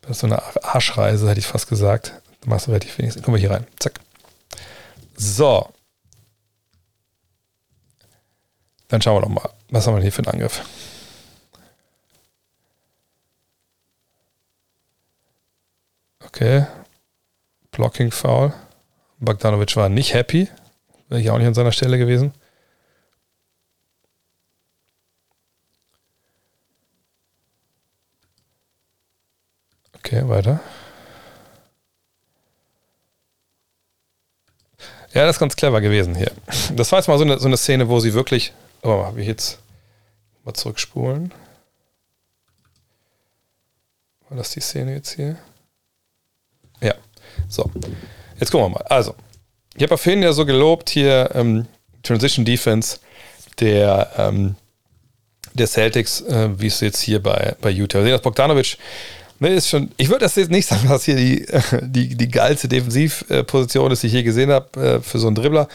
[0.03, 2.21] bei so einer Arschreise hätte ich fast gesagt.
[2.41, 3.15] Da machst du relativ wenig.
[3.15, 3.67] Guck mal hier rein.
[3.79, 4.01] Zack.
[5.17, 5.69] So.
[8.89, 9.51] Dann schauen wir doch mal.
[9.71, 10.63] Was haben wir hier für einen Angriff?
[16.27, 16.67] Okay.
[17.71, 18.53] Blocking Foul.
[19.19, 20.49] Bogdanovic war nicht happy.
[21.09, 22.33] Wäre ich auch nicht an seiner Stelle gewesen.
[30.13, 30.61] Okay, weiter.
[35.15, 36.31] Ja, das ist ganz clever gewesen hier.
[36.77, 38.53] Das war jetzt mal so eine, so eine Szene, wo sie wirklich.
[38.83, 39.59] Oh, habe ich jetzt
[40.45, 41.33] mal zurückspulen?
[44.29, 45.39] War das die Szene jetzt hier?
[46.83, 46.95] Ja.
[47.49, 47.71] So.
[48.39, 48.85] Jetzt gucken wir mal.
[48.89, 49.15] Also,
[49.75, 51.67] ich habe auf vorhin ja so gelobt hier ähm,
[52.03, 52.99] Transition Defense
[53.61, 54.57] der, ähm,
[55.55, 58.01] der Celtics, äh, wie es jetzt hier bei, bei Utah.
[58.01, 58.77] Wir sehen, dass Bogdanovic
[59.43, 61.47] ne, ist schon, ich würde das jetzt nicht sagen, dass hier die,
[61.83, 65.69] die, die geilste Defensivposition ist, die ich je gesehen habe äh, für so einen Dribbler,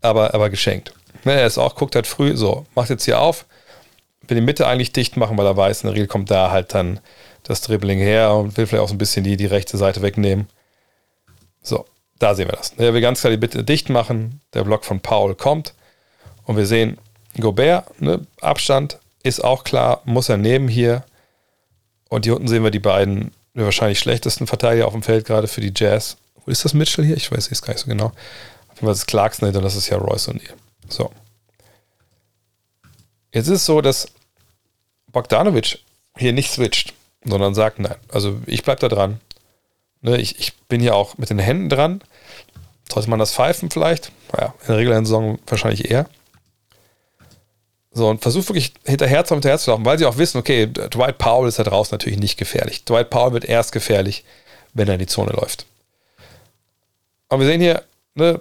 [0.00, 0.92] aber, aber geschenkt.
[1.24, 3.44] Ne, er ist auch, guckt halt früh, so, macht jetzt hier auf,
[4.26, 6.74] will die Mitte eigentlich dicht machen, weil er weiß, in der Regel kommt da halt
[6.74, 7.00] dann
[7.42, 10.46] das Dribbling her und will vielleicht auch so ein bisschen die, die rechte Seite wegnehmen.
[11.62, 11.86] So,
[12.18, 12.74] da sehen wir das.
[12.76, 14.40] Er will ganz klar die Mitte dicht machen.
[14.54, 15.74] Der Block von Paul kommt.
[16.44, 16.98] Und wir sehen
[17.40, 21.04] Gobert, ne, Abstand ist auch klar, muss er nehmen hier.
[22.08, 25.48] Und hier unten sehen wir die beiden die wahrscheinlich schlechtesten Verteidiger auf dem Feld, gerade
[25.48, 26.16] für die Jazz.
[26.36, 27.16] Wo ist das Mitchell hier?
[27.16, 28.06] Ich weiß es gar nicht so genau.
[28.06, 30.52] Auf jeden Fall ist es Clarkson und das ist ja Royce O'Neill.
[30.88, 31.10] So.
[33.32, 34.08] Jetzt ist es so, dass
[35.10, 35.80] Bogdanovic
[36.16, 36.94] hier nicht switcht,
[37.24, 39.20] sondern sagt, nein, also ich bleibe da dran.
[40.00, 42.00] Ne, ich, ich bin hier auch mit den Händen dran.
[42.90, 44.12] Sollte man das pfeifen vielleicht?
[44.32, 46.08] Naja, in der regulären Saison wahrscheinlich eher.
[47.98, 51.18] So, und versucht wirklich hinterher zu, hinterher zu laufen, weil sie auch wissen, okay, Dwight
[51.18, 52.84] Powell ist da draußen natürlich nicht gefährlich.
[52.84, 54.24] Dwight Powell wird erst gefährlich,
[54.72, 55.66] wenn er in die Zone läuft.
[57.28, 57.82] Aber wir sehen hier,
[58.14, 58.40] ne,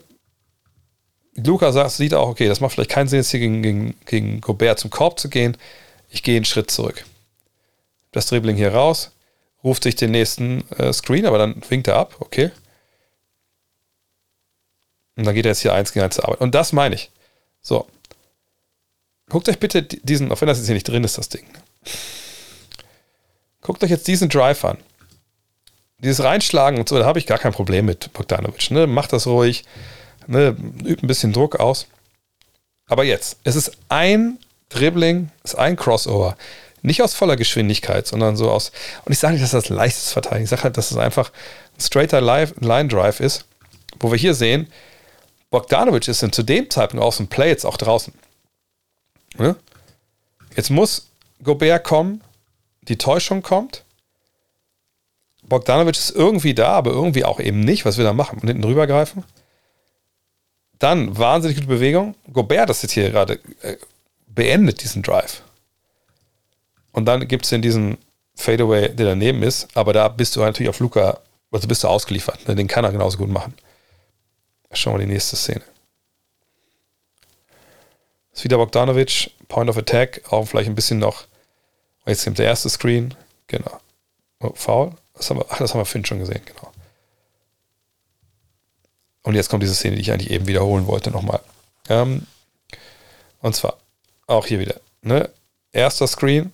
[1.33, 4.41] Luca sagt, sieht auch, okay, das macht vielleicht keinen Sinn, jetzt hier gegen, gegen, gegen
[4.41, 5.57] Gobert zum Korb zu gehen.
[6.11, 7.03] Ich gehe einen Schritt zurück.
[8.11, 9.11] Das Dribbling hier raus,
[9.63, 12.51] ruft sich den nächsten äh, Screen, aber dann winkt er ab, okay.
[15.15, 16.41] Und dann geht er jetzt hier eins gegen eins zur Arbeit.
[16.41, 17.09] Und das meine ich.
[17.63, 17.87] So.
[19.29, 21.45] Guckt euch bitte diesen, auch wenn das jetzt hier nicht drin ist, das Ding.
[23.61, 24.77] Guckt euch jetzt diesen Drive an.
[25.99, 28.71] Dieses Reinschlagen und so, da habe ich gar kein Problem mit Bogdanovic.
[28.71, 28.87] Ne?
[28.87, 29.65] Macht das ruhig.
[30.27, 30.55] Ne?
[30.85, 31.87] Übt ein bisschen Druck aus.
[32.87, 34.37] Aber jetzt, es ist ein
[34.69, 36.37] Dribbling, es ist ein Crossover.
[36.81, 38.71] Nicht aus voller Geschwindigkeit, sondern so aus.
[39.03, 40.45] Und ich sage nicht, dass das leichtes Verteidigen.
[40.45, 41.31] Ich sage halt, dass es einfach
[41.75, 43.45] ein straighter Line Drive ist,
[43.99, 44.71] wo wir hier sehen,
[45.49, 48.13] Bogdanovic ist zu dem Zeitpunkt aus dem Play jetzt auch draußen.
[49.37, 49.55] Ne?
[50.55, 51.07] Jetzt muss
[51.43, 52.21] Gobert kommen,
[52.83, 53.83] die Täuschung kommt.
[55.43, 57.85] Bogdanovic ist irgendwie da, aber irgendwie auch eben nicht.
[57.85, 58.39] Was will er machen?
[58.39, 59.23] Und hinten rübergreifen.
[60.79, 62.15] Dann wahnsinnig gute Bewegung.
[62.31, 63.77] Gobert, das jetzt hier gerade äh,
[64.27, 65.41] beendet diesen Drive.
[66.91, 67.97] Und dann gibt es in diesen
[68.35, 71.19] Fadeaway, der daneben ist, aber da bist du natürlich auf Luca,
[71.51, 72.47] also bist du ausgeliefert.
[72.47, 72.55] Ne?
[72.55, 73.53] Den kann er genauso gut machen.
[74.71, 75.61] Schauen wir die nächste Szene.
[78.43, 81.25] Wieder Bogdanovic, Point of Attack, auch vielleicht ein bisschen noch.
[82.05, 83.13] Jetzt kommt der erste Screen,
[83.47, 83.79] genau.
[84.39, 86.71] Oh, Foul, das haben wir, ach, das haben wir Finn schon gesehen, genau.
[89.23, 91.41] Und jetzt kommt diese Szene, die ich eigentlich eben wiederholen wollte, nochmal.
[91.89, 92.25] Ähm,
[93.41, 93.77] und zwar
[94.25, 94.75] auch hier wieder.
[95.01, 95.29] Ne?
[95.73, 96.53] Erster Screen.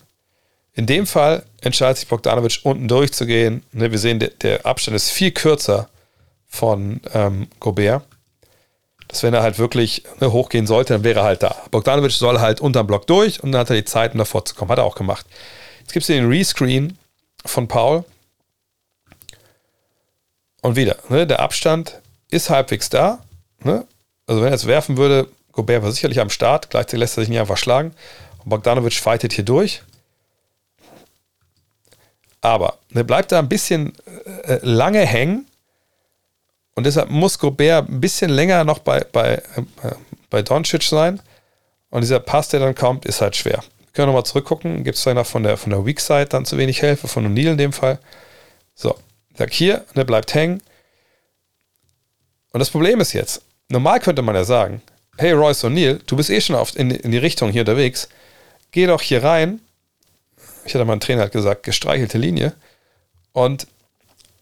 [0.74, 3.64] In dem Fall entscheidet sich Bogdanovic unten durchzugehen.
[3.74, 3.92] Ne?
[3.92, 5.90] Wir sehen, der, der Abstand ist viel kürzer
[6.48, 8.04] von ähm, Gobert.
[9.14, 11.56] Dass wenn er halt wirklich ne, hochgehen sollte, dann wäre er halt da.
[11.70, 14.56] Bogdanovic soll halt unterm Block durch und dann hat er die Zeit, um davor zu
[14.56, 14.72] kommen.
[14.72, 15.28] Hat er auch gemacht.
[15.82, 16.98] Jetzt gibt es den Rescreen
[17.46, 18.06] von Paul.
[20.64, 23.20] Und wieder, ne, der Abstand ist halbwegs da.
[23.60, 23.86] Ne?
[24.26, 27.30] Also wenn er jetzt werfen würde, Gobert war sicherlich am Start, gleichzeitig lässt er sich
[27.30, 27.94] nicht einfach schlagen.
[28.40, 29.84] Und Bogdanovic fightet hier durch.
[32.42, 33.94] Aber ne, bleibt da ein bisschen
[34.46, 35.46] äh, lange hängen.
[36.76, 39.92] Und deshalb muss Gobert ein bisschen länger noch bei, bei, äh,
[40.30, 41.22] bei Doncic sein.
[41.90, 43.64] Und dieser Pass, der dann kommt, ist halt schwer.
[43.80, 44.84] Wir können nochmal zurückgucken.
[44.84, 47.26] Gibt es da noch von der, von der Weak Side dann zu wenig Hilfe, von
[47.26, 48.00] O'Neill in dem Fall.
[48.74, 48.96] So,
[49.38, 50.62] sag hier, der bleibt hängen.
[52.52, 54.82] Und das Problem ist jetzt, normal könnte man ja sagen,
[55.18, 58.10] hey Royce O'Neill, du bist eh schon oft in, in die Richtung hier unterwegs,
[58.72, 59.60] geh doch hier rein.
[60.66, 62.54] Ich hatte mal einen Trainer hat gesagt, gestreichelte Linie.
[63.32, 63.68] Und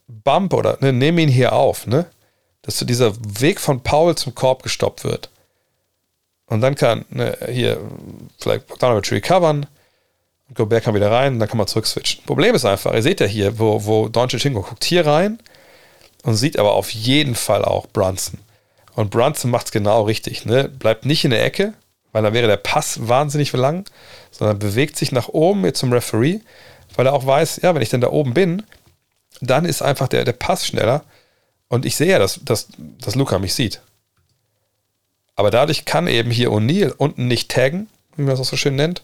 [0.07, 2.05] bump oder ne, nimm ihn hier auf, ne?
[2.61, 5.29] Dass so dieser Weg von Paul zum Korb gestoppt wird.
[6.45, 7.79] Und dann kann ne, hier
[8.39, 9.65] vielleicht Bogdanovic recovern.
[10.47, 12.23] Und Gobert kann wieder rein, dann kann man zurück switchen.
[12.25, 15.39] Problem ist einfach, ihr seht ja hier, wo, wo Doncic hinguckt, guckt hier rein
[16.23, 18.39] und sieht aber auf jeden Fall auch Brunson.
[18.95, 20.45] Und Brunson macht es genau richtig.
[20.45, 20.67] Ne?
[20.67, 21.73] Bleibt nicht in der Ecke,
[22.11, 23.85] weil dann wäre der Pass wahnsinnig lang,
[24.31, 26.41] sondern bewegt sich nach oben jetzt zum Referee,
[26.95, 28.63] weil er auch weiß, ja, wenn ich dann da oben bin,
[29.39, 31.03] dann ist einfach der, der Pass schneller.
[31.71, 32.67] Und ich sehe ja, dass, dass,
[32.99, 33.79] dass Luca mich sieht.
[35.37, 37.87] Aber dadurch kann eben hier O'Neill unten nicht taggen,
[38.17, 39.03] wie man das auch so schön nennt.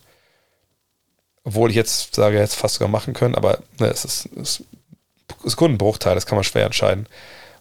[1.45, 4.63] Obwohl ich jetzt sage, jetzt fast sogar machen können, aber ne, es ist, es
[5.45, 7.07] ist Kundenbruchteil, das kann man schwer entscheiden.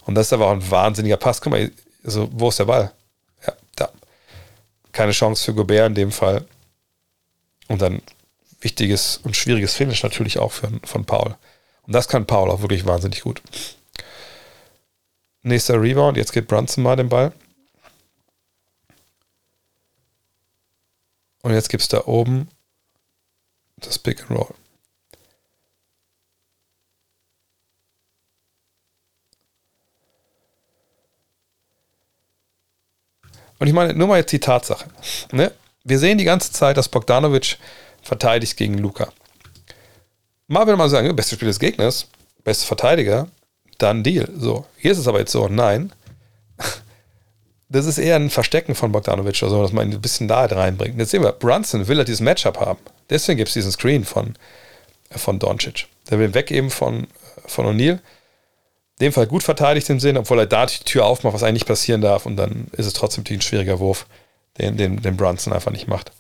[0.07, 1.41] Und das ist aber auch ein wahnsinniger Pass.
[1.41, 1.71] Guck mal,
[2.05, 2.91] also, wo ist der Ball?
[3.47, 3.91] Ja, da.
[4.91, 6.45] Keine Chance für Gobert in dem Fall.
[7.69, 8.03] Und dann
[8.61, 11.37] wichtiges und schwieriges Finish natürlich auch für, von Paul.
[11.87, 13.41] Und das kann Paul auch wirklich wahnsinnig gut.
[15.47, 17.33] Nächster Rebound, jetzt geht Brunson mal den Ball.
[21.43, 22.49] Und jetzt gibt es da oben
[23.77, 24.53] das Pick and Roll.
[33.61, 34.91] Und ich meine, nur mal jetzt die Tatsache.
[35.31, 35.53] Ne?
[35.85, 37.57] Wir sehen die ganze Zeit, dass Bogdanovic
[38.03, 39.13] verteidigt gegen Luca.
[40.49, 42.09] Mal würde man sagen, beste Spiel des Gegners,
[42.43, 43.29] beste Verteidiger,
[43.79, 44.29] dann Deal.
[44.37, 45.93] So, hier ist es aber jetzt so, nein.
[47.69, 50.51] Das ist eher ein Verstecken von Bogdanovic oder so, dass man ihn ein bisschen nahe
[50.51, 50.99] reinbringt.
[50.99, 52.79] Jetzt sehen wir, Brunson will er dieses Matchup haben.
[53.11, 54.35] Deswegen gibt es diesen Screen von,
[55.11, 55.87] von Doncic.
[56.09, 57.09] Der will weggeben von,
[57.47, 57.99] von O'Neill
[59.01, 62.01] dem Fall gut verteidigt im Sinn, obwohl er da die Tür aufmacht, was eigentlich passieren
[62.01, 62.27] darf.
[62.27, 64.07] Und dann ist es trotzdem ein schwieriger Wurf,
[64.59, 66.13] den, den, den Brunson einfach nicht macht.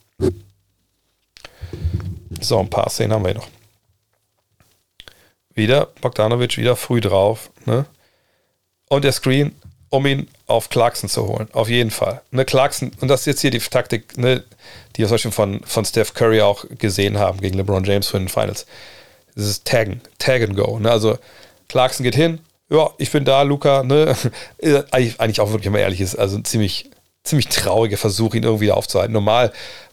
[2.40, 3.48] So, ein paar Szenen haben wir hier noch.
[5.56, 7.50] Wieder Bogdanovic, wieder früh drauf.
[7.64, 7.86] Ne?
[8.88, 9.56] Und der Screen,
[9.88, 11.48] um ihn auf Clarkson zu holen.
[11.52, 12.22] Auf jeden Fall.
[12.30, 14.44] Ne, Clarkson, und das ist jetzt hier die Taktik, ne,
[14.94, 18.18] die wir zum Beispiel von, von Steph Curry auch gesehen haben gegen LeBron James für
[18.18, 18.66] den Finals.
[19.34, 20.78] Das ist Taggen, Tag and Go.
[20.78, 20.90] Ne?
[20.90, 21.18] Also
[21.68, 24.16] Clarkson geht hin, ja, ich bin da, Luca, ne?
[24.90, 26.90] Eigentlich auch wirklich mal ehrlich ist, also ein ziemlich,
[27.22, 29.12] ziemlich trauriger Versuch, ihn irgendwie aufzuhalten.
[29.12, 29.52] Normal,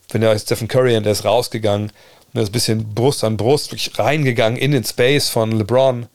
[0.10, 1.92] wenn er Stephen Curry und der ist rausgegangen,
[2.34, 6.08] ein bisschen Brust an Brust, wirklich reingegangen in den Space von LeBron,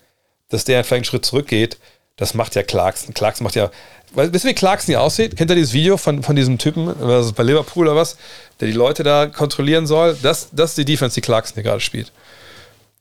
[0.49, 1.79] dass der vielleicht einen Schritt zurückgeht,
[2.17, 3.15] das macht ja Clarkson.
[3.15, 3.71] Clarkson macht ja,
[4.15, 5.37] wisst ihr, wie Clarkson hier aussieht?
[5.37, 8.17] Kennt ihr dieses Video von, von diesem Typen, ist bei Liverpool oder was,
[8.59, 10.17] der die Leute da kontrollieren soll?
[10.21, 12.13] Das, das ist die Defense, die Clarkson hier gerade spielt.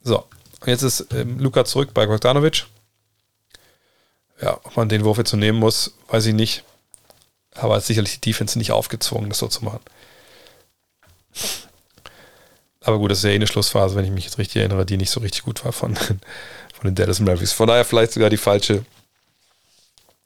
[0.03, 0.19] So,
[0.61, 2.65] und jetzt ist ähm, Luca zurück bei Bogdanovic
[4.41, 6.63] ja, ob man den Wurf jetzt so nehmen muss, weiß ich nicht.
[7.53, 9.79] Aber sicherlich die Defense nicht aufgezwungen, das so zu machen.
[12.87, 14.95] Aber gut, das ist ja eh eine Schlussphase, wenn ich mich jetzt richtig erinnere, die
[14.95, 16.19] nicht so richtig gut war von, von
[16.85, 17.51] den Dallas Mavericks.
[17.51, 18.85] Von daher vielleicht sogar die falsche,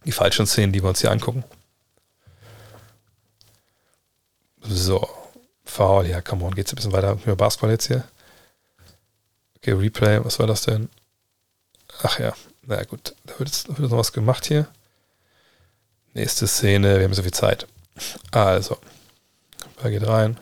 [0.05, 1.43] die falschen Szenen, die wir uns hier angucken.
[4.61, 5.09] So,
[5.65, 8.03] Foul, ja, come on, geht's ein bisschen weiter über Basketball jetzt hier?
[9.57, 10.87] Okay, Replay, was war das denn?
[12.03, 12.31] Ach ja,
[12.67, 14.67] na gut, da wird jetzt, da wird noch was gemacht hier.
[16.13, 17.65] Nächste Szene, wir haben so viel Zeit.
[18.29, 18.77] Also,
[19.81, 20.39] wer geht rein?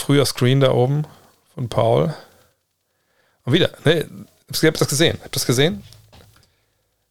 [0.00, 1.06] Früher Screen da oben
[1.54, 2.14] von Paul.
[3.44, 4.08] Und wieder, ne,
[4.52, 5.18] ich hab das gesehen.
[5.22, 5.82] Habt das gesehen?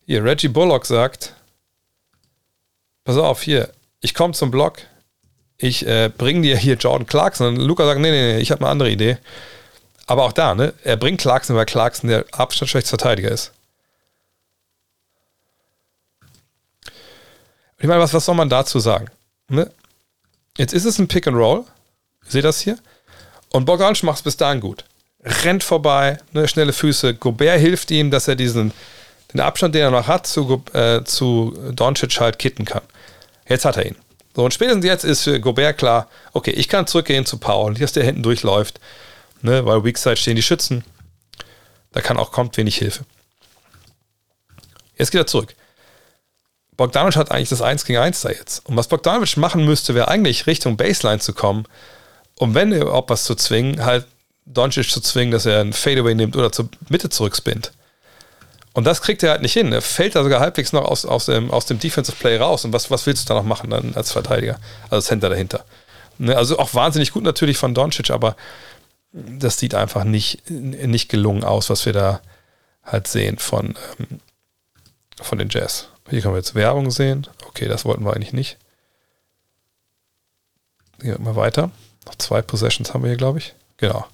[0.05, 1.33] Hier, Reggie Bullock sagt,
[3.03, 3.69] pass auf, hier,
[4.01, 4.79] ich komme zum Block,
[5.57, 7.47] ich äh, bringe dir hier Jordan Clarkson.
[7.47, 9.17] Und Luca sagt, nee, nee, nee, ich habe eine andere Idee.
[10.07, 10.73] Aber auch da, ne?
[10.83, 13.51] Er bringt Clarkson, weil Clarkson der abstandsschwächste Verteidiger ist.
[17.77, 19.07] Ich meine, was, was soll man dazu sagen?
[19.47, 19.71] Ne?
[20.57, 21.63] Jetzt ist es ein Pick and Roll.
[22.27, 22.77] Seht das hier?
[23.49, 24.85] Und Bogdanovic macht es bis dahin gut.
[25.23, 27.15] Rennt vorbei, ne, schnelle Füße.
[27.15, 28.73] Gobert hilft ihm, dass er diesen
[29.33, 32.81] den Abstand, den er noch hat, zu, äh, zu Doncic halt kitten kann.
[33.47, 33.95] Jetzt hat er ihn.
[34.35, 37.91] So, und spätestens jetzt ist für Gobert klar, okay, ich kann zurückgehen zu Paul, dass
[37.91, 38.79] der hinten durchläuft
[39.41, 40.83] ne, weil Weakside stehen die Schützen.
[41.91, 43.05] Da kann auch kommt wenig Hilfe.
[44.97, 45.55] Jetzt geht er zurück.
[46.77, 48.65] Bogdanovic hat eigentlich das 1 gegen 1 da jetzt.
[48.65, 51.65] Und was Bogdanovic machen müsste, wäre eigentlich Richtung Baseline zu kommen,
[52.39, 54.07] um wenn überhaupt was zu zwingen, halt
[54.45, 57.71] Doncic zu zwingen, dass er ein Fadeaway nimmt oder zur Mitte zurückspinnt.
[58.73, 59.73] Und das kriegt er halt nicht hin.
[59.73, 62.63] Er fällt da sogar halbwegs noch aus, aus, dem, aus dem Defensive Play raus.
[62.63, 64.57] Und was, was willst du da noch machen dann als Verteidiger?
[64.89, 65.65] Also Center dahinter.
[66.17, 68.35] Ne, also auch wahnsinnig gut natürlich von Doncic, aber
[69.11, 72.21] das sieht einfach nicht, nicht gelungen aus, was wir da
[72.83, 74.21] halt sehen von, ähm,
[75.21, 75.89] von den Jazz.
[76.09, 77.27] Hier können wir jetzt Werbung sehen.
[77.47, 78.57] Okay, das wollten wir eigentlich nicht.
[80.99, 81.71] Gehen wir mal weiter.
[82.05, 83.53] Noch zwei Possessions haben wir hier, glaube ich.
[83.77, 84.05] Genau.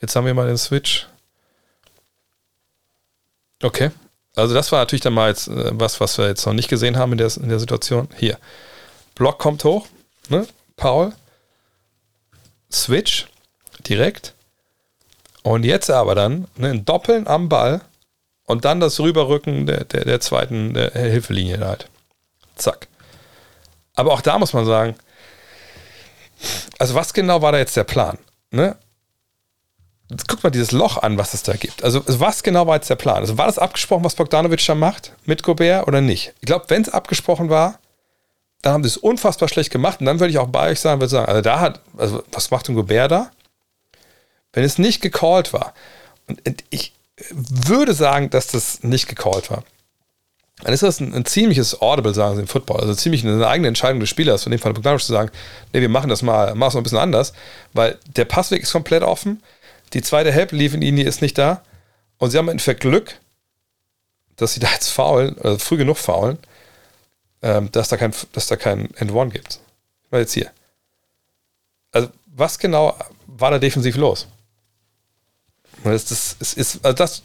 [0.00, 1.06] Jetzt haben wir mal den Switch.
[3.62, 3.90] Okay.
[4.34, 6.96] Also das war natürlich dann mal jetzt äh, was, was wir jetzt noch nicht gesehen
[6.96, 8.08] haben in der, in der Situation.
[8.16, 8.38] Hier.
[9.14, 9.86] Block kommt hoch.
[10.28, 10.46] Ne?
[10.76, 11.12] Paul.
[12.72, 13.28] Switch.
[13.86, 14.34] Direkt.
[15.42, 17.82] Und jetzt aber dann ne, ein Doppeln am Ball
[18.50, 21.88] und dann das Rüberrücken der, der, der zweiten der Hilfelinie halt.
[22.56, 22.88] Zack.
[23.94, 24.94] Aber auch da muss man sagen,
[26.78, 28.18] also was genau war da jetzt der Plan?
[28.50, 28.76] Ne?
[30.26, 31.84] guck mal dieses Loch an, was es da gibt.
[31.84, 33.18] Also, was genau war jetzt der Plan?
[33.18, 36.32] Also, war das abgesprochen, was Bogdanovic da macht mit Gobert oder nicht?
[36.40, 37.78] Ich glaube, wenn es abgesprochen war,
[38.62, 40.00] dann haben sie es unfassbar schlecht gemacht.
[40.00, 42.50] Und dann würde ich auch bei euch sagen, würde sagen, also da hat, also was
[42.50, 43.30] macht ein Gobert da?
[44.52, 45.74] Wenn es nicht gecallt war,
[46.26, 46.92] und ich
[47.30, 49.64] würde sagen, dass das nicht gecallt war,
[50.62, 52.80] dann ist das ein, ein, ziemliches Audible, sagen sie im Football.
[52.80, 55.30] Also ziemlich eine eigene Entscheidung des Spielers, von dem Fall Bogdanovic zu sagen,
[55.72, 57.32] nee, wir machen das mal, machen es noch ein bisschen anders,
[57.72, 59.42] weil der Passweg ist komplett offen
[59.92, 61.62] die zweite Help-Linie ist nicht da.
[62.18, 63.18] Und sie haben entweder Glück,
[64.36, 66.38] dass sie da jetzt faulen, also früh genug faulen,
[67.42, 69.60] ähm, dass, da kein, dass da kein End-One gibt.
[70.10, 70.50] Weil jetzt hier.
[71.92, 74.28] Also, was genau war da defensiv los?
[75.84, 77.22] Das, das, das ist, also das,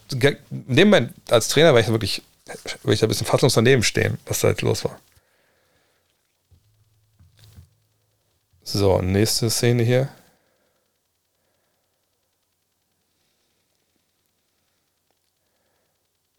[0.67, 2.21] Moment als Trainer war ich wirklich,
[2.83, 4.99] war ich da ein bisschen fassungslos daneben stehen, was da jetzt los war.
[8.63, 10.09] So, nächste Szene hier.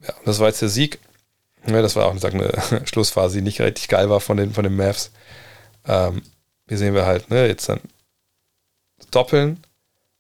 [0.01, 0.99] Ja, das war jetzt der Sieg.
[1.67, 4.77] Ja, das war auch eine Schlussphase, die nicht richtig geil war von den, von den
[4.77, 5.11] Mavs.
[5.87, 6.23] Ähm,
[6.69, 7.81] hier sehen wir halt, ne, jetzt dann
[9.11, 9.63] doppeln.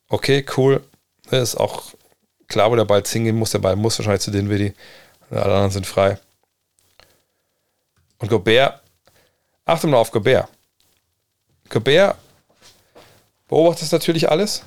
[0.08, 0.82] Okay, cool.
[1.30, 1.82] Das ist auch
[2.48, 3.50] klar, wo der Ball hingehen muss.
[3.50, 4.74] Der Ball muss wahrscheinlich zu den Dinwiddie.
[5.30, 6.18] Alle anderen sind frei.
[8.18, 8.80] Und Gobert,
[9.64, 10.48] achte mal auf Gobert.
[11.68, 12.16] Gobert
[13.48, 14.62] beobachtet natürlich alles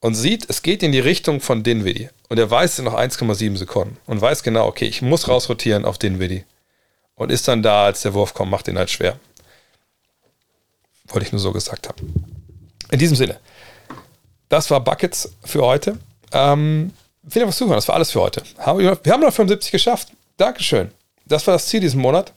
[0.00, 2.10] und sieht, es geht in die Richtung von Dinwiddie.
[2.28, 6.44] Und er weiß noch 1,7 Sekunden und weiß genau, okay, ich muss rausrotieren auf Dinwiddie.
[7.14, 9.18] Und ist dann da, als der Wurf kommt, macht den halt schwer.
[11.06, 12.52] Wollte ich nur so gesagt haben.
[12.90, 13.40] In diesem Sinne,
[14.48, 15.98] das war Buckets für heute.
[16.32, 16.92] Ähm,
[17.28, 18.42] vielen Dank fürs Zuhören, das war alles für heute.
[18.56, 20.08] Wir haben noch 75 geschafft.
[20.36, 20.90] Dankeschön.
[21.24, 22.32] Das war das Ziel diesen Monat.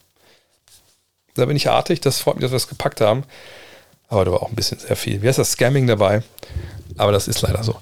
[1.36, 3.24] Da bin ich artig, das freut mich, dass wir es gepackt haben.
[4.08, 5.22] Aber da war auch ein bisschen sehr viel.
[5.22, 5.52] Wie heißt das?
[5.52, 6.24] Scamming dabei.
[6.98, 7.78] Aber das ist leider so.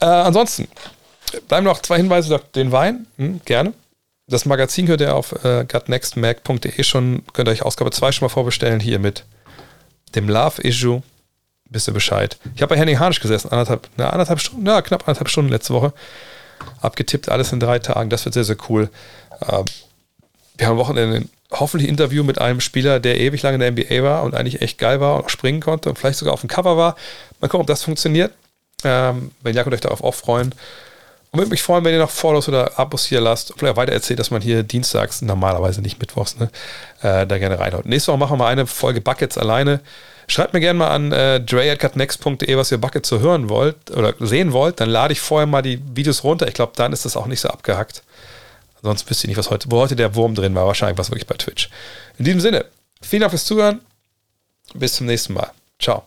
[0.00, 0.68] Äh, ansonsten
[1.48, 2.40] bleiben noch zwei Hinweise.
[2.54, 3.74] Den Wein, hm, gerne.
[4.28, 8.32] Das Magazin könnt ihr auf äh, gutnextmac.de schon, könnt ihr euch Ausgabe 2 schon mal
[8.32, 8.80] vorbestellen.
[8.80, 9.24] Hier mit
[10.14, 11.02] dem Love Issue.
[11.70, 12.38] Wisst ihr Bescheid.
[12.54, 15.74] Ich habe bei Henning Harnisch gesessen, anderthalb, na, anderthalb Stunden, ja, knapp anderthalb Stunden letzte
[15.74, 15.92] Woche.
[16.80, 18.08] Abgetippt, alles in drei Tagen.
[18.10, 18.88] Das wird sehr, sehr cool.
[19.40, 19.64] Äh,
[20.56, 23.70] wir haben am Wochenende ein hoffentlich Interview mit einem Spieler, der ewig lange in der
[23.72, 26.40] NBA war und eigentlich echt geil war und auch springen konnte und vielleicht sogar auf
[26.40, 26.96] dem Cover war.
[27.40, 28.32] Mal gucken, ob das funktioniert.
[28.84, 30.54] Ähm, wenn ja, könnt ihr euch darauf auch freuen.
[31.30, 33.52] Und würde mich freuen, wenn ihr noch Follows oder Abos hier lasst.
[33.56, 36.50] Vielleicht weiter erzählt, dass man hier dienstags, normalerweise nicht mittwochs, ne,
[37.02, 37.86] äh, da gerne reinhaut.
[37.86, 39.80] Nächste Woche machen wir eine Folge Buckets alleine.
[40.28, 41.40] Schreibt mir gerne mal an äh,
[42.56, 44.80] was ihr Buckets so hören wollt oder sehen wollt.
[44.80, 46.48] Dann lade ich vorher mal die Videos runter.
[46.48, 48.02] Ich glaube, dann ist das auch nicht so abgehackt.
[48.82, 50.66] Sonst wüsste ich nicht, was heute, wo heute der Wurm drin war.
[50.66, 51.70] Wahrscheinlich war es wirklich bei Twitch.
[52.18, 52.64] In diesem Sinne,
[53.00, 53.80] vielen Dank fürs Zuhören.
[54.74, 55.50] Bis zum nächsten Mal.
[55.78, 56.04] Ciao.